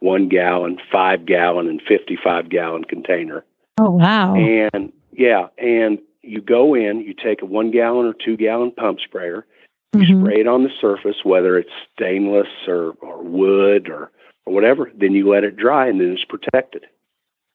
one 0.00 0.28
gallon, 0.28 0.78
five 0.92 1.26
gallon, 1.26 1.68
and 1.68 1.80
55 1.82 2.48
gallon 2.48 2.84
container. 2.84 3.44
Oh 3.78 3.90
wow. 3.90 4.34
And 4.34 4.92
yeah, 5.12 5.48
and 5.58 5.98
you 6.22 6.40
go 6.40 6.74
in, 6.74 7.00
you 7.00 7.14
take 7.14 7.42
a 7.42 7.46
one 7.46 7.70
gallon 7.70 8.06
or 8.06 8.12
two 8.14 8.36
gallon 8.36 8.72
pump 8.72 9.00
sprayer, 9.00 9.46
you 9.94 10.00
Mhm. 10.02 10.20
spray 10.22 10.40
it 10.40 10.46
on 10.48 10.62
the 10.64 10.70
surface, 10.80 11.24
whether 11.24 11.56
it's 11.56 11.70
stainless 11.94 12.48
or, 12.66 12.92
or 13.00 13.22
wood 13.22 13.88
or, 13.88 14.10
or 14.44 14.52
whatever, 14.52 14.90
then 14.94 15.12
you 15.12 15.28
let 15.28 15.44
it 15.44 15.56
dry 15.56 15.86
and 15.86 16.00
then 16.00 16.12
it's 16.12 16.24
protected. 16.24 16.86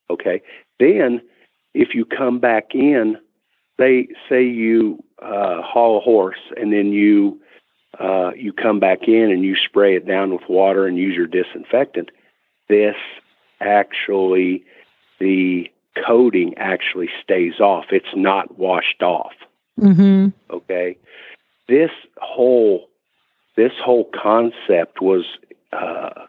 Okay. 0.09 0.41
Then 0.79 1.21
if 1.73 1.93
you 1.93 2.05
come 2.05 2.39
back 2.39 2.73
in, 2.73 3.17
they 3.77 4.07
say 4.29 4.43
you 4.43 5.03
uh, 5.21 5.61
haul 5.61 5.97
a 5.97 6.01
horse 6.01 6.39
and 6.57 6.71
then 6.73 6.91
you 6.91 7.39
uh, 7.99 8.31
you 8.35 8.53
come 8.53 8.79
back 8.79 9.07
in 9.07 9.29
and 9.31 9.43
you 9.43 9.55
spray 9.55 9.95
it 9.95 10.07
down 10.07 10.31
with 10.31 10.47
water 10.47 10.87
and 10.87 10.97
use 10.97 11.15
your 11.15 11.27
disinfectant, 11.27 12.09
this 12.71 12.95
actually 13.59 14.63
the 15.19 15.69
coating 16.07 16.57
actually 16.57 17.09
stays 17.21 17.59
off. 17.59 17.85
It's 17.91 18.15
not 18.15 18.57
washed 18.57 19.03
off 19.03 19.33
Mm-hmm. 19.79 20.27
okay 20.57 20.97
this 21.67 21.91
whole 22.17 22.87
this 23.55 23.71
whole 23.83 24.09
concept 24.13 25.01
was 25.01 25.23
uh, 25.73 26.25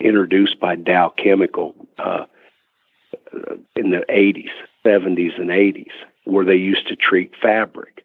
introduced 0.00 0.58
by 0.60 0.76
Dow 0.76 1.12
Chemical 1.22 1.74
uh, 1.98 2.24
in 3.74 3.90
the 3.90 4.04
80s 4.08 4.50
70s 4.84 5.38
and 5.38 5.50
80s 5.50 5.90
where 6.24 6.44
they 6.44 6.54
used 6.56 6.86
to 6.88 6.96
treat 6.96 7.32
fabric 7.42 8.04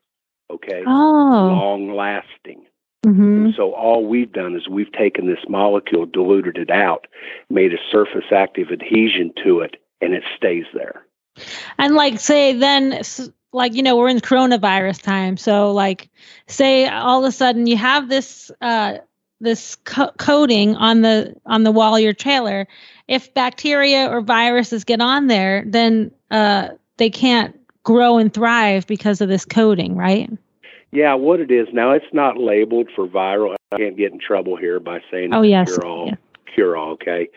okay 0.49 0.83
Oh. 0.85 1.47
long 1.55 1.95
lasting 1.95 2.65
Mm-hmm. 3.05 3.51
so 3.57 3.73
all 3.73 4.05
we've 4.05 4.31
done 4.31 4.55
is 4.55 4.69
we've 4.69 4.91
taken 4.91 5.25
this 5.25 5.43
molecule 5.49 6.05
diluted 6.05 6.57
it 6.57 6.69
out 6.69 7.07
made 7.49 7.73
a 7.73 7.77
surface 7.91 8.25
active 8.31 8.67
adhesion 8.71 9.33
to 9.43 9.61
it 9.61 9.77
and 10.01 10.13
it 10.13 10.23
stays 10.37 10.65
there. 10.73 11.03
And 11.79 11.95
like 11.95 12.19
say 12.19 12.53
then 12.53 13.01
like 13.53 13.73
you 13.73 13.81
know 13.81 13.97
we're 13.97 14.09
in 14.09 14.19
coronavirus 14.19 15.01
time 15.01 15.35
so 15.35 15.71
like 15.71 16.09
say 16.45 16.87
all 16.87 17.23
of 17.23 17.27
a 17.27 17.31
sudden 17.31 17.65
you 17.65 17.75
have 17.75 18.07
this 18.07 18.51
uh 18.61 18.97
this 19.39 19.77
co- 19.77 20.11
coating 20.19 20.75
on 20.75 21.01
the 21.01 21.35
on 21.47 21.63
the 21.63 21.71
wall 21.71 21.95
of 21.95 22.01
your 22.01 22.13
trailer. 22.13 22.67
If 23.07 23.33
bacteria 23.33 24.11
or 24.11 24.21
viruses 24.21 24.83
get 24.83 25.01
on 25.01 25.25
there 25.25 25.63
then 25.65 26.11
uh 26.29 26.69
they 26.97 27.09
can't 27.09 27.59
grow 27.81 28.19
and 28.19 28.31
thrive 28.31 28.85
because 28.85 29.21
of 29.21 29.27
this 29.27 29.43
coating 29.43 29.95
right 29.95 30.29
Yeah, 30.91 31.13
what 31.13 31.39
it 31.39 31.51
is 31.51 31.67
now, 31.71 31.91
it's 31.91 32.13
not 32.13 32.37
labeled 32.37 32.89
for 32.95 33.07
viral. 33.07 33.55
I 33.71 33.77
can't 33.77 33.97
get 33.97 34.11
in 34.11 34.19
trouble 34.19 34.57
here 34.57 34.79
by 34.79 34.99
saying 35.09 35.33
Oh, 35.33 35.41
yes, 35.41 35.69
cure 35.69 35.85
all. 35.85 36.07
yeah. 36.07 36.15
Cure 36.53 36.75
all. 36.75 36.91
Okay, 36.93 37.29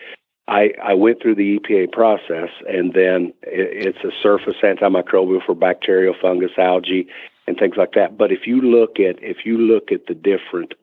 I 0.48 0.72
I 0.82 0.94
went 0.94 1.22
through 1.22 1.36
the 1.36 1.58
EPA 1.58 1.92
process, 1.92 2.50
and 2.68 2.92
then 2.92 3.32
it, 3.42 3.86
it's 3.96 4.04
a 4.04 4.10
surface 4.22 4.56
antimicrobial 4.62 5.44
for 5.46 5.54
bacterial, 5.54 6.14
fungus, 6.20 6.50
algae, 6.58 7.06
and 7.46 7.56
things 7.56 7.76
like 7.76 7.92
that. 7.92 8.18
But 8.18 8.32
if 8.32 8.46
you 8.46 8.60
look 8.60 8.98
at 8.98 9.22
if 9.22 9.44
you 9.44 9.56
look 9.58 9.92
at 9.92 10.06
the 10.06 10.14
different 10.14 10.74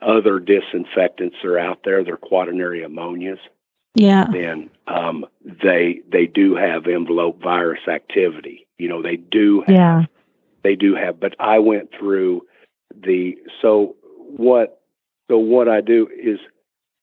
other 0.00 0.38
disinfectants 0.38 1.36
that 1.42 1.48
are 1.48 1.58
out 1.58 1.80
there, 1.84 2.04
they're 2.04 2.16
quaternary 2.16 2.82
ammonias 2.82 3.38
yeah 3.96 4.26
then 4.32 4.70
um, 4.86 5.26
they 5.44 6.00
they 6.10 6.26
do 6.26 6.54
have 6.54 6.86
envelope 6.86 7.42
virus 7.42 7.80
activity. 7.88 8.66
You 8.78 8.88
know, 8.88 9.02
they 9.02 9.16
do 9.16 9.62
have, 9.66 9.76
Yeah. 9.76 10.04
They 10.62 10.76
do 10.76 10.94
have. 10.94 11.20
But 11.20 11.34
I 11.38 11.58
went 11.58 11.90
through 11.96 12.42
the 12.94 13.36
so 13.62 13.96
what 14.16 14.82
so 15.30 15.38
what 15.38 15.68
I 15.68 15.80
do 15.80 16.08
is 16.22 16.38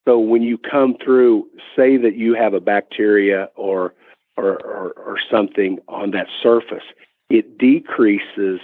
so 0.06 0.18
when 0.18 0.42
you 0.42 0.56
come 0.58 0.96
through, 1.02 1.46
say 1.76 1.96
that 1.98 2.16
you 2.16 2.34
have 2.34 2.54
a 2.54 2.60
bacteria 2.60 3.48
or 3.56 3.94
or 4.36 4.62
or, 4.64 4.92
or 4.92 5.18
something 5.30 5.78
on 5.88 6.10
that 6.12 6.26
surface, 6.42 6.84
it 7.30 7.58
decreases 7.58 8.60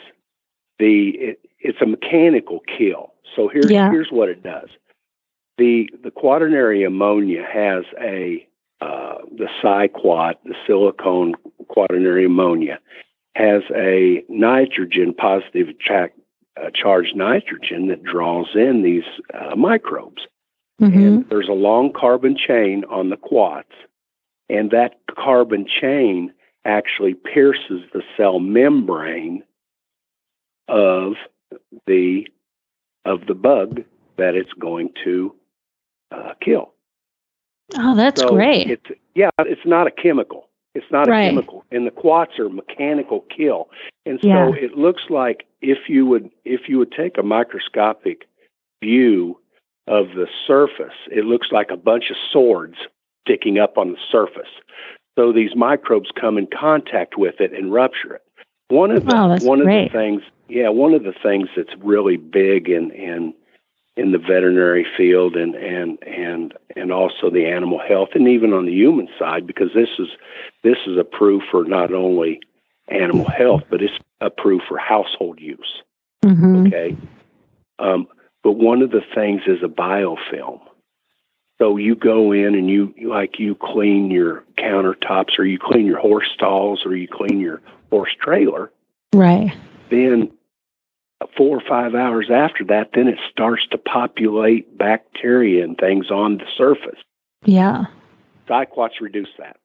the 0.78 1.10
it, 1.10 1.40
it's 1.60 1.80
a 1.80 1.86
mechanical 1.86 2.60
kill. 2.60 3.14
So 3.34 3.48
here's 3.48 3.70
Yeah. 3.70 3.90
here's 3.90 4.10
what 4.10 4.28
it 4.28 4.42
does 4.42 4.68
the 5.58 5.88
the 6.02 6.10
quaternary 6.10 6.84
ammonia 6.84 7.44
has 7.50 7.84
a 8.00 8.46
uh, 8.80 9.18
the 9.36 9.48
cyquat, 9.62 10.34
the 10.44 10.54
silicone 10.66 11.34
quaternary 11.68 12.26
ammonia, 12.26 12.78
has 13.34 13.62
a 13.74 14.22
nitrogen 14.28 15.14
positive 15.14 15.68
cha- 15.78 16.08
uh, 16.56 16.70
charged 16.72 17.16
nitrogen 17.16 17.88
that 17.88 18.02
draws 18.02 18.48
in 18.54 18.82
these 18.82 19.02
uh, 19.34 19.56
microbes. 19.56 20.22
mm-hmm. 20.80 20.98
And 20.98 21.28
there's 21.28 21.48
a 21.48 21.52
long 21.52 21.92
carbon 21.92 22.36
chain 22.36 22.84
on 22.90 23.10
the 23.10 23.16
quats, 23.16 23.72
and 24.48 24.70
that 24.70 24.94
carbon 25.16 25.66
chain 25.66 26.32
actually 26.64 27.14
pierces 27.14 27.82
the 27.92 28.02
cell 28.16 28.38
membrane 28.38 29.42
of 30.68 31.14
the 31.86 32.26
of 33.04 33.26
the 33.26 33.34
bug 33.34 33.82
that 34.16 34.34
it's 34.34 34.52
going 34.58 34.90
to 35.04 35.34
uh, 36.10 36.32
kill. 36.40 36.72
oh 37.76 37.94
that's 37.94 38.20
So 38.20 38.30
great 38.30 38.70
It's 38.70 38.86
yeah, 39.14 39.30
it's 39.40 39.66
not 39.66 39.86
a 39.86 39.90
chemical. 39.90 40.48
It's 40.74 40.90
not 40.90 41.08
Right. 41.08 41.24
a 41.24 41.28
chemical, 41.28 41.64
and 41.70 41.86
the 41.86 41.90
quats 41.90 42.38
are 42.38 42.48
mechanical 42.48 43.20
kill. 43.30 43.70
And 44.06 44.20
so 44.20 44.28
Yeah. 44.28 44.54
it 44.54 44.76
looks 44.76 45.08
like 45.08 45.46
if 45.62 45.88
you 45.88 46.04
would 46.06 46.30
if 46.44 46.68
you 46.68 46.78
would 46.78 46.92
take 46.92 47.16
a 47.16 47.22
microscopic 47.22 48.26
view 48.82 49.38
of 49.86 50.14
the 50.14 50.28
surface, 50.46 50.94
it 51.10 51.24
looks 51.24 51.52
like 51.52 51.70
a 51.70 51.76
bunch 51.76 52.10
of 52.10 52.16
swords 52.30 52.76
sticking 53.26 53.58
up 53.58 53.78
on 53.78 53.92
the 53.92 53.98
surface. 54.10 54.50
So 55.16 55.32
these 55.32 55.54
microbes 55.54 56.10
come 56.10 56.36
in 56.38 56.46
contact 56.46 57.16
with 57.16 57.40
it 57.40 57.52
and 57.52 57.72
rupture 57.72 58.14
it. 58.14 58.22
One 58.68 58.90
of 58.90 59.04
the 59.04 59.28
that's 59.28 59.44
one 59.44 59.60
great. 59.60 59.86
of 59.86 59.92
the 59.92 59.98
things, 59.98 60.22
yeah, 60.48 60.68
one 60.70 60.94
of 60.94 61.04
the 61.04 61.12
things 61.12 61.48
that's 61.56 61.74
really 61.78 62.16
big 62.16 62.68
in 62.68 62.90
in 62.90 63.34
in 63.96 64.12
the 64.12 64.18
veterinary 64.18 64.86
field 64.96 65.36
and 65.36 65.54
and 65.54 65.98
and 66.02 66.54
and 66.76 66.92
also 66.92 67.30
the 67.30 67.46
animal 67.46 67.78
health 67.78 68.10
and 68.14 68.28
even 68.28 68.52
on 68.52 68.66
the 68.66 68.72
human 68.72 69.08
side 69.18 69.46
because 69.46 69.68
this 69.74 69.88
is 69.98 70.08
this 70.62 70.78
is 70.86 70.98
approved 70.98 71.44
for 71.50 71.64
not 71.64 71.92
only 71.92 72.40
animal 72.88 73.28
health 73.28 73.62
but 73.70 73.82
it's 73.82 73.94
approved 74.20 74.64
for 74.68 74.78
household 74.78 75.40
use 75.40 75.82
mm-hmm. 76.24 76.66
okay 76.66 76.96
um, 77.78 78.06
but 78.42 78.52
one 78.52 78.82
of 78.82 78.90
the 78.90 79.02
things 79.14 79.42
is 79.46 79.62
a 79.62 79.68
biofilm. 79.68 80.60
So 81.58 81.76
you 81.76 81.94
go 81.94 82.32
in 82.32 82.54
and 82.54 82.68
you 82.68 82.92
like 83.06 83.38
you 83.38 83.54
clean 83.54 84.10
your 84.10 84.44
countertops 84.58 85.38
or 85.38 85.44
you 85.44 85.58
clean 85.58 85.86
your 85.86 86.00
horse 86.00 86.28
stalls 86.34 86.84
or 86.84 86.96
you 86.96 87.08
clean 87.08 87.40
your 87.40 87.62
horse 87.90 88.10
trailer. 88.20 88.70
Right. 89.14 89.56
Then 89.90 90.32
four 91.36 91.56
or 91.56 91.62
five 91.66 91.94
hours 91.94 92.30
after 92.30 92.64
that, 92.64 92.90
then 92.94 93.08
it 93.08 93.18
starts 93.30 93.66
to 93.70 93.78
populate 93.78 94.76
bacteria 94.76 95.64
and 95.64 95.76
things 95.78 96.10
on 96.10 96.38
the 96.38 96.46
surface. 96.56 96.98
Yeah. 97.44 97.84
Diquats 98.48 99.00
reduce 99.00 99.28
that. 99.38 99.56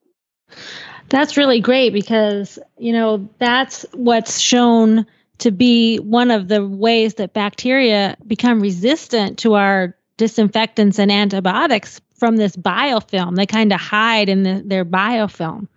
That's 1.09 1.37
really 1.37 1.59
great 1.59 1.91
because, 1.91 2.59
you 2.77 2.93
know, 2.93 3.29
that's 3.39 3.85
what's 3.93 4.39
shown 4.39 5.05
to 5.39 5.51
be 5.51 5.97
one 5.97 6.31
of 6.31 6.47
the 6.47 6.65
ways 6.65 7.15
that 7.15 7.33
bacteria 7.33 8.17
become 8.27 8.59
resistant 8.59 9.39
to 9.39 9.55
our 9.55 9.95
disinfectants 10.17 10.99
and 10.99 11.11
antibiotics 11.11 12.01
from 12.15 12.35
this 12.35 12.55
biofilm. 12.55 13.35
They 13.35 13.45
kind 13.45 13.71
of 13.71 13.79
hide 13.79 14.29
in 14.29 14.43
the, 14.43 14.61
their 14.65 14.85
biofilm. 14.85 15.67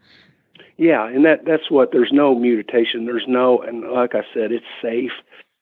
Yeah, 0.77 1.07
and 1.07 1.25
that 1.25 1.45
that's 1.45 1.71
what 1.71 1.93
there's 1.93 2.11
no 2.13 2.35
mutation. 2.35 3.05
There's 3.05 3.27
no 3.29 3.61
and 3.61 3.89
like 3.89 4.15
I 4.15 4.23
said, 4.35 4.51
it's 4.51 4.65
safe. 4.83 5.13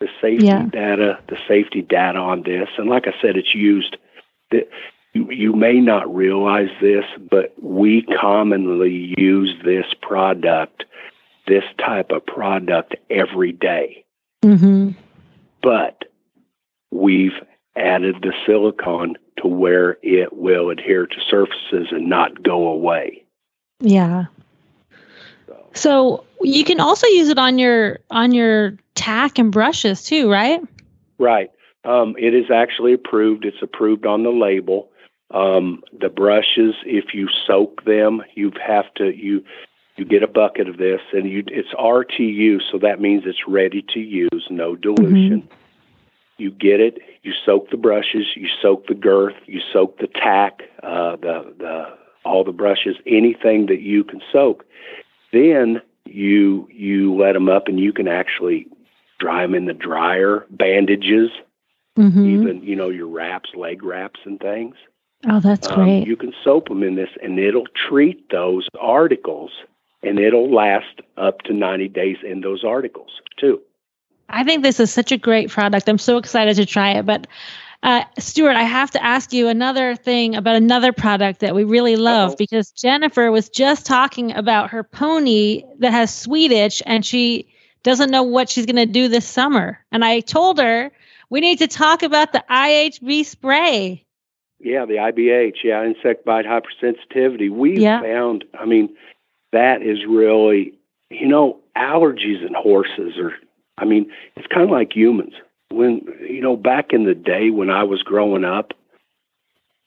The 0.00 0.08
safety 0.20 0.46
Yeah. 0.46 0.64
data, 0.72 1.18
the 1.28 1.36
safety 1.46 1.82
data 1.82 2.18
on 2.18 2.42
this, 2.42 2.68
and 2.78 2.88
like 2.88 3.06
I 3.06 3.14
said, 3.20 3.36
it's 3.36 3.54
used. 3.54 3.98
The, 4.50 4.66
you, 5.12 5.30
you 5.30 5.52
may 5.52 5.78
not 5.80 6.12
realize 6.14 6.70
this, 6.80 7.04
but 7.30 7.54
we 7.60 8.02
commonly 8.02 9.14
use 9.18 9.54
this 9.62 9.86
product, 10.00 10.84
this 11.46 11.64
type 11.78 12.12
of 12.12 12.24
product 12.24 12.96
every 13.10 13.52
day. 13.52 14.04
Mm-hmm. 14.42 14.92
But 15.62 16.04
we've 16.90 17.38
added 17.76 18.16
the 18.22 18.32
silicone 18.46 19.16
to 19.38 19.48
where 19.48 19.98
it 20.02 20.32
will 20.32 20.70
adhere 20.70 21.06
to 21.06 21.20
surfaces 21.28 21.88
and 21.90 22.08
not 22.08 22.42
go 22.42 22.68
away. 22.68 23.24
Yeah. 23.80 24.26
So, 25.74 26.24
you 26.42 26.64
can 26.64 26.80
also 26.80 27.06
use 27.06 27.28
it 27.28 27.38
on 27.38 27.58
your 27.58 27.98
on 28.10 28.32
your 28.32 28.76
tack 28.94 29.38
and 29.38 29.52
brushes 29.52 30.04
too, 30.04 30.30
right? 30.30 30.60
right. 31.18 31.50
Um, 31.84 32.14
it 32.18 32.34
is 32.34 32.50
actually 32.50 32.92
approved. 32.92 33.44
It's 33.44 33.62
approved 33.62 34.06
on 34.06 34.22
the 34.22 34.30
label. 34.30 34.90
Um, 35.30 35.82
the 35.98 36.08
brushes, 36.08 36.74
if 36.84 37.14
you 37.14 37.28
soak 37.46 37.84
them, 37.84 38.22
you 38.34 38.52
have 38.66 38.92
to 38.94 39.14
you 39.16 39.44
you 39.96 40.04
get 40.04 40.22
a 40.22 40.26
bucket 40.26 40.68
of 40.68 40.78
this, 40.78 41.00
and 41.12 41.30
you 41.30 41.44
it's 41.46 41.72
RTU, 41.74 42.60
so 42.70 42.78
that 42.78 43.00
means 43.00 43.24
it's 43.26 43.46
ready 43.46 43.84
to 43.94 44.00
use, 44.00 44.46
no 44.50 44.74
dilution. 44.74 45.48
You 46.38 46.50
get 46.50 46.80
it. 46.80 46.98
You 47.22 47.32
soak 47.44 47.70
the 47.70 47.76
brushes. 47.76 48.26
You 48.34 48.48
soak 48.62 48.86
the 48.86 48.94
girth. 48.94 49.36
You 49.44 49.60
soak 49.72 49.98
the 49.98 50.06
tack. 50.06 50.62
Uh, 50.82 51.16
the 51.16 51.54
the 51.58 51.98
all 52.24 52.44
the 52.44 52.52
brushes. 52.52 52.96
Anything 53.06 53.66
that 53.66 53.80
you 53.80 54.04
can 54.04 54.20
soak. 54.32 54.64
Then 55.32 55.80
you 56.06 56.68
you 56.72 57.14
let 57.14 57.32
them 57.32 57.48
up, 57.48 57.68
and 57.68 57.78
you 57.78 57.92
can 57.92 58.08
actually 58.08 58.66
dry 59.18 59.42
them 59.42 59.54
in 59.54 59.66
the 59.66 59.74
dryer. 59.74 60.46
Bandages, 60.50 61.30
Mm-hmm. 61.98 62.26
even 62.26 62.62
you 62.62 62.76
know 62.76 62.88
your 62.88 63.08
wraps, 63.08 63.50
leg 63.54 63.82
wraps, 63.82 64.20
and 64.24 64.38
things. 64.40 64.76
Oh, 65.28 65.40
that's 65.40 65.68
Um, 65.68 65.74
great. 65.74 66.06
you 66.06 66.16
can 66.16 66.32
soak 66.42 66.68
them 66.68 66.82
in 66.82 66.94
this, 66.94 67.10
and 67.22 67.38
it'll 67.38 67.66
treat 67.88 68.30
those 68.30 68.68
articles, 68.80 69.50
and 70.02 70.18
it'll 70.18 70.50
last 70.50 71.00
up 71.16 71.42
to 71.42 71.52
ninety 71.52 71.88
days 71.88 72.16
in 72.24 72.40
those 72.40 72.64
articles 72.64 73.10
too. 73.36 73.60
I 74.28 74.44
think 74.44 74.62
this 74.62 74.78
is 74.80 74.92
such 74.92 75.10
a 75.12 75.18
great 75.18 75.50
product. 75.50 75.88
I'm 75.88 75.98
so 75.98 76.16
excited 76.16 76.54
to 76.56 76.64
try 76.64 76.92
it. 76.92 77.04
But 77.04 77.26
uh, 77.82 78.04
Stuart, 78.18 78.56
I 78.56 78.62
have 78.64 78.90
to 78.92 79.02
ask 79.02 79.32
you 79.32 79.48
another 79.48 79.96
thing 79.96 80.36
about 80.36 80.56
another 80.56 80.92
product 80.92 81.40
that 81.40 81.54
we 81.54 81.64
really 81.64 81.96
love 81.96 82.30
Uh-oh. 82.30 82.36
because 82.38 82.70
Jennifer 82.72 83.30
was 83.30 83.48
just 83.48 83.86
talking 83.86 84.32
about 84.32 84.70
her 84.70 84.82
pony 84.84 85.62
that 85.78 85.92
has 85.92 86.14
sweet 86.14 86.52
itch 86.52 86.82
and 86.84 87.04
she 87.04 87.48
doesn't 87.82 88.10
know 88.10 88.22
what 88.22 88.50
she's 88.50 88.66
going 88.66 88.76
to 88.76 88.84
do 88.86 89.08
this 89.08 89.26
summer. 89.26 89.78
And 89.92 90.04
I 90.04 90.20
told 90.20 90.58
her 90.58 90.90
we 91.30 91.40
need 91.40 91.58
to 91.60 91.68
talk 91.68 92.02
about 92.02 92.32
the 92.32 92.44
IHB 92.50 93.24
spray. 93.24 94.04
Yeah, 94.62 94.84
the 94.84 94.96
IBH, 94.96 95.64
yeah, 95.64 95.82
insect 95.82 96.26
bite 96.26 96.44
hypersensitivity. 96.44 97.50
We've 97.50 97.78
Yeah. 97.78 98.02
found, 98.02 98.44
I 98.52 98.66
mean, 98.66 98.90
that 99.52 99.80
is 99.80 100.04
really, 100.06 100.74
you 101.08 101.26
know, 101.26 101.60
allergies 101.74 102.46
in 102.46 102.52
horses 102.52 103.16
are, 103.18 103.32
I 103.78 103.86
mean, 103.86 104.12
it's 104.36 104.46
kind 104.48 104.64
of 104.64 104.70
like 104.70 104.94
humans. 104.94 105.32
When, 105.70 106.02
you 106.20 106.40
know, 106.40 106.56
back 106.56 106.92
in 106.92 107.04
the 107.04 107.14
day 107.14 107.50
when 107.50 107.70
I 107.70 107.84
was 107.84 108.02
growing 108.02 108.44
up, 108.44 108.72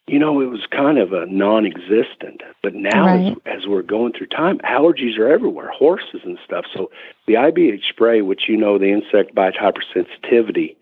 you 0.07 0.19
know, 0.19 0.41
it 0.41 0.47
was 0.49 0.65
kind 0.69 0.97
of 0.97 1.13
a 1.13 1.25
non 1.25 1.65
existent. 1.65 2.41
But 2.61 2.75
now, 2.75 3.05
Right. 3.05 3.37
as, 3.45 3.61
as 3.61 3.67
we're 3.67 3.81
going 3.83 4.13
through 4.13 4.27
time, 4.27 4.59
allergies 4.59 5.17
are 5.17 5.29
everywhere, 5.29 5.69
horses 5.69 6.21
and 6.25 6.37
stuff. 6.43 6.65
So 6.73 6.91
the 7.25 7.33
IBH 7.33 7.83
spray, 7.89 8.21
which 8.21 8.49
you 8.49 8.57
know, 8.57 8.77
the 8.77 8.91
insect 8.91 9.33
bite 9.33 9.55
hypersensitivity, 9.55 10.75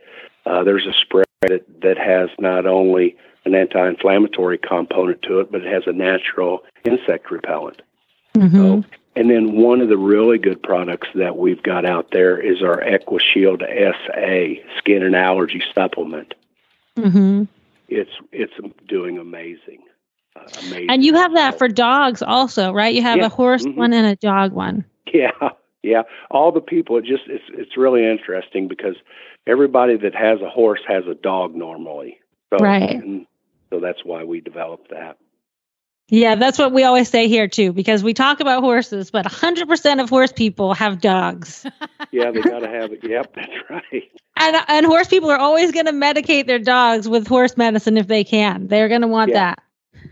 uh, 0.45 0.63
there's 0.63 0.87
a 0.87 0.93
spray 0.93 1.23
that, 1.41 1.65
that 1.81 1.97
has 1.97 2.29
not 2.39 2.65
only 2.65 3.15
an 3.45 3.55
anti-inflammatory 3.55 4.57
component 4.57 5.21
to 5.23 5.39
it, 5.39 5.51
but 5.51 5.61
it 5.61 5.71
has 5.71 5.83
a 5.85 5.93
natural 5.93 6.63
insect 6.83 7.31
repellent. 7.31 7.81
Mm-hmm. 8.35 8.57
So, 8.57 8.83
and 9.15 9.29
then 9.29 9.53
one 9.57 9.81
of 9.81 9.89
the 9.89 9.97
really 9.97 10.37
good 10.37 10.61
products 10.63 11.07
that 11.15 11.37
we've 11.37 11.61
got 11.63 11.85
out 11.85 12.11
there 12.11 12.37
is 12.37 12.61
our 12.61 12.81
EquiShield 12.81 13.61
SA 13.61 14.61
skin 14.77 15.03
and 15.03 15.15
allergy 15.15 15.61
supplement. 15.73 16.33
Mm-hmm. 16.97 17.43
It's 17.89 18.11
it's 18.31 18.53
doing 18.87 19.17
amazing, 19.17 19.79
uh, 20.35 20.43
amazing. 20.59 20.89
And 20.89 21.03
you 21.03 21.13
have 21.15 21.33
that 21.33 21.57
for 21.57 21.67
dogs 21.67 22.21
also, 22.21 22.71
right? 22.71 22.93
You 22.95 23.01
have 23.01 23.17
Yeah. 23.17 23.25
a 23.25 23.29
horse 23.29 23.65
Mhm. 23.65 23.75
one 23.75 23.93
and 23.93 24.07
a 24.07 24.15
dog 24.15 24.53
one. 24.53 24.85
Yeah, 25.13 25.31
yeah. 25.83 26.03
All 26.29 26.53
the 26.53 26.61
people. 26.61 26.97
It 26.97 27.03
just 27.05 27.23
it's 27.27 27.43
it's 27.49 27.75
really 27.75 28.05
interesting 28.05 28.67
because 28.69 28.95
everybody 29.45 29.97
that 29.97 30.15
has 30.15 30.39
a 30.41 30.49
horse 30.49 30.81
has 30.87 31.05
a 31.07 31.15
dog 31.15 31.53
normally. 31.53 32.17
So, 32.49 32.57
Right. 32.63 33.01
So 33.69 33.79
that's 33.79 34.03
why 34.05 34.23
we 34.23 34.39
developed 34.41 34.89
that. 34.91 35.17
Yeah, 36.13 36.35
that's 36.35 36.59
what 36.59 36.73
we 36.73 36.83
always 36.83 37.07
say 37.09 37.29
here 37.29 37.47
too, 37.47 37.71
because 37.71 38.03
we 38.03 38.13
talk 38.13 38.41
about 38.41 38.61
horses, 38.61 39.09
but 39.09 39.25
100% 39.25 40.01
of 40.03 40.09
horse 40.09 40.31
people 40.33 40.73
have 40.73 41.01
dogs. 41.01 41.65
Yeah, 42.13 42.29
they 42.31 42.41
got 42.41 42.59
to 42.59 42.67
have 42.67 42.91
it. 42.91 42.99
Yep, 43.03 43.35
that's 43.35 43.51
right. 43.69 44.11
And, 44.35 44.57
and 44.67 44.85
horse 44.85 45.07
people 45.07 45.29
are 45.31 45.37
always 45.37 45.71
going 45.71 45.85
to 45.85 45.93
medicate 45.93 46.45
their 46.45 46.59
dogs 46.59 47.07
with 47.07 47.25
horse 47.25 47.55
medicine 47.55 47.95
if 47.95 48.07
they 48.07 48.25
can. 48.25 48.67
They're 48.67 48.89
going 48.89 48.99
to 49.01 49.07
want 49.07 49.29
Yeah. 49.31 49.55
that. 49.55 49.63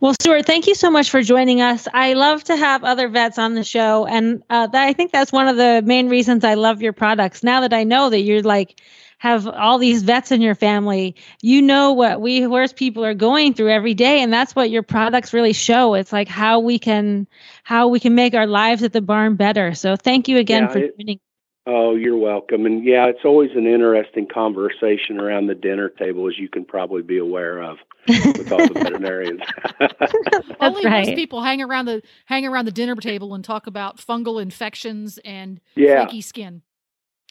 Well, 0.00 0.14
Stuart, 0.20 0.46
thank 0.46 0.66
you 0.66 0.74
so 0.74 0.90
much 0.90 1.10
for 1.10 1.22
joining 1.22 1.60
us. 1.60 1.86
I 1.94 2.14
love 2.14 2.42
to 2.44 2.56
have 2.56 2.82
other 2.82 3.08
vets 3.08 3.38
on 3.38 3.54
the 3.54 3.62
show, 3.62 4.04
and 4.06 4.42
uh, 4.50 4.66
that, 4.66 4.84
I 4.88 4.92
think 4.92 5.12
that's 5.12 5.30
one 5.32 5.46
of 5.46 5.56
the 5.56 5.82
main 5.84 6.08
reasons 6.08 6.42
I 6.44 6.54
love 6.54 6.82
your 6.82 6.92
products. 6.92 7.44
Now 7.44 7.60
that 7.60 7.72
I 7.72 7.84
know 7.84 8.10
that 8.10 8.22
you're 8.22 8.42
like 8.42 8.80
have 9.18 9.46
all 9.46 9.78
these 9.78 10.02
vets 10.02 10.32
in 10.32 10.42
your 10.42 10.54
family, 10.56 11.14
you 11.40 11.62
know 11.62 11.92
what 11.92 12.20
we 12.20 12.42
horse 12.42 12.72
people 12.72 13.04
are 13.04 13.14
going 13.14 13.54
through 13.54 13.70
every 13.70 13.94
day, 13.94 14.20
and 14.22 14.32
that's 14.32 14.56
what 14.56 14.70
your 14.70 14.82
products 14.82 15.32
really 15.32 15.52
show. 15.52 15.94
It's 15.94 16.12
like 16.12 16.28
how 16.28 16.58
we 16.58 16.78
can 16.78 17.26
how 17.62 17.86
we 17.88 18.00
can 18.00 18.14
make 18.14 18.34
our 18.34 18.46
lives 18.46 18.82
at 18.82 18.92
the 18.92 19.02
barn 19.02 19.36
better. 19.36 19.74
So, 19.74 19.94
thank 19.94 20.26
you 20.26 20.38
again 20.38 20.64
Yeah, 20.64 20.68
for 20.72 20.78
it- 20.78 20.96
joining. 20.98 21.20
Oh, 21.66 21.94
you're 21.94 22.18
welcome. 22.18 22.66
And 22.66 22.84
yeah, 22.84 23.06
it's 23.06 23.24
always 23.24 23.50
an 23.54 23.66
interesting 23.66 24.26
conversation 24.26 25.18
around 25.18 25.46
the 25.46 25.54
dinner 25.54 25.88
table, 25.88 26.28
as 26.28 26.38
you 26.38 26.48
can 26.48 26.64
probably 26.66 27.00
be 27.00 27.16
aware 27.16 27.62
of 27.62 27.78
with 28.06 28.52
all 28.52 28.58
the 28.68 28.74
veterinarians. 28.82 29.40
Only 30.60 30.84
right. 30.84 31.06
most 31.06 31.16
people 31.16 31.42
hang 31.42 31.62
around 31.62 31.86
the 31.86 32.02
hang 32.26 32.44
around 32.46 32.66
the 32.66 32.72
dinner 32.72 32.96
table 32.96 33.34
and 33.34 33.42
talk 33.42 33.66
about 33.66 33.96
fungal 33.96 34.42
infections 34.42 35.18
and 35.24 35.58
yeah. 35.74 36.04
flaky 36.04 36.20
skin. 36.20 36.60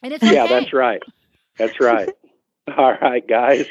And 0.02 0.14
it's 0.14 0.24
okay. 0.24 0.34
Yeah, 0.34 0.48
that's 0.48 0.74
right. 0.74 1.04
That's 1.60 1.80
right. 1.80 2.10
All 2.78 2.94
right, 2.94 3.28
guys. 3.28 3.68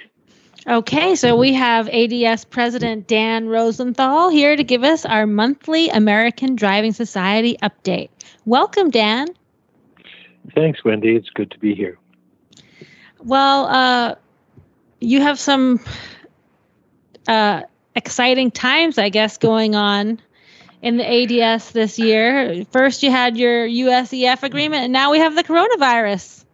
Okay, 0.69 1.17
so 1.17 1.35
we 1.35 1.53
have 1.55 1.89
ADS 1.89 2.45
President 2.45 3.09
Dan 3.09 3.49
Rosenthal 3.49 4.29
here 4.29 4.55
to 4.55 4.63
give 4.63 4.85
us 4.85 5.05
our 5.05 5.27
monthly 5.27 5.89
American 5.89 6.55
Driving 6.55 6.93
Society 6.93 7.57
update. 7.65 8.11
Welcome, 8.47 8.91
Dan. 8.91 9.27
Thanks, 10.55 10.85
Wendy. 10.85 11.17
It's 11.17 11.31
good 11.31 11.51
to 11.53 11.59
be 11.59 11.75
here. 11.75 11.99
Well, 13.21 13.67
uh, 13.67 14.15
you 15.01 15.21
have 15.21 15.39
some 15.39 15.81
uh, 17.29 17.63
exciting 17.95 18.51
times, 18.51 18.99
I 18.99 19.09
guess, 19.09 19.39
going 19.39 19.75
on 19.75 20.21
in 20.81 20.97
the 20.97 21.43
ADS 21.45 21.71
this 21.71 21.99
year. 21.99 22.65
First, 22.71 23.03
you 23.03 23.11
had 23.11 23.37
your 23.37 23.67
USEF 23.67 24.43
agreement, 24.43 24.85
and 24.85 24.93
now 24.93 25.11
we 25.11 25.19
have 25.19 25.37
the 25.37 25.45
coronavirus. 25.45 26.45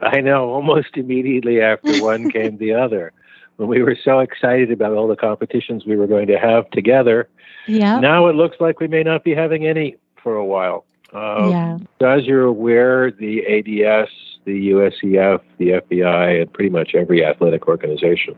I 0.00 0.20
know. 0.20 0.50
Almost 0.50 0.96
immediately 0.96 1.60
after 1.60 2.02
one 2.02 2.30
came 2.32 2.58
the 2.58 2.74
other. 2.74 3.12
When 3.56 3.68
we 3.68 3.82
were 3.82 3.96
so 4.04 4.20
excited 4.20 4.70
about 4.70 4.92
all 4.92 5.08
the 5.08 5.16
competitions 5.16 5.84
we 5.84 5.96
were 5.96 6.06
going 6.06 6.28
to 6.28 6.38
have 6.38 6.70
together, 6.70 7.28
yeah. 7.66 7.98
now 7.98 8.28
it 8.28 8.36
looks 8.36 8.56
like 8.60 8.78
we 8.78 8.86
may 8.86 9.02
not 9.02 9.24
be 9.24 9.34
having 9.34 9.66
any 9.66 9.96
for 10.22 10.36
a 10.36 10.44
while. 10.44 10.84
Um, 11.12 11.50
yeah. 11.50 11.78
As 12.00 12.24
you're 12.26 12.44
aware, 12.44 13.10
the 13.10 13.44
ADS, 13.46 14.10
the 14.44 14.70
USEF, 14.70 15.40
the 15.58 15.70
FBI, 15.70 16.42
and 16.42 16.52
pretty 16.52 16.70
much 16.70 16.94
every 16.94 17.24
athletic 17.24 17.68
organization 17.68 18.34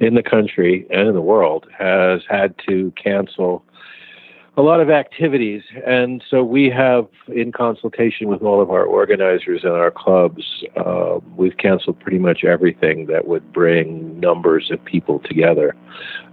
in 0.00 0.14
the 0.14 0.22
country 0.22 0.86
and 0.90 1.08
in 1.08 1.14
the 1.14 1.20
world 1.20 1.66
has 1.76 2.22
had 2.28 2.54
to 2.68 2.92
cancel 3.02 3.64
a 4.56 4.62
lot 4.62 4.80
of 4.80 4.90
activities. 4.90 5.62
And 5.86 6.22
so 6.28 6.42
we 6.44 6.68
have, 6.70 7.06
in 7.28 7.52
consultation 7.52 8.28
with 8.28 8.42
all 8.42 8.60
of 8.60 8.70
our 8.70 8.84
organizers 8.84 9.62
and 9.64 9.72
our 9.72 9.90
clubs, 9.90 10.64
uh, 10.76 11.18
we've 11.36 11.56
canceled 11.56 11.98
pretty 12.00 12.18
much 12.18 12.44
everything 12.44 13.06
that 13.06 13.26
would 13.26 13.52
bring 13.52 14.18
numbers 14.20 14.70
of 14.70 14.84
people 14.84 15.20
together. 15.20 15.74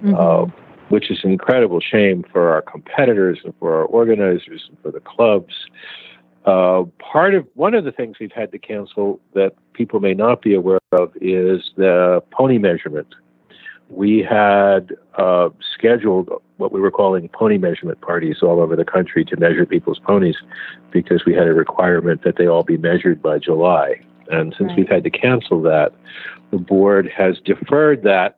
Mm-hmm. 0.04 0.16
Uh, 0.16 0.67
which 0.90 1.12
is 1.12 1.20
an 1.24 1.32
incredible 1.32 1.80
shame 1.80 2.24
for 2.32 2.52
our 2.52 2.62
competitors 2.62 3.40
and 3.44 3.54
for 3.60 3.76
our 3.76 3.86
organizers 3.86 4.66
and 4.70 4.78
for 4.82 4.92
the 4.92 5.00
clubs. 5.00 5.54
Uh, 6.46 6.84
part 7.00 7.36
of 7.36 7.46
one 7.56 7.74
of 7.74 7.84
the 7.84 7.92
things 7.92 8.18
we've 8.20 8.32
had 8.32 8.52
to 8.52 8.58
cancel 8.58 9.20
that 9.34 9.52
people 9.74 10.00
may 10.00 10.14
not 10.14 10.42
be 10.42 10.54
aware 10.54 10.80
of 10.94 11.12
is 11.20 11.72
the 11.76 12.24
pony 12.32 12.58
measurement. 12.58 13.14
We 13.90 14.20
had 14.20 14.96
uh, 15.18 15.50
scheduled 15.74 16.30
what 16.58 16.72
we 16.72 16.80
were 16.80 16.92
calling 16.92 17.30
pony 17.30 17.58
measurement 17.58 18.02
parties 18.02 18.38
all 18.42 18.60
over 18.62 18.76
the 18.76 18.86
country 18.86 19.24
to 19.26 19.38
measure 19.38 19.66
people's 19.66 20.00
ponies 20.00 20.38
because 20.92 21.24
we 21.26 21.34
had 21.34 21.48
a 21.48 21.54
requirement 21.54 22.24
that 22.24 22.38
they 22.38 22.48
all 22.48 22.64
be 22.64 22.78
measured 22.78 23.22
by 23.22 23.40
July. 23.40 24.02
And 24.30 24.54
since 24.58 24.70
Right. 24.70 24.78
we've 24.80 24.90
had 24.90 25.04
to 25.04 25.10
cancel 25.10 25.62
that, 25.64 25.94
the 26.52 26.58
board 26.58 27.10
has 27.10 27.40
deferred 27.40 28.04
that 28.04 28.38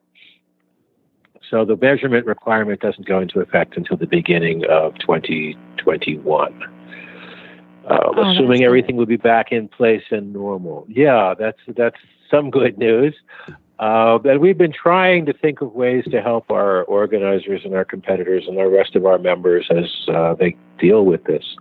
so 1.50 1.66
the 1.66 1.76
measurement 1.76 2.26
requirement 2.26 2.80
doesn't 2.82 3.08
go 3.08 3.20
into 3.20 3.40
effect 3.40 3.78
until 3.78 3.98
the 3.98 4.08
beginning 4.08 4.64
of 4.70 4.98
2021. 5.00 6.64
Uh, 6.64 7.98
Oh, 8.16 8.32
assuming 8.32 8.64
everything 8.64 8.98
will 8.98 9.08
be 9.08 9.18
back 9.18 9.52
in 9.52 9.68
place 9.68 10.04
and 10.12 10.32
normal. 10.32 10.86
Yeah, 10.88 11.34
that's 11.38 11.58
that's 11.76 11.96
some 12.30 12.52
good 12.52 12.78
news. 12.78 13.16
Uh, 13.80 14.20
and 14.26 14.42
we've 14.42 14.58
been 14.58 14.74
trying 14.74 15.26
to 15.26 15.34
think 15.34 15.62
of 15.62 15.74
ways 15.74 16.04
to 16.12 16.22
help 16.22 16.52
our 16.52 16.84
organizers 16.84 17.62
and 17.64 17.74
our 17.74 17.86
competitors 17.86 18.44
and 18.48 18.58
the 18.58 18.68
rest 18.68 18.96
of 18.96 19.06
our 19.06 19.18
members 19.18 19.68
as 19.72 19.86
uh, 20.14 20.36
they 20.36 20.56
deal 20.78 21.06
with 21.06 21.24
this. 21.24 21.56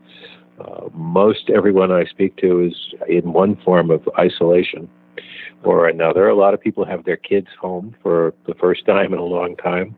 Uh, 0.61 0.89
most 0.93 1.49
everyone 1.49 1.93
I 1.93 2.05
speak 2.05 2.37
to 2.39 2.65
is 2.65 2.75
in 3.09 3.33
one 3.33 3.57
form 3.65 3.91
of 3.91 4.07
isolation 4.19 4.89
or 5.63 5.89
another. 5.89 6.29
A 6.29 6.35
lot 6.35 6.55
of 6.55 6.61
people 6.61 6.85
have 6.85 7.05
their 7.05 7.17
kids 7.17 7.49
home 7.61 7.95
for 8.03 8.35
the 8.47 8.55
first 8.55 8.85
time 8.87 9.13
in 9.13 9.19
a 9.19 9.25
long 9.25 9.57
time. 9.57 9.97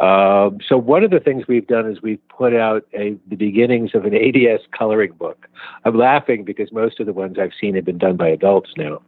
Um, 0.00 0.58
so 0.66 0.78
one 0.78 1.04
of 1.04 1.10
the 1.10 1.20
things 1.20 1.46
we've 1.46 1.66
done 1.66 1.86
is 1.90 2.00
we've 2.00 2.26
put 2.28 2.54
out 2.56 2.86
a, 2.94 3.16
the 3.28 3.36
beginnings 3.36 3.90
of 3.94 4.06
an 4.06 4.14
ADS 4.14 4.62
coloring 4.76 5.12
book. 5.12 5.46
I'm 5.84 5.94
laughing 5.96 6.44
because 6.44 6.72
most 6.72 7.00
of 7.00 7.06
the 7.06 7.12
ones 7.12 7.38
I've 7.38 7.52
seen 7.60 7.74
have 7.74 7.84
been 7.84 7.98
done 7.98 8.16
by 8.16 8.28
adults 8.28 8.70
now. 8.78 9.02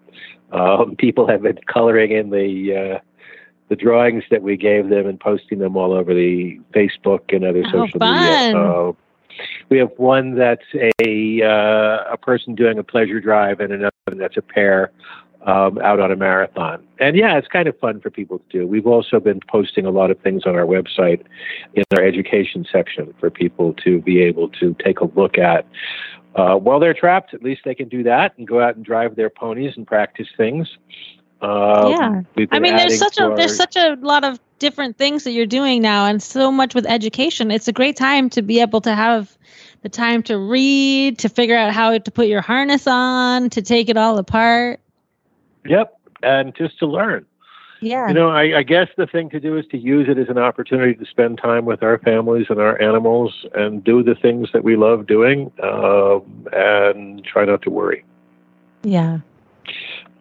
Um, 0.53 0.95
people 0.99 1.27
have 1.29 1.43
been 1.43 1.59
coloring 1.67 2.13
in 2.13 2.29
the 2.31 2.97
uh, 2.97 2.99
the 3.71 3.77
drawings 3.77 4.25
that 4.31 4.43
we 4.43 4.59
gave 4.59 4.91
them 4.91 5.07
and 5.07 5.19
posting 5.19 5.61
them 5.61 5.79
all 5.79 5.95
over 5.95 6.13
the 6.13 6.61
Facebook 6.75 7.35
and 7.35 7.43
other 7.43 7.63
Oh, 7.69 7.87
social 7.87 7.99
fun. 8.01 8.15
media. 8.15 8.55
Uh, 8.55 8.93
we 9.69 9.79
have 9.79 9.91
one 9.97 10.35
that's 10.35 10.65
a 11.05 11.43
uh, 11.43 12.13
a 12.13 12.17
person 12.17 12.55
doing 12.55 12.79
a 12.79 12.85
pleasure 12.85 13.21
drive 13.21 13.61
and 13.61 13.73
another 13.73 13.93
that's 14.07 14.37
a 14.37 14.43
pair 14.43 14.93
um, 15.47 15.79
out 15.79 16.01
on 16.01 16.13
a 16.13 16.17
marathon. 16.17 16.87
And 16.99 17.17
yeah, 17.17 17.37
it's 17.37 17.49
kind 17.49 17.69
of 17.69 17.79
fun 17.79 18.01
for 18.01 18.11
people 18.11 18.39
to 18.39 18.45
do. 18.49 18.67
We've 18.67 18.87
also 18.87 19.19
been 19.19 19.41
posting 19.49 19.87
a 19.87 19.91
lot 19.91 20.11
of 20.11 20.19
things 20.21 20.45
on 20.47 20.55
our 20.55 20.67
website 20.67 21.23
in 21.75 21.85
our 21.97 22.03
education 22.03 22.67
section 22.71 23.15
for 23.19 23.31
people 23.31 23.75
to 23.85 24.01
be 24.01 24.23
able 24.23 24.49
to 24.51 24.75
take 24.85 25.01
a 25.01 25.07
look 25.07 25.39
at. 25.39 25.67
Uh, 26.35 26.57
while 26.57 26.81
they're 26.81 26.95
trapped, 26.95 27.35
at 27.35 27.43
least 27.43 27.63
they 27.65 27.75
can 27.75 27.89
do 27.89 28.03
that 28.03 28.37
and 28.39 28.47
go 28.47 28.61
out 28.61 28.77
and 28.77 28.85
drive 28.85 29.17
their 29.17 29.29
ponies 29.29 29.75
and 29.77 29.87
practice 29.87 30.29
things. 30.37 30.79
Um, 31.43 31.91
Yeah. 31.91 32.23
I 32.53 32.59
mean, 32.59 32.77
there's 32.77 32.99
such 32.99 33.19
a 33.19 33.35
there's 33.37 33.57
such 33.57 33.77
a 33.77 33.97
lot 34.01 34.25
of 34.25 34.39
different 34.63 34.97
things 34.97 35.25
that 35.25 35.33
you're 35.33 35.45
doing 35.45 35.83
now, 35.83 36.07
and 36.07 36.23
so 36.23 36.51
much 36.51 36.75
with 36.75 36.87
education. 36.87 37.51
It's 37.51 37.69
a 37.69 37.73
great 37.73 37.97
time 37.97 38.31
to 38.31 38.41
be 38.41 38.61
able 38.61 38.81
to 38.83 38.95
have 38.95 39.37
the 39.83 39.89
time 39.89 40.23
to 40.23 40.39
read, 40.39 41.19
to 41.19 41.29
figure 41.29 41.57
out 41.57 41.73
how 41.73 41.99
to 41.99 42.11
put 42.11 42.29
your 42.29 42.41
harness 42.41 42.87
on, 42.87 43.51
to 43.51 43.61
take 43.61 43.89
it 43.89 43.97
all 43.97 44.17
apart. 44.19 44.81
Yep, 45.67 45.99
and 46.23 46.55
just 46.55 46.79
to 46.79 46.87
learn. 46.87 47.27
Yeah. 47.81 48.07
You 48.07 48.15
know, 48.15 48.31
I, 48.31 48.59
I 48.59 48.63
guess 48.63 48.87
the 48.97 49.09
thing 49.09 49.29
to 49.31 49.41
do 49.41 49.59
is 49.59 49.67
to 49.73 49.77
use 49.77 50.09
it 50.09 50.17
as 50.17 50.29
an 50.29 50.39
opportunity 50.39 50.95
to 50.95 51.05
spend 51.05 51.39
time 51.39 51.65
with 51.65 51.83
our 51.83 51.99
families 51.99 52.47
and 52.49 52.61
our 52.61 52.81
animals 52.81 53.45
and 53.57 53.83
do 53.83 54.05
the 54.05 54.15
things 54.15 54.51
that 54.53 54.63
we 54.63 54.77
love 54.77 55.09
doing 55.09 55.51
um, 55.65 56.47
and 56.53 57.25
try 57.25 57.45
not 57.45 57.63
to 57.63 57.71
worry. 57.71 58.05
yeah. 58.85 59.19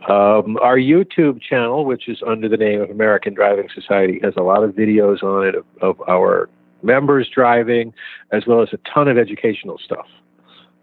Um, 0.10 0.58
our 0.58 0.78
YouTube 0.78 1.42
channel, 1.42 1.86
which 1.86 2.10
is 2.10 2.22
under 2.26 2.50
the 2.50 2.58
name 2.58 2.82
of 2.82 2.90
American 2.90 3.34
Driving 3.34 3.70
Society, 3.74 4.20
has 4.24 4.34
a 4.36 4.42
lot 4.42 4.64
of 4.64 4.72
videos 4.72 5.22
on 5.22 5.48
it 5.48 5.56
of, 5.56 5.66
of 5.82 6.02
our 6.10 6.50
members 6.82 7.30
driving, 7.30 7.94
as 8.32 8.48
well 8.48 8.62
as 8.62 8.70
a 8.74 8.78
ton 8.92 9.08
of 9.08 9.18
educational 9.18 9.78
stuff. 9.78 10.08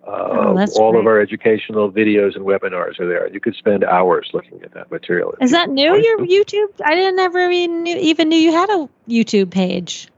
Uh, 0.07 0.27
Oh, 0.31 0.55
that's 0.57 0.79
all 0.79 0.99
of 0.99 1.07
our 1.07 1.21
educational 1.21 1.91
videos 1.93 2.35
and 2.35 2.47
webinars 2.47 2.99
are 2.99 3.07
there. 3.07 3.29
You 3.29 3.41
could 3.41 3.57
spend 3.57 3.85
hours 3.85 4.31
looking 4.33 4.63
at 4.63 4.73
that 4.73 4.91
material. 4.91 5.35
Is 5.41 5.51
that 5.51 5.69
new? 5.69 5.97
Your 5.97 6.19
YouTube? 6.21 6.69
I 6.85 6.95
didn't 6.95 7.17
never 7.17 7.51
even 7.51 7.83
knew, 7.83 7.97
even 7.99 8.29
knew 8.31 8.37
you 8.39 8.53
had 8.53 8.71
a 8.71 8.89
YouTube 9.09 9.51
page. 9.51 10.09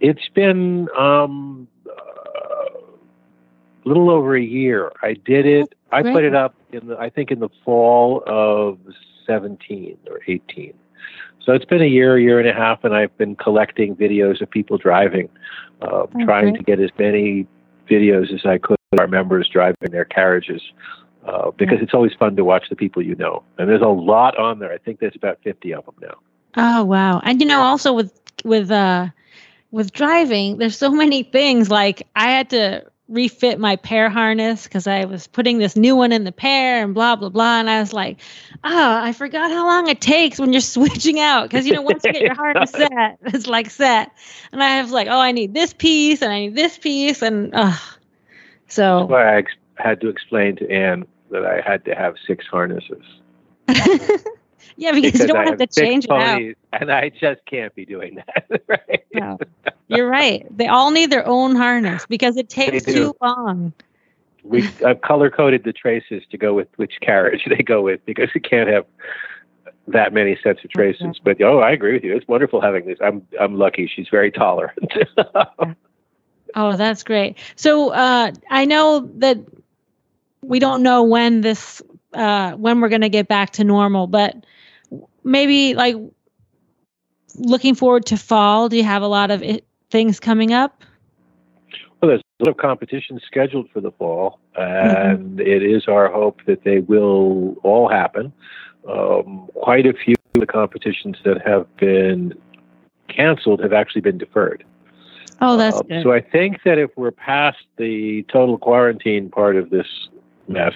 It's 0.00 0.28
been 0.30 0.88
um, 0.96 1.68
uh, 1.86 1.92
a 1.94 2.78
little 3.84 4.10
over 4.10 4.34
a 4.34 4.42
year. 4.42 4.92
I 5.02 5.12
did 5.12 5.44
it. 5.44 5.74
I 5.92 6.02
put 6.02 6.24
it 6.24 6.34
up 6.34 6.54
in 6.72 6.88
the, 6.88 6.98
I 6.98 7.10
think 7.10 7.30
in 7.30 7.40
the 7.40 7.50
fall 7.64 8.22
of 8.26 8.78
17 9.26 9.98
or 10.10 10.20
18. 10.26 10.74
So 11.44 11.52
it's 11.52 11.64
been 11.64 11.82
a 11.82 11.86
year, 11.86 12.18
year 12.18 12.38
and 12.38 12.48
a 12.48 12.52
half, 12.52 12.84
and 12.84 12.94
I've 12.94 13.16
been 13.18 13.34
collecting 13.36 13.96
videos 13.96 14.40
of 14.40 14.50
people 14.50 14.78
driving, 14.78 15.28
uh, 15.80 16.06
trying 16.24 16.54
to 16.54 16.62
get 16.62 16.78
as 16.80 16.90
many 16.98 17.46
videos 17.90 18.32
as 18.32 18.46
I 18.46 18.58
could 18.58 18.76
of 18.92 19.00
our 19.00 19.08
members 19.08 19.48
driving 19.48 19.90
their 19.90 20.04
carriages. 20.04 20.62
Uh, 21.24 21.52
because 21.52 21.78
it's 21.80 21.94
always 21.94 22.12
fun 22.14 22.34
to 22.34 22.44
watch 22.44 22.64
the 22.68 22.74
people 22.74 23.00
you 23.00 23.14
know, 23.14 23.44
and 23.56 23.68
there's 23.68 23.80
a 23.80 23.86
lot 23.86 24.36
on 24.38 24.58
there. 24.58 24.72
I 24.72 24.78
think 24.78 24.98
there's 24.98 25.14
about 25.14 25.38
50 25.44 25.72
of 25.72 25.84
them 25.84 25.94
now. 26.02 26.14
Oh 26.56 26.84
wow! 26.84 27.20
And 27.20 27.40
you 27.40 27.46
know, 27.46 27.60
also 27.60 27.92
with 27.92 28.12
with 28.44 28.72
uh 28.72 29.06
with 29.70 29.92
driving, 29.92 30.58
there's 30.58 30.76
so 30.76 30.90
many 30.90 31.22
things. 31.22 31.70
Like 31.70 32.08
I 32.16 32.32
had 32.32 32.50
to 32.50 32.84
refit 33.12 33.58
my 33.58 33.76
pair 33.76 34.08
harness 34.08 34.64
because 34.64 34.86
I 34.86 35.04
was 35.04 35.26
putting 35.26 35.58
this 35.58 35.76
new 35.76 35.94
one 35.94 36.12
in 36.12 36.24
the 36.24 36.32
pair 36.32 36.82
and 36.82 36.94
blah 36.94 37.16
blah 37.16 37.28
blah. 37.28 37.60
And 37.60 37.68
I 37.68 37.80
was 37.80 37.92
like, 37.92 38.18
oh, 38.64 39.00
I 39.02 39.12
forgot 39.12 39.50
how 39.50 39.66
long 39.66 39.88
it 39.88 40.00
takes 40.00 40.38
when 40.38 40.52
you're 40.52 40.60
switching 40.76 41.20
out 41.20 41.48
because 41.48 41.66
you 41.66 41.74
know 41.74 41.82
once 41.82 42.02
you 42.04 42.12
get 42.12 42.22
your 42.22 42.34
harness 42.34 42.70
set, 42.72 43.18
it's 43.22 43.46
like 43.46 43.70
set. 43.70 44.10
And 44.50 44.62
I 44.62 44.82
was 44.82 44.90
like, 44.90 45.08
oh, 45.08 45.20
I 45.20 45.32
need 45.32 45.54
this 45.54 45.72
piece 45.72 46.22
and 46.22 46.32
I 46.32 46.40
need 46.40 46.54
this 46.54 46.78
piece 46.78 47.22
and 47.22 47.54
uh, 47.54 47.76
so 48.68 49.00
That's 49.00 49.10
why 49.10 49.34
I 49.34 49.36
ex- 49.36 49.52
had 49.76 50.00
to 50.00 50.08
explain 50.08 50.56
to 50.56 50.70
Anne 50.70 51.04
that 51.30 51.44
I 51.44 51.60
had 51.60 51.84
to 51.84 51.94
have 51.94 52.14
six 52.26 52.46
harnesses. 52.46 53.04
yeah, 54.82 54.92
because, 54.92 55.20
you 55.20 55.26
don't 55.26 55.36
I 55.36 55.44
have 55.44 55.58
to 55.58 55.62
have 55.64 55.70
change 55.70 56.06
it 56.06 56.10
out. 56.10 56.40
And 56.72 56.90
I 56.90 57.10
just 57.10 57.44
can't 57.46 57.74
be 57.74 57.84
doing 57.84 58.16
that. 58.16 58.62
right? 58.68 59.04
No, 59.14 59.38
you're 59.88 60.08
right. 60.08 60.46
They 60.56 60.66
all 60.66 60.90
need 60.90 61.10
their 61.10 61.26
own 61.26 61.54
harness 61.54 62.04
because 62.06 62.36
it 62.36 62.48
takes 62.48 62.84
too 62.84 63.14
long. 63.20 63.72
We 64.42 64.68
I've 64.84 65.00
color 65.00 65.30
coded 65.30 65.62
the 65.62 65.72
traces 65.72 66.24
to 66.30 66.36
go 66.36 66.52
with 66.52 66.66
which 66.76 66.94
carriage 67.00 67.44
they 67.48 67.62
go 67.62 67.82
with 67.82 68.04
because 68.04 68.30
you 68.34 68.40
can't 68.40 68.68
have 68.68 68.86
that 69.86 70.12
many 70.12 70.36
sets 70.42 70.64
of 70.64 70.70
traces. 70.70 71.20
But 71.22 71.40
oh, 71.40 71.60
I 71.60 71.70
agree 71.70 71.92
with 71.92 72.02
you. 72.02 72.16
It's 72.16 72.26
wonderful 72.26 72.60
having 72.60 72.86
this. 72.86 72.98
I'm 73.00 73.26
I'm 73.40 73.56
lucky. 73.56 73.86
She's 73.86 74.08
very 74.08 74.32
tolerant. 74.32 74.92
Oh, 76.54 76.76
that's 76.76 77.02
great. 77.02 77.38
So 77.56 77.92
uh, 77.92 78.30
I 78.50 78.66
know 78.66 79.08
that 79.16 79.38
we 80.42 80.58
don't 80.58 80.82
know 80.82 81.02
when 81.02 81.40
this 81.40 81.80
uh, 82.12 82.52
when 82.52 82.80
we're 82.80 82.90
going 82.90 83.00
to 83.00 83.08
get 83.08 83.28
back 83.28 83.52
to 83.52 83.64
normal, 83.64 84.06
but 84.06 84.44
maybe 85.24 85.74
like 85.74 85.96
looking 87.36 87.74
forward 87.74 88.06
to 88.06 88.16
fall. 88.16 88.68
Do 88.68 88.76
you 88.76 88.84
have 88.84 89.02
a 89.02 89.08
lot 89.08 89.30
of 89.30 89.42
it, 89.42 89.64
things 89.90 90.20
coming 90.20 90.52
up? 90.52 90.82
Well, 92.00 92.08
there's 92.08 92.22
a 92.40 92.44
lot 92.44 92.50
of 92.50 92.56
competitions 92.56 93.22
scheduled 93.26 93.70
for 93.70 93.80
the 93.80 93.92
fall, 93.92 94.40
and 94.56 95.40
it 95.40 95.62
is 95.62 95.86
our 95.86 96.10
hope 96.10 96.40
that 96.46 96.64
they 96.64 96.80
will 96.80 97.56
all 97.62 97.88
happen. 97.88 98.32
Um, 98.88 99.48
quite 99.54 99.86
a 99.86 99.92
few 99.92 100.16
of 100.34 100.40
the 100.40 100.46
competitions 100.46 101.18
that 101.24 101.46
have 101.46 101.74
been 101.76 102.34
canceled 103.08 103.60
have 103.60 103.72
actually 103.72 104.00
been 104.00 104.18
deferred. 104.18 104.64
Oh, 105.40 105.56
that's 105.56 105.76
Um, 105.76 105.86
good. 105.86 106.02
So 106.02 106.12
I 106.12 106.20
think 106.20 106.62
that 106.64 106.78
if 106.78 106.90
we're 106.96 107.12
past 107.12 107.58
the 107.76 108.24
total 108.24 108.58
quarantine 108.58 109.28
part 109.28 109.56
of 109.56 109.70
this 109.70 109.86
mess, 110.48 110.74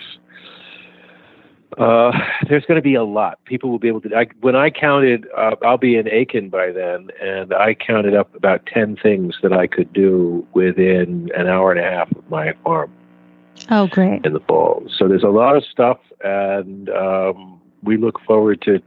uh, 1.76 2.12
there's 2.48 2.64
going 2.64 2.76
to 2.76 2.82
be 2.82 2.94
a 2.94 3.04
lot. 3.04 3.42
People 3.44 3.70
will 3.70 3.78
be 3.78 3.88
able 3.88 4.00
to. 4.02 4.16
I, 4.16 4.26
when 4.40 4.56
I 4.56 4.70
counted, 4.70 5.26
uh, 5.36 5.56
I'll 5.64 5.78
be 5.78 5.96
in 5.96 6.08
Aiken 6.08 6.48
by 6.48 6.72
then, 6.72 7.08
and 7.20 7.52
I 7.52 7.74
counted 7.74 8.14
up 8.14 8.34
about 8.34 8.66
ten 8.66 8.96
things 8.96 9.36
that 9.42 9.52
I 9.52 9.66
could 9.66 9.92
do 9.92 10.46
within 10.52 11.30
an 11.36 11.46
hour 11.46 11.72
and 11.72 11.80
a 11.80 11.84
half 11.84 12.10
of 12.12 12.28
my 12.30 12.52
farm 12.64 12.92
oh, 13.70 13.86
great. 13.88 14.24
in 14.24 14.32
the 14.32 14.40
fall. 14.40 14.86
So 14.96 15.08
there's 15.08 15.22
a 15.22 15.28
lot 15.28 15.56
of 15.56 15.64
stuff, 15.64 15.98
and 16.22 16.88
um, 16.90 17.60
we 17.82 17.96
look 17.96 18.20
forward 18.20 18.62
to 18.62 18.80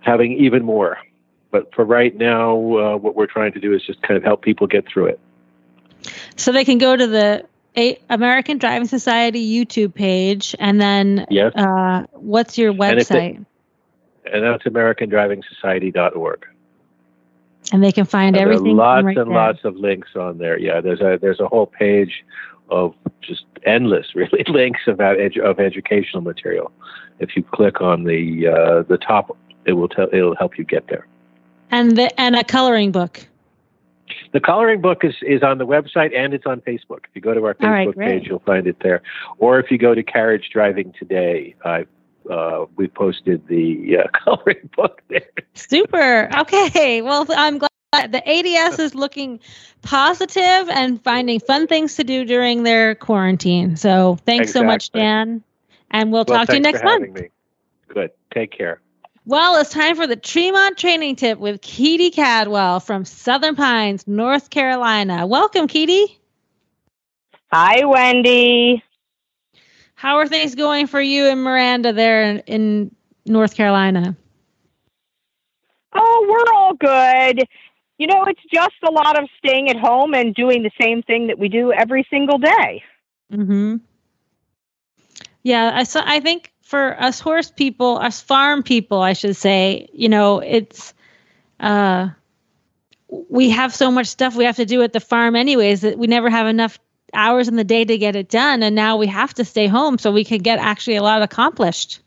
having 0.00 0.32
even 0.32 0.64
more. 0.64 0.98
But 1.50 1.74
for 1.74 1.84
right 1.84 2.16
now, 2.16 2.54
uh, 2.54 2.96
what 2.96 3.14
we're 3.14 3.26
trying 3.26 3.52
to 3.52 3.60
do 3.60 3.74
is 3.74 3.82
just 3.82 4.00
kind 4.02 4.16
of 4.16 4.24
help 4.24 4.42
people 4.42 4.66
get 4.66 4.86
through 4.88 5.06
it. 5.06 5.20
So 6.36 6.50
they 6.50 6.64
can 6.64 6.78
go 6.78 6.96
to 6.96 7.06
the 7.06 7.46
A- 7.76 7.98
American 8.10 8.58
Driving 8.58 8.86
Society 8.88 9.40
YouTube 9.64 9.94
page, 9.94 10.54
and 10.58 10.80
then 10.80 11.26
Yes. 11.30 11.52
uh, 11.56 12.04
what's 12.12 12.58
your 12.58 12.70
And 12.70 12.98
if 13.00 13.08
they- 13.08 13.32
website? 13.32 13.44
and 14.32 14.44
that's 14.44 14.64
AmericanDrivingSociety.org. 14.64 16.46
And 17.72 17.82
they 17.82 17.92
can 17.92 18.04
find 18.04 18.36
And 18.36 18.36
there 18.36 18.48
are 18.50 18.52
everything. 18.54 18.76
lots 18.76 19.04
right 19.04 19.16
and 19.16 19.30
there. 19.30 19.36
lots 19.36 19.64
of 19.64 19.76
links 19.76 20.10
on 20.16 20.38
there. 20.38 20.58
Yeah, 20.58 20.80
there's 20.80 21.00
a 21.00 21.18
there's 21.20 21.40
a 21.40 21.46
whole 21.48 21.66
page 21.66 22.24
of 22.70 22.94
just 23.20 23.44
endless, 23.64 24.06
really, 24.14 24.44
links 24.48 24.80
about 24.86 25.16
edu- 25.18 25.40
of 25.42 25.58
educational 25.60 26.22
material. 26.22 26.70
If 27.20 27.36
you 27.36 27.42
click 27.42 27.80
on 27.80 28.04
the 28.04 28.48
uh, 28.48 28.82
the 28.82 28.98
top, 28.98 29.36
it 29.64 29.72
will 29.74 29.88
tell 29.88 30.08
it'll 30.12 30.34
help 30.36 30.58
you 30.58 30.64
get 30.64 30.88
there. 30.88 31.06
and 31.70 31.96
the 31.96 32.20
and 32.20 32.34
a 32.36 32.44
coloring 32.44 32.90
book. 32.92 33.26
The 34.32 34.40
coloring 34.40 34.80
book 34.80 35.04
is, 35.04 35.14
is 35.22 35.42
on 35.42 35.58
the 35.58 35.66
website 35.66 36.16
and 36.16 36.34
it's 36.34 36.46
on 36.46 36.60
Facebook. 36.60 37.04
If 37.04 37.10
you 37.14 37.20
go 37.20 37.34
to 37.34 37.44
our 37.44 37.54
Facebook 37.54 37.94
great. 37.94 38.20
page, 38.20 38.28
you'll 38.28 38.40
find 38.40 38.66
it 38.66 38.76
there. 38.80 39.02
Or 39.38 39.58
if 39.58 39.70
you 39.70 39.78
go 39.78 39.94
to 39.94 40.02
Carriage 40.02 40.50
Driving 40.52 40.92
Today, 40.98 41.54
I 41.64 41.86
uh, 42.30 42.66
we 42.76 42.86
posted 42.88 43.46
the 43.48 43.98
uh, 43.98 44.18
coloring 44.24 44.70
book 44.76 45.02
there. 45.08 45.28
Super. 45.54 46.28
Okay. 46.40 47.02
Well, 47.02 47.26
I'm 47.30 47.58
glad 47.58 48.12
the 48.12 48.22
ADS 48.26 48.78
is 48.78 48.94
looking 48.94 49.40
positive 49.82 50.68
and 50.70 51.02
finding 51.02 51.40
fun 51.40 51.66
things 51.66 51.96
to 51.96 52.04
do 52.04 52.24
during 52.24 52.62
their 52.62 52.94
quarantine. 52.94 53.76
So 53.76 54.18
thanks 54.24 54.52
so 54.52 54.62
much, 54.62 54.90
Dan. 54.92 55.42
And 55.90 56.12
we'll 56.12 56.24
Well, 56.26 56.38
talk 56.38 56.48
to 56.48 56.56
you 56.56 56.62
thanks 56.62 56.80
next 56.80 56.80
for 56.80 56.84
month. 56.84 57.08
having 57.08 57.14
me. 57.24 57.28
Good. 57.88 58.10
Take 58.32 58.52
care. 58.52 58.81
Well, 59.24 59.60
it's 59.60 59.70
time 59.70 59.94
for 59.94 60.08
the 60.08 60.16
Tremont 60.16 60.76
Training 60.76 61.14
Tip 61.14 61.38
with 61.38 61.60
Keady 61.60 62.12
Cadwell 62.12 62.80
from 62.80 63.04
Southern 63.04 63.54
Pines, 63.54 64.08
North 64.08 64.50
Carolina. 64.50 65.28
Welcome, 65.28 65.68
Keady. 65.68 66.06
Hi, 67.52 67.84
Wendy. 67.84 68.82
How 69.94 70.16
are 70.16 70.26
things 70.26 70.56
going 70.56 70.88
for 70.88 71.00
you 71.00 71.26
and 71.26 71.40
Miranda 71.40 71.92
there 71.92 72.24
in, 72.24 72.38
in 72.40 72.94
North 73.24 73.54
Carolina? 73.54 74.16
Oh, 75.94 76.26
we're 76.28 76.52
all 76.54 76.74
good. 76.74 77.46
You 77.98 78.08
know, 78.08 78.24
it's 78.24 78.42
just 78.52 78.74
a 78.82 78.90
lot 78.90 79.16
of 79.22 79.28
staying 79.38 79.68
at 79.68 79.76
home 79.76 80.14
and 80.14 80.34
doing 80.34 80.64
the 80.64 80.72
same 80.80 81.02
thing 81.02 81.28
that 81.28 81.38
we 81.38 81.48
do 81.48 81.72
every 81.72 82.04
single 82.10 82.38
day. 82.38 82.82
Mm-hmm. 83.32 83.76
Yeah, 85.44 85.70
I 85.74 85.84
so 85.84 86.00
I 86.04 86.18
think 86.18 86.51
for 86.72 86.98
us 86.98 87.20
horse 87.20 87.50
people, 87.50 87.98
us 87.98 88.22
farm 88.22 88.62
people, 88.62 89.02
I 89.02 89.12
should 89.12 89.36
say, 89.36 89.90
you 89.92 90.08
know, 90.08 90.38
it's 90.38 90.94
uh 91.60 92.08
we 93.28 93.50
have 93.50 93.74
so 93.74 93.90
much 93.90 94.06
stuff 94.06 94.36
we 94.36 94.46
have 94.46 94.56
to 94.56 94.64
do 94.64 94.80
at 94.80 94.94
the 94.94 95.00
farm 95.00 95.36
anyways 95.36 95.82
that 95.82 95.98
we 95.98 96.06
never 96.06 96.30
have 96.30 96.46
enough 96.46 96.78
hours 97.12 97.46
in 97.46 97.56
the 97.56 97.62
day 97.62 97.84
to 97.84 97.98
get 97.98 98.16
it 98.16 98.30
done 98.30 98.62
and 98.62 98.74
now 98.74 98.96
we 98.96 99.06
have 99.06 99.34
to 99.34 99.44
stay 99.44 99.66
home 99.66 99.98
so 99.98 100.10
we 100.10 100.24
can 100.24 100.38
get 100.38 100.58
actually 100.58 100.96
a 100.96 101.02
lot 101.02 101.20
accomplished. 101.20 102.00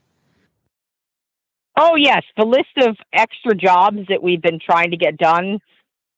Oh, 1.77 1.95
yes, 1.95 2.23
the 2.35 2.45
list 2.45 2.75
of 2.77 2.97
extra 3.13 3.53
jobs 3.53 4.07
that 4.09 4.23
we've 4.23 4.41
been 4.41 4.59
trying 4.59 4.89
to 4.89 4.97
get 4.97 5.15
done. 5.15 5.59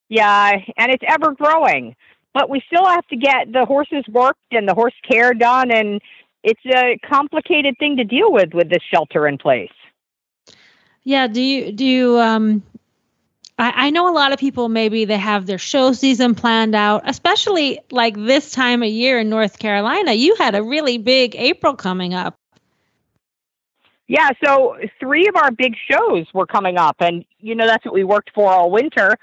Yeah, 0.07 0.53
and 0.77 0.89
it's 0.89 1.03
ever 1.05 1.33
growing. 1.33 1.97
But 2.33 2.49
we 2.49 2.61
still 2.67 2.85
have 2.85 3.05
to 3.07 3.17
get 3.17 3.51
the 3.51 3.65
horses 3.65 4.05
worked 4.07 4.39
and 4.51 4.69
the 4.69 4.73
horse 4.73 4.95
care 5.05 5.33
done 5.33 5.69
and 5.69 5.99
it's 6.47 6.65
a 6.65 6.97
complicated 7.05 7.75
thing 7.77 7.97
to 7.97 8.05
deal 8.05 8.31
with 8.31 8.53
with 8.53 8.69
this 8.69 8.81
shelter 8.89 9.27
in 9.27 9.37
place. 9.37 9.71
Yeah, 11.03 11.27
do 11.27 11.41
you 11.41 11.73
do 11.73 11.85
you 11.85 12.19
um 12.19 12.63
I, 13.59 13.87
I 13.87 13.89
know 13.89 14.09
a 14.09 14.15
lot 14.15 14.31
of 14.31 14.39
people 14.39 14.69
maybe 14.69 15.03
they 15.03 15.17
have 15.17 15.45
their 15.45 15.57
show 15.57 15.91
season 15.91 16.35
planned 16.35 16.73
out, 16.73 17.01
especially 17.05 17.79
like 17.91 18.15
this 18.15 18.51
time 18.51 18.81
of 18.81 18.89
year 18.89 19.19
in 19.19 19.29
North 19.29 19.59
Carolina. 19.59 20.13
You 20.13 20.35
had 20.35 20.55
a 20.55 20.63
really 20.63 20.97
big 20.97 21.35
April 21.35 21.75
coming 21.75 22.13
up. 22.13 22.37
Yeah, 24.07 24.29
so 24.41 24.77
three 25.01 25.27
of 25.27 25.35
our 25.35 25.51
big 25.51 25.75
shows 25.75 26.27
were 26.33 26.45
coming 26.45 26.77
up, 26.77 26.95
and 27.01 27.25
you 27.39 27.55
know 27.55 27.67
that's 27.67 27.83
what 27.83 27.93
we 27.93 28.05
worked 28.05 28.31
for 28.33 28.49
all 28.49 28.71
winter. 28.71 29.17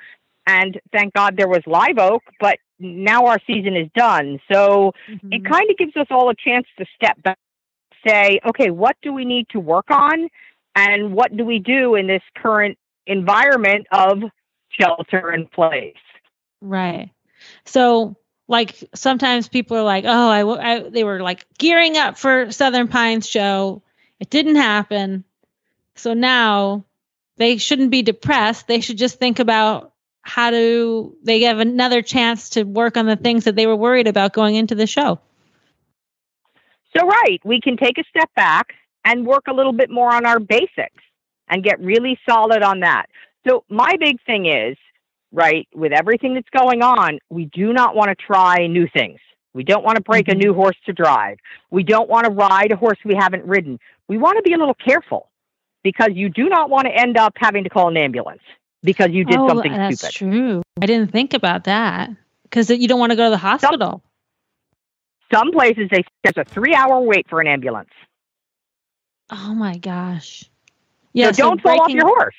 And 0.47 0.79
thank 0.93 1.15
God 1.15 1.39
there 1.39 1.49
was 1.49 1.63
Live 1.67 1.97
Oak, 1.97 2.23
but 2.39 2.59
now 2.85 3.27
our 3.27 3.39
season 3.47 3.77
is 3.77 3.89
done. 3.95 4.41
So 4.53 4.93
mm-hmm. 5.11 5.33
it 5.33 5.45
kind 5.45 5.71
of 5.71 5.77
gives 5.77 5.97
us 5.97 6.07
all 6.11 6.31
a 6.31 6.35
chance 6.35 6.67
to 6.79 6.85
step 6.95 7.23
back, 7.23 7.39
say, 8.07 8.41
okay, 8.47 8.71
what 8.71 8.97
do 9.03 9.13
we 9.13 9.25
need 9.25 9.49
to 9.51 9.61
work 9.61 9.91
on, 9.91 10.29
and 10.77 11.15
what 11.15 11.37
do 11.37 11.45
we 11.45 11.59
do 11.59 11.95
in 11.95 12.07
this 12.07 12.23
current 12.37 12.79
environment 13.07 13.87
of 13.93 14.23
shelter 14.69 15.33
in 15.33 15.47
place? 15.47 15.95
Right. 16.61 17.11
So, 17.65 18.17
like 18.49 18.77
sometimes 18.95 19.49
people 19.49 19.77
are 19.79 19.83
like, 19.83 20.05
"Oh, 20.07 20.29
I, 20.29 20.41
w- 20.41 20.61
I- 20.61 20.89
they 20.91 21.05
were 21.05 21.21
like 21.21 21.47
gearing 21.59 21.97
up 21.97 22.19
for 22.19 22.53
Southern 22.53 22.89
Pines 22.89 23.29
show. 23.29 23.83
It 24.21 24.31
didn't 24.31 24.57
happen. 24.57 25.25
So 25.97 26.13
now 26.15 26.85
they 27.37 27.57
shouldn't 27.57 27.91
be 27.91 28.03
depressed. 28.03 28.67
They 28.67 28.81
should 28.81 28.99
just 28.99 29.19
think 29.19 29.39
about 29.39 29.94
how 30.25 30.51
do 30.51 31.15
they 31.23 31.43
have 31.43 31.59
another 31.59 32.03
chance 32.03 32.49
to 32.51 32.65
work 32.65 32.97
on 32.97 33.07
the 33.07 33.15
things 33.15 33.45
that 33.45 33.57
they 33.57 33.67
were 33.67 33.77
worried 33.77 34.09
about 34.09 34.33
going 34.33 34.55
into 34.55 34.75
the 34.75 34.87
show. 34.87 35.21
So, 36.97 37.07
right, 37.07 37.41
we 37.45 37.61
can 37.61 37.77
take 37.77 37.99
a 37.99 38.05
step 38.09 38.31
back 38.35 38.75
and 39.05 39.27
work 39.27 39.45
a 39.49 39.53
little 39.53 39.73
bit 39.73 39.91
more 39.91 40.13
on 40.13 40.25
our 40.25 40.41
basics 40.41 41.03
and 41.49 41.63
get 41.63 41.79
really 41.79 42.19
solid 42.29 42.63
on 42.63 42.81
that. 42.81 43.07
So, 43.47 43.65
my 43.69 43.97
big 44.01 44.17
thing 44.25 44.47
is, 44.47 44.79
right, 45.31 45.69
with 45.75 45.93
everything 45.93 46.35
that's 46.35 46.49
going 46.57 46.83
on, 46.83 47.19
we 47.29 47.45
do 47.47 47.75
not 47.75 47.95
want 47.95 48.09
to 48.09 48.15
try 48.15 48.67
new 48.67 48.89
things. 48.89 49.21
We 49.53 49.63
don't 49.63 49.85
want 49.85 49.97
to 49.97 50.03
break 50.03 50.29
a 50.29 50.31
mm-hmm. 50.31 50.41
new 50.41 50.55
horse 50.55 50.77
to 50.87 50.95
drive. 50.95 51.37
We 51.71 51.83
don't 51.83 52.09
want 52.09 52.25
to 52.25 52.33
ride 52.33 52.73
a 52.73 52.77
horse 52.77 52.99
we 53.05 53.15
haven't 53.15 53.45
ridden. 53.45 53.79
We 54.09 54.17
want 54.17 54.37
to 54.39 54.43
be 54.43 54.55
a 54.55 54.59
little 54.59 54.75
careful 54.75 55.29
because 55.83 56.11
you 56.15 56.31
do 56.31 56.49
not 56.49 56.71
want 56.71 56.87
to 56.87 56.95
end 56.95 57.19
up 57.19 57.35
having 57.37 57.65
to 57.65 57.71
call 57.71 57.89
an 57.89 57.99
ambulance 57.99 58.43
because 58.85 59.11
you 59.11 59.25
did 59.25 59.39
oh, 59.39 59.49
something 59.49 59.73
that's 59.73 59.99
stupid. 59.99 60.07
That's 60.07 60.15
true. 60.15 60.63
I 60.81 60.87
didn't 60.87 61.11
think 61.11 61.35
about 61.35 61.65
that 61.65 62.11
because 62.45 62.71
you 62.71 62.87
don't 62.87 63.01
want 63.01 63.11
to 63.11 63.17
go 63.17 63.25
to 63.25 63.31
the 63.31 63.37
hospital. 63.37 64.03
Some 65.33 65.51
places 65.51 65.89
they 65.91 66.05
there's 66.23 66.37
a 66.37 66.45
three 66.45 66.75
hour 66.75 67.01
wait 67.01 67.29
for 67.29 67.41
an 67.41 67.47
ambulance. 67.47 67.91
Oh 69.31 69.55
my 69.55 69.79
gosh. 69.79 70.45
so 71.17 71.33
don't 71.33 71.61
fall 71.61 71.81
off 71.81 71.91
your 71.91 72.07
horse. 72.07 72.37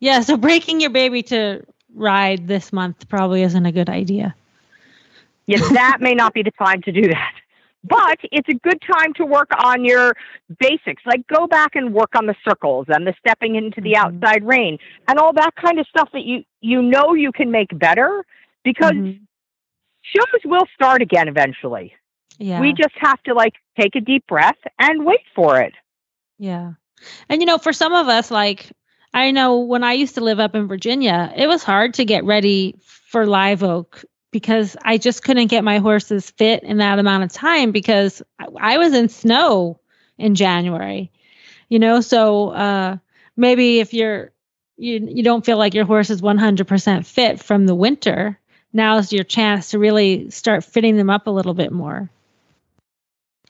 Yeah, 0.00 0.20
so 0.20 0.36
breaking 0.36 0.80
your 0.80 0.90
baby 0.90 1.22
to 1.24 1.64
ride 1.94 2.48
this 2.48 2.72
month 2.72 3.08
probably 3.08 3.42
isn't 3.42 3.66
a 3.66 3.72
good 3.72 3.90
idea. 3.90 4.34
Yes, 5.46 5.68
that 5.72 5.98
may 6.00 6.14
not 6.14 6.32
be 6.32 6.42
the 6.42 6.52
time 6.52 6.82
to 6.82 6.92
do 6.92 7.08
that. 7.08 7.34
But 7.84 8.18
it's 8.30 8.48
a 8.48 8.54
good 8.54 8.80
time 8.82 9.12
to 9.14 9.24
work 9.26 9.50
on 9.62 9.84
your 9.84 10.14
basics. 10.58 11.02
Like 11.04 11.26
go 11.26 11.46
back 11.46 11.74
and 11.74 11.92
work 11.92 12.10
on 12.14 12.26
the 12.26 12.34
circles 12.48 12.86
and 12.88 13.06
the 13.06 13.14
stepping 13.18 13.56
into 13.56 13.80
the 13.80 13.94
Mm-hmm. 13.94 14.22
outside 14.22 14.44
rein 14.44 14.78
and 15.08 15.18
all 15.18 15.32
that 15.34 15.54
kind 15.56 15.78
of 15.78 15.86
stuff 15.86 16.08
that 16.12 16.22
you 16.24 16.44
you 16.60 16.80
know 16.82 17.14
you 17.14 17.32
can 17.32 17.50
make 17.50 17.76
better 17.78 18.24
because 18.64 18.94
Mm-hmm. 18.94 19.24
shows 20.02 20.40
will 20.44 20.66
start 20.74 21.02
again 21.02 21.28
eventually. 21.28 21.94
Yeah. 22.38 22.60
We 22.60 22.72
just 22.72 22.94
have 22.98 23.22
to 23.24 23.34
like 23.34 23.54
take 23.78 23.94
a 23.96 24.00
deep 24.00 24.26
breath 24.26 24.58
and 24.78 25.04
wait 25.04 25.20
for 25.34 25.60
it. 25.60 25.74
Yeah. 26.38 26.72
And 27.28 27.40
you 27.42 27.46
know, 27.46 27.58
for 27.58 27.72
some 27.72 27.92
of 27.92 28.08
us, 28.08 28.30
like 28.30 28.70
I 29.12 29.30
know 29.30 29.60
when 29.60 29.84
I 29.84 29.92
used 29.92 30.14
to 30.16 30.20
live 30.20 30.40
up 30.40 30.54
in 30.54 30.68
Virginia, 30.68 31.32
it 31.36 31.46
was 31.46 31.62
hard 31.62 31.94
to 31.94 32.04
get 32.04 32.24
ready 32.24 32.74
for 32.82 33.26
Live 33.26 33.62
Oak 33.62 34.04
because 34.32 34.76
I 34.82 34.98
just 34.98 35.22
couldn't 35.22 35.48
get 35.48 35.62
my 35.62 35.78
horses 35.78 36.30
fit 36.30 36.64
in 36.64 36.78
that 36.78 36.98
amount 36.98 37.22
of 37.22 37.32
time 37.32 37.70
because 37.70 38.22
I, 38.58 38.78
was 38.78 38.94
in 38.94 39.08
snow 39.08 39.78
in 40.18 40.34
January. 40.34 41.12
You 41.68 41.78
know, 41.78 42.00
so 42.00 42.50
uh, 42.50 42.96
maybe 43.36 43.78
if 43.80 43.94
you're 43.94 44.32
you 44.76 45.06
you 45.08 45.22
don't 45.22 45.44
feel 45.44 45.58
like 45.58 45.74
your 45.74 45.84
horse 45.84 46.10
is 46.10 46.20
100% 46.20 47.06
fit 47.06 47.40
from 47.40 47.66
the 47.66 47.74
winter, 47.74 48.38
now's 48.72 49.12
your 49.12 49.24
chance 49.24 49.70
to 49.70 49.78
really 49.78 50.28
start 50.30 50.64
fitting 50.64 50.96
them 50.96 51.10
up 51.10 51.26
a 51.26 51.30
little 51.30 51.54
bit 51.54 51.70
more. 51.70 52.10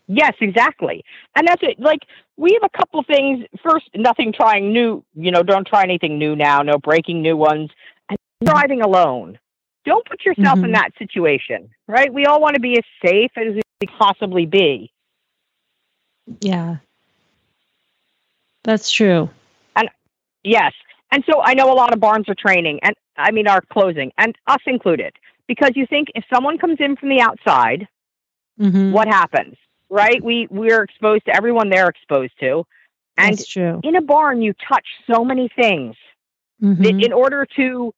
Yes, 0.09 0.35
exactly. 0.41 1.05
And 1.37 1.47
that's 1.47 1.63
it. 1.63 1.81
Like 1.81 2.01
we 2.37 2.53
have 2.61 2.71
a 2.75 2.77
couple 2.77 3.03
things. 3.05 3.47
First, 3.63 3.89
nothing 3.95 4.33
trying 4.33 4.73
new, 4.73 5.05
you 5.15 5.31
know, 5.31 5.43
don't 5.43 5.67
try 5.67 5.85
anything 5.85 6.19
new 6.19 6.37
now, 6.37 6.63
no 6.63 6.77
breaking 6.77 7.23
new 7.23 7.37
ones. 7.37 7.71
And 8.09 8.19
driving 8.45 8.83
alone. 8.83 9.39
Don't 9.85 10.05
put 10.07 10.25
yourself 10.25 10.59
Mhm. 10.59 10.65
in 10.67 10.73
that 10.73 10.91
situation, 10.99 11.71
right? 11.89 12.13
We 12.13 12.27
all 12.27 12.41
want 12.41 12.55
to 12.55 12.61
be 12.61 12.79
as 12.79 12.85
safe 13.05 13.33
as 13.37 13.55
we 13.55 13.63
can 13.81 13.97
possibly 13.99 14.47
be. 14.47 14.93
Yeah. 16.41 16.77
That's 18.65 18.91
true. 18.91 19.29
And 19.75 19.89
yes. 20.45 20.73
And 21.11 21.25
so 21.31 21.43
I 21.43 21.55
know 21.55 21.73
a 21.73 21.75
lot 21.75 21.93
of 21.93 22.01
barns 22.01 22.29
are 22.29 22.35
training 22.35 22.79
and 22.83 22.95
I 23.17 23.33
mean 23.33 23.49
are 23.49 23.61
closing 23.61 24.13
and 24.19 24.37
us 24.47 24.61
included 24.67 25.15
because 25.49 25.71
you 25.75 25.87
think 25.87 26.09
if 26.15 26.25
someone 26.33 26.59
comes 26.59 26.79
in 26.81 26.97
from 26.97 27.09
the 27.09 27.21
outside, 27.21 27.89
Mhm. 28.61 28.93
what 28.93 29.09
happens? 29.09 29.57
Right? 29.91 30.23
We 30.23 30.47
we're 30.51 30.83
exposed 30.83 31.25
to 31.27 31.35
everyone 31.37 31.69
they're 31.71 31.89
exposed 31.89 32.39
to. 32.41 32.65
And 33.19 33.37
That's 33.37 33.47
true. 33.47 33.81
in 33.83 33.97
a 33.97 34.01
barn 34.01 34.41
you 34.43 34.55
touch 34.55 34.87
so 35.11 35.25
many 35.25 35.49
things. 35.49 35.97
Mhm. 36.63 36.79
that 36.85 37.05
in 37.05 37.13
order 37.13 37.45
to 37.57 37.93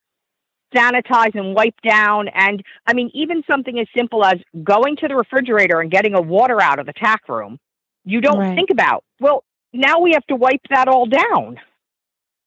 sanitize 0.74 1.34
and 1.34 1.54
wipe 1.54 1.80
down 1.82 2.28
and 2.28 2.62
i 2.86 2.92
mean 2.92 3.10
even 3.14 3.42
something 3.50 3.78
as 3.78 3.86
simple 3.96 4.24
as 4.24 4.38
going 4.62 4.96
to 4.96 5.06
the 5.08 5.14
refrigerator 5.14 5.80
and 5.80 5.90
getting 5.90 6.14
a 6.14 6.20
water 6.20 6.60
out 6.60 6.78
of 6.78 6.86
the 6.86 6.92
tack 6.92 7.28
room 7.28 7.58
you 8.04 8.20
don't 8.20 8.38
Right. 8.38 8.54
think 8.54 8.70
about 8.70 9.04
well 9.20 9.44
now 9.72 10.00
we 10.00 10.12
have 10.12 10.26
to 10.26 10.36
wipe 10.36 10.60
that 10.70 10.88
all 10.88 11.06
down 11.06 11.58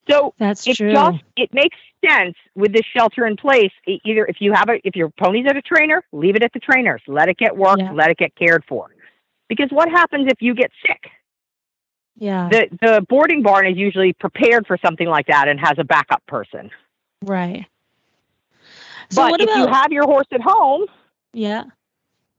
so 0.09 0.33
That's 0.39 0.65
it 0.67 0.77
true. 0.77 0.91
just 0.91 1.17
it 1.35 1.49
makes 1.53 1.77
sense 2.07 2.35
with 2.55 2.71
this 2.73 2.85
shelter 2.95 3.25
in 3.25 3.35
place 3.35 3.71
E- 3.87 3.99
either 4.05 4.25
if 4.25 4.37
you 4.39 4.53
have 4.53 4.69
a 4.69 4.79
if 4.87 4.95
your 4.95 5.09
pony's 5.19 5.45
at 5.49 5.57
a 5.57 5.61
trainer 5.61 6.03
leave 6.11 6.35
it 6.35 6.43
at 6.43 6.53
the 6.53 6.59
trainers 6.59 7.01
let 7.07 7.27
it 7.29 7.37
get 7.37 7.55
worked 7.55 7.81
Yeah. 7.81 7.91
let 7.91 8.09
it 8.11 8.17
get 8.17 8.35
cared 8.35 8.63
for 8.67 8.87
because 9.49 9.69
what 9.71 9.89
happens 9.89 10.27
if 10.31 10.41
you 10.41 10.53
get 10.53 10.71
sick 10.85 11.09
yeah. 12.19 12.49
the 12.49 12.67
the 12.81 13.05
boarding 13.09 13.43
barn 13.43 13.67
is 13.67 13.77
usually 13.77 14.13
prepared 14.13 14.65
for 14.65 14.77
something 14.83 15.07
like 15.07 15.27
that 15.27 15.47
and 15.47 15.59
has 15.59 15.75
a 15.77 15.83
backup 15.83 16.25
person 16.27 16.69
right. 17.23 17.65
So 19.09 19.21
but 19.23 19.31
what 19.31 19.41
if 19.41 19.49
you 19.55 19.67
have 19.67 19.91
your 19.91 20.05
horse 20.05 20.27
at 20.31 20.41
home, 20.41 20.85
Yeah. 21.33 21.63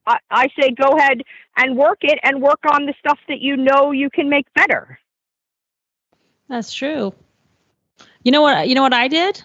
I, 0.07 0.19
I 0.31 0.49
say 0.59 0.70
go 0.70 0.97
ahead 0.97 1.23
and 1.57 1.77
work 1.77 1.99
it 2.03 2.19
and 2.23 2.40
work 2.40 2.61
on 2.73 2.86
the 2.86 2.95
stuff 2.99 3.19
that 3.28 3.40
you 3.40 3.57
know 3.57 3.90
you 3.93 4.09
can 4.11 4.28
make 4.28 4.47
better. 4.55 4.99
That's 6.49 6.73
true. 6.73 7.15
You 8.23 8.32
know 8.32 8.40
what? 8.43 8.69
You 8.69 8.74
know 8.74 8.82
what 8.82 8.95
I 8.95 9.09
did? 9.09 9.43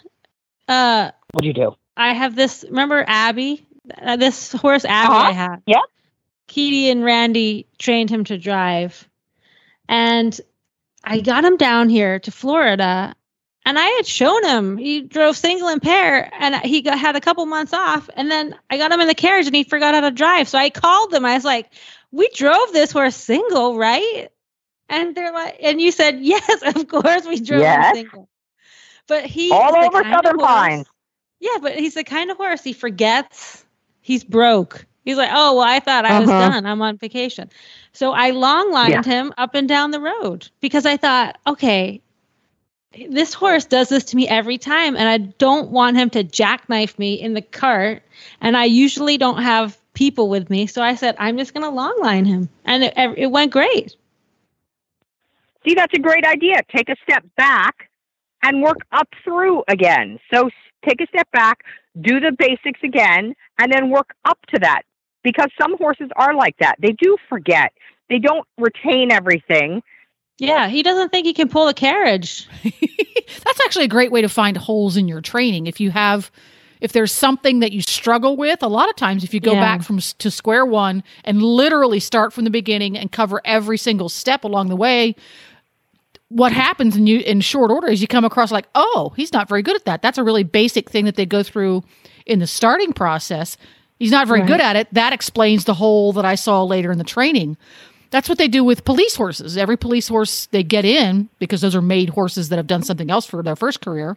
Uh, 0.67 1.11
What'd 1.31 1.45
you 1.45 1.53
do? 1.53 1.75
I 1.97 2.13
have 2.13 2.35
this. 2.35 2.63
Remember 2.67 3.03
Abby? 3.05 3.65
Uh, 4.01 4.15
this 4.15 4.53
horse 4.53 4.85
Abby 4.85 5.13
Uh-huh. 5.13 5.29
I 5.29 5.31
had. 5.31 5.61
Yeah. 5.67 5.81
Keady 6.47 6.91
and 6.91 7.03
Randy 7.03 7.67
trained 7.77 8.09
him 8.09 8.23
to 8.25 8.37
drive, 8.37 9.07
and 9.89 10.39
I 11.03 11.19
got 11.19 11.43
him 11.43 11.57
down 11.57 11.89
here 11.89 12.19
to 12.19 12.31
Florida. 12.31 13.15
And 13.65 13.77
I 13.79 13.85
had 13.85 14.05
shown 14.05 14.43
him 14.45 14.77
he 14.77 15.01
drove 15.01 15.37
single 15.37 15.67
and 15.69 15.81
pair, 15.81 16.29
and 16.33 16.55
he 16.55 16.81
got, 16.81 16.97
had 16.99 17.15
a 17.15 17.21
couple 17.21 17.45
months 17.45 17.73
off. 17.73 18.09
And 18.15 18.29
then 18.29 18.55
I 18.69 18.77
got 18.77 18.91
him 18.91 18.99
in 19.01 19.07
the 19.07 19.15
carriage, 19.15 19.47
and 19.47 19.55
he 19.55 19.63
forgot 19.63 19.93
how 19.93 20.01
to 20.01 20.11
drive. 20.11 20.47
So 20.49 20.57
I 20.57 20.69
called 20.69 21.11
them. 21.11 21.25
I 21.25 21.35
was 21.35 21.45
like, 21.45 21.71
"We 22.11 22.29
drove 22.35 22.73
this 22.73 22.91
horse 22.91 23.15
single, 23.15 23.77
right?" 23.77 24.29
And 24.89 25.15
they're 25.15 25.33
like, 25.33 25.57
"And 25.61 25.81
you 25.81 25.91
said 25.91 26.19
yes, 26.21 26.61
of 26.75 26.87
course 26.87 27.25
we 27.25 27.39
drove 27.39 27.69
Yes. 27.69 27.71
him 27.71 27.83
single." 27.83 28.29
But 29.07 29.25
he 29.25 29.63
All 29.63 29.75
over 29.77 30.03
Southern 30.11 30.37
Pines. 30.39 30.87
Yeah, 31.39 31.57
but 31.61 31.77
he's 31.77 31.93
the 31.95 32.03
kind 32.03 32.31
of 32.31 32.37
horse 32.37 32.63
he 32.63 32.73
forgets 32.73 33.65
he's 34.01 34.23
broke. 34.23 34.85
He's 35.03 35.17
like, 35.17 35.29
oh 35.31 35.55
well, 35.57 35.67
I 35.67 35.79
thought 35.79 36.05
I 36.05 36.15
was 36.15 36.33
Uh-huh. 36.33 36.33
done. 36.33 36.65
I'm 36.65 36.81
on 36.81 36.97
vacation. 36.97 37.49
So 37.93 38.11
I 38.11 38.31
long 38.31 38.71
lined 38.71 39.05
him 39.05 39.33
up 39.37 39.55
and 39.55 39.67
down 39.67 39.91
the 39.91 39.99
road 39.99 40.49
because 40.61 40.85
I 40.85 40.97
thought, 40.97 41.37
okay, 41.45 42.01
this 43.09 43.33
horse 43.33 43.65
does 43.65 43.89
this 43.89 44.03
to 44.05 44.15
me 44.15 44.27
every 44.27 44.57
time, 44.57 44.95
and 44.95 45.09
I 45.09 45.17
don't 45.17 45.71
want 45.71 45.97
him 45.97 46.09
to 46.11 46.23
jackknife 46.23 46.97
me 46.99 47.13
in 47.13 47.33
the 47.33 47.41
cart. 47.41 48.03
And 48.41 48.55
I 48.55 48.65
usually 48.65 49.17
don't 49.17 49.41
have 49.41 49.77
people 49.93 50.29
with 50.29 50.49
me, 50.49 50.67
so 50.67 50.81
I 50.81 50.95
said 50.95 51.15
I'm 51.19 51.37
just 51.37 51.53
going 51.53 51.63
to 51.63 51.69
long 51.69 51.97
line 52.01 52.25
him, 52.25 52.49
and 52.65 52.83
it, 52.83 52.93
it 52.95 53.31
went 53.31 53.51
great. 53.51 53.95
See, 55.65 55.75
that's 55.75 55.93
a 55.93 55.99
great 55.99 56.25
idea. 56.25 56.61
Take 56.75 56.89
a 56.89 56.95
step 57.03 57.23
back 57.37 57.89
and 58.43 58.61
work 58.61 58.79
up 58.91 59.07
through 59.23 59.63
again. 59.67 60.19
So 60.33 60.49
take 60.85 60.99
a 61.01 61.07
step 61.07 61.31
back, 61.31 61.63
do 62.01 62.19
the 62.19 62.33
basics 62.37 62.81
again, 62.83 63.33
and 63.59 63.71
then 63.71 63.89
work 63.89 64.13
up 64.25 64.39
to 64.53 64.59
that. 64.59 64.81
Because 65.23 65.49
some 65.59 65.77
horses 65.77 66.09
are 66.17 66.35
like 66.35 66.57
that. 66.59 66.75
They 66.79 66.91
do 66.91 67.15
forget. 67.29 67.71
They 68.09 68.19
don't 68.19 68.45
retain 68.57 69.09
everything. 69.09 69.81
Yeah, 70.39 70.67
he 70.67 70.83
doesn't 70.83 71.09
think 71.09 71.25
he 71.25 71.33
can 71.33 71.47
pull 71.49 71.67
a 71.67 71.73
carriage. 71.73 72.47
That's 72.63 73.59
actually 73.65 73.85
a 73.85 73.89
great 73.89 74.11
way 74.11 74.21
to 74.21 74.29
find 74.29 74.57
holes 74.57 74.97
in 74.97 75.07
your 75.07 75.21
training. 75.21 75.67
If 75.67 75.79
you 75.79 75.91
have, 75.91 76.31
if 76.81 76.91
there's 76.91 77.11
something 77.11 77.59
that 77.59 77.71
you 77.71 77.81
struggle 77.81 78.35
with, 78.35 78.63
a 78.63 78.67
lot 78.67 78.89
of 78.89 78.95
times 78.95 79.23
if 79.23 79.33
you 79.33 79.39
go 79.39 79.53
Yeah. 79.53 79.61
back 79.61 79.83
from 79.83 79.99
to 79.99 80.31
square 80.31 80.65
one 80.65 81.03
and 81.23 81.41
literally 81.41 81.99
start 81.99 82.33
from 82.33 82.43
the 82.45 82.49
beginning 82.49 82.97
and 82.97 83.11
cover 83.11 83.41
every 83.45 83.77
single 83.77 84.09
step 84.09 84.43
along 84.43 84.69
the 84.69 84.75
way, 84.75 85.15
what 86.29 86.51
happens 86.51 86.95
in 86.97 87.05
you 87.05 87.19
in 87.19 87.41
short 87.41 87.69
order 87.69 87.87
is 87.87 88.01
you 88.01 88.07
come 88.07 88.25
across 88.25 88.51
like, 88.51 88.65
oh, 88.73 89.13
he's 89.15 89.31
not 89.33 89.47
very 89.47 89.61
good 89.61 89.75
at 89.75 89.85
that. 89.85 90.01
That's 90.01 90.17
a 90.17 90.23
really 90.23 90.43
basic 90.43 90.89
thing 90.89 91.05
that 91.05 91.15
they 91.15 91.27
go 91.27 91.43
through 91.43 91.83
in 92.25 92.39
the 92.39 92.47
starting 92.47 92.91
process. 92.91 93.55
He's 93.99 94.09
not 94.11 94.27
very 94.27 94.39
Right. 94.39 94.47
good 94.47 94.59
at 94.61 94.75
it. 94.75 94.87
That 94.93 95.13
explains 95.13 95.65
the 95.65 95.75
hole 95.75 96.11
that 96.13 96.25
I 96.25 96.35
saw 96.35 96.63
later 96.63 96.91
in 96.91 96.97
the 96.97 97.03
training. 97.03 97.55
That's 98.13 98.29
what 98.29 98.37
they 98.37 98.47
do 98.47 98.63
with 98.63 98.85
police 98.85 99.15
horses. 99.15 99.57
Every 99.57 99.75
police 99.75 100.07
horse 100.07 100.45
they 100.51 100.61
get 100.61 100.85
in 100.85 101.29
because 101.39 101.61
those 101.61 101.73
are 101.73 101.81
made 101.81 102.09
horses 102.09 102.49
that 102.49 102.57
have 102.57 102.67
done 102.67 102.83
something 102.83 103.09
else 103.09 103.25
for 103.25 103.41
their 103.41 103.55
first 103.55 103.81
career. 103.81 104.15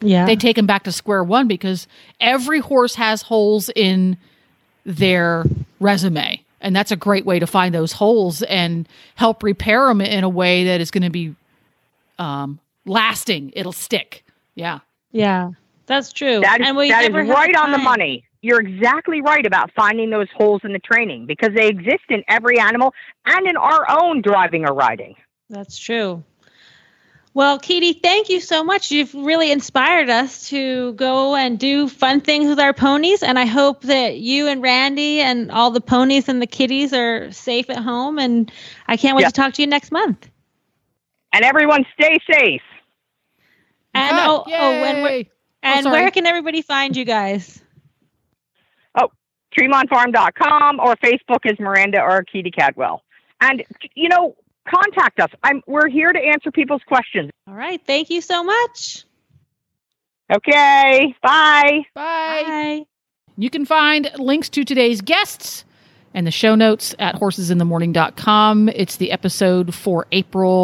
Yeah, 0.00 0.26
They 0.26 0.36
take 0.36 0.54
them 0.54 0.66
back 0.66 0.84
to 0.84 0.92
square 0.92 1.24
one 1.24 1.48
because 1.48 1.88
every 2.20 2.60
horse 2.60 2.94
has 2.94 3.22
holes 3.22 3.68
in 3.74 4.16
their 4.86 5.44
resume. 5.80 6.40
And 6.60 6.76
that's 6.76 6.92
a 6.92 6.96
great 6.96 7.26
way 7.26 7.40
to 7.40 7.48
find 7.48 7.74
those 7.74 7.90
holes 7.94 8.42
and 8.42 8.88
help 9.16 9.42
repair 9.42 9.88
them 9.88 10.00
in 10.00 10.22
a 10.22 10.28
way 10.28 10.66
that 10.66 10.80
is 10.80 10.92
going 10.92 11.02
to 11.02 11.10
be 11.10 11.34
um, 12.20 12.60
lasting. 12.86 13.52
It'll 13.56 13.72
stick. 13.72 14.24
Yeah. 14.54 14.78
yeah, 15.10 15.50
that's 15.86 16.12
true. 16.12 16.38
That 16.42 16.60
is, 16.60 16.68
and 16.68 16.76
we 16.76 16.90
that 16.90 17.02
is 17.02 17.10
never 17.10 17.24
have 17.24 17.34
right 17.34 17.56
on 17.56 17.72
the 17.72 17.78
money. 17.78 18.24
You're 18.42 18.60
exactly 18.60 19.20
right 19.20 19.44
about 19.44 19.70
finding 19.76 20.10
those 20.10 20.28
holes 20.34 20.62
in 20.64 20.72
the 20.72 20.78
training 20.78 21.26
because 21.26 21.50
they 21.54 21.68
exist 21.68 22.04
in 22.08 22.24
every 22.28 22.58
animal 22.58 22.94
and 23.26 23.46
in 23.46 23.56
our 23.56 23.86
own 23.90 24.22
driving 24.22 24.66
or 24.66 24.72
riding. 24.74 25.14
That's 25.50 25.76
true. 25.78 26.24
Well, 27.32 27.60
Keady, 27.60 28.02
thank 28.02 28.28
you 28.28 28.40
so 28.40 28.64
much. 28.64 28.90
You've 28.90 29.14
really 29.14 29.52
inspired 29.52 30.10
us 30.10 30.48
to 30.48 30.94
go 30.94 31.36
and 31.36 31.58
do 31.60 31.86
fun 31.88 32.20
things 32.20 32.48
with 32.48 32.58
our 32.58 32.72
ponies. 32.72 33.22
And 33.22 33.38
I 33.38 33.44
hope 33.44 33.82
that 33.82 34.18
you 34.18 34.48
and 34.48 34.60
Randy 34.62 35.20
and 35.20 35.50
all 35.52 35.70
the 35.70 35.80
ponies 35.80 36.28
and 36.28 36.42
the 36.42 36.46
kitties 36.48 36.92
are 36.92 37.30
safe 37.30 37.70
at 37.70 37.78
home. 37.78 38.18
And 38.18 38.50
I 38.88 38.96
can't 38.96 39.16
wait 39.16 39.22
Yeah. 39.22 39.28
to 39.28 39.32
talk 39.34 39.54
to 39.54 39.62
you 39.62 39.68
next 39.68 39.92
month. 39.92 40.28
And 41.32 41.44
everyone 41.44 41.84
stay 41.94 42.18
safe. 42.28 42.62
And 43.94 44.16
Good. 44.16 44.26
oh, 44.26 44.44
oh, 44.48 44.50
and 44.84 45.02
where, 45.02 45.20
oh, 45.20 45.24
and 45.62 45.84
sorry. 45.84 46.00
where 46.00 46.10
can 46.10 46.26
everybody 46.26 46.62
find 46.62 46.96
you 46.96 47.04
guys? 47.04 47.62
TremontFarm.com 49.56 50.80
or 50.80 50.96
Facebook 50.96 51.40
is 51.44 51.58
Miranda 51.58 52.00
or 52.00 52.24
Keady 52.24 52.54
Cadwell. 52.54 53.02
And, 53.40 53.64
you 53.94 54.08
know, 54.08 54.36
contact 54.68 55.20
us. 55.20 55.30
I'm, 55.42 55.62
we're 55.66 55.88
here 55.88 56.12
to 56.12 56.18
answer 56.18 56.50
people's 56.50 56.82
questions. 56.86 57.30
All 57.48 57.54
right. 57.54 57.80
Thank 57.86 58.10
you 58.10 58.20
so 58.20 58.42
much. 58.44 59.04
Okay. 60.32 61.14
Bye. 61.22 61.86
Bye. 61.94 62.44
Bye. 62.46 62.84
You 63.36 63.50
can 63.50 63.64
find 63.64 64.10
links 64.18 64.48
to 64.50 64.64
today's 64.64 65.00
guests 65.00 65.64
and 66.12 66.26
the 66.26 66.30
show 66.30 66.54
notes 66.54 66.94
at 66.98 67.14
horsesinthemorning.com. 67.16 68.68
It's 68.68 68.96
the 68.96 69.12
episode 69.12 69.74
for 69.74 70.06
April 70.12 70.58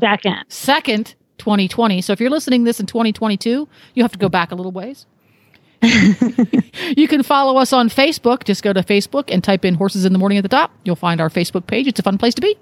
Second. 0.00 0.44
2nd, 0.48 1.14
2020. 1.38 2.00
So 2.02 2.12
if 2.12 2.20
you're 2.20 2.30
listening 2.30 2.64
this 2.64 2.78
in 2.80 2.86
2022, 2.86 3.68
you 3.94 4.02
have 4.02 4.12
to 4.12 4.18
go 4.18 4.28
back 4.28 4.52
a 4.52 4.54
little 4.54 4.72
ways. 4.72 5.06
you 6.96 7.08
can 7.08 7.22
follow 7.22 7.56
us 7.58 7.72
on 7.72 7.88
Facebook. 7.88 8.44
Just 8.44 8.62
go 8.62 8.72
to 8.72 8.82
Facebook 8.82 9.24
and 9.28 9.42
type 9.42 9.64
in 9.64 9.74
Horses 9.74 10.04
in 10.04 10.12
the 10.12 10.18
Morning 10.18 10.38
at 10.38 10.42
the 10.42 10.48
top. 10.48 10.72
You'll 10.84 10.96
find 10.96 11.20
our 11.20 11.30
Facebook 11.30 11.66
page. 11.66 11.86
It's 11.86 11.98
a 11.98 12.02
fun 12.02 12.18
place 12.18 12.34
to 12.34 12.42
be. 12.42 12.56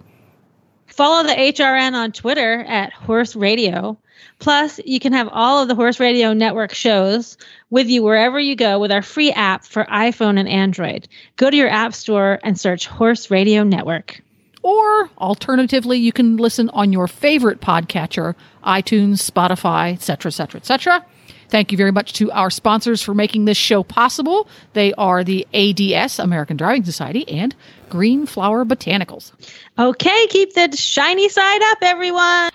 Follow 0.87 1.23
the 1.23 1.35
HRN 1.35 1.95
on 1.95 2.13
Twitter 2.13 2.61
at 2.61 2.93
Horse 2.93 3.37
Radio. 3.37 3.99
Plus, 4.39 4.81
you 4.85 5.01
can 5.01 5.13
have 5.13 5.29
all 5.33 5.63
of 5.63 5.69
the 5.69 5.75
Horse 5.75 6.01
Radio 6.01 6.33
Network 6.33 6.73
shows 6.73 7.37
with 7.71 7.89
you 7.89 8.03
wherever 8.03 8.39
you 8.39 8.57
go 8.57 8.79
with 8.79 8.93
our 8.93 9.03
free 9.03 9.33
app 9.33 9.65
for 9.65 9.85
iPhone 9.85 10.39
and 10.39 10.49
Android. 10.49 11.09
Go 11.37 11.51
to 11.51 11.57
your 11.57 11.69
app 11.69 11.95
store 11.95 12.39
and 12.43 12.59
search 12.59 12.87
Horse 12.87 13.31
Radio 13.31 13.65
Network. 13.65 14.23
Or 14.63 15.11
alternatively, 15.19 15.99
you 15.99 16.13
can 16.13 16.37
listen 16.37 16.69
on 16.71 16.93
your 16.93 17.07
favorite 17.07 17.61
podcatcher, 17.61 18.35
iTunes, 18.65 19.29
Spotify, 19.29 19.93
etc., 19.93 20.29
etc., 20.31 20.61
etc. 20.61 21.05
Thank 21.49 21.73
you 21.73 21.79
very 21.79 21.93
much 21.93 22.13
to 22.15 22.31
our 22.33 22.51
sponsors 22.51 23.03
for 23.03 23.15
making 23.15 23.47
this 23.47 23.57
show 23.57 23.83
possible. 23.83 24.49
They 24.75 24.93
are 24.95 25.25
the 25.25 25.47
ADS, 25.55 26.19
American 26.19 26.57
Driving 26.57 26.85
Society, 26.85 27.29
and 27.29 27.55
Greenflower 27.89 28.65
Botanicals. 28.67 29.33
Okay, 29.79 30.27
keep 30.29 30.53
the 30.55 30.77
shiny 30.77 31.29
side 31.29 31.63
up, 31.63 31.79
everyone. 31.83 32.51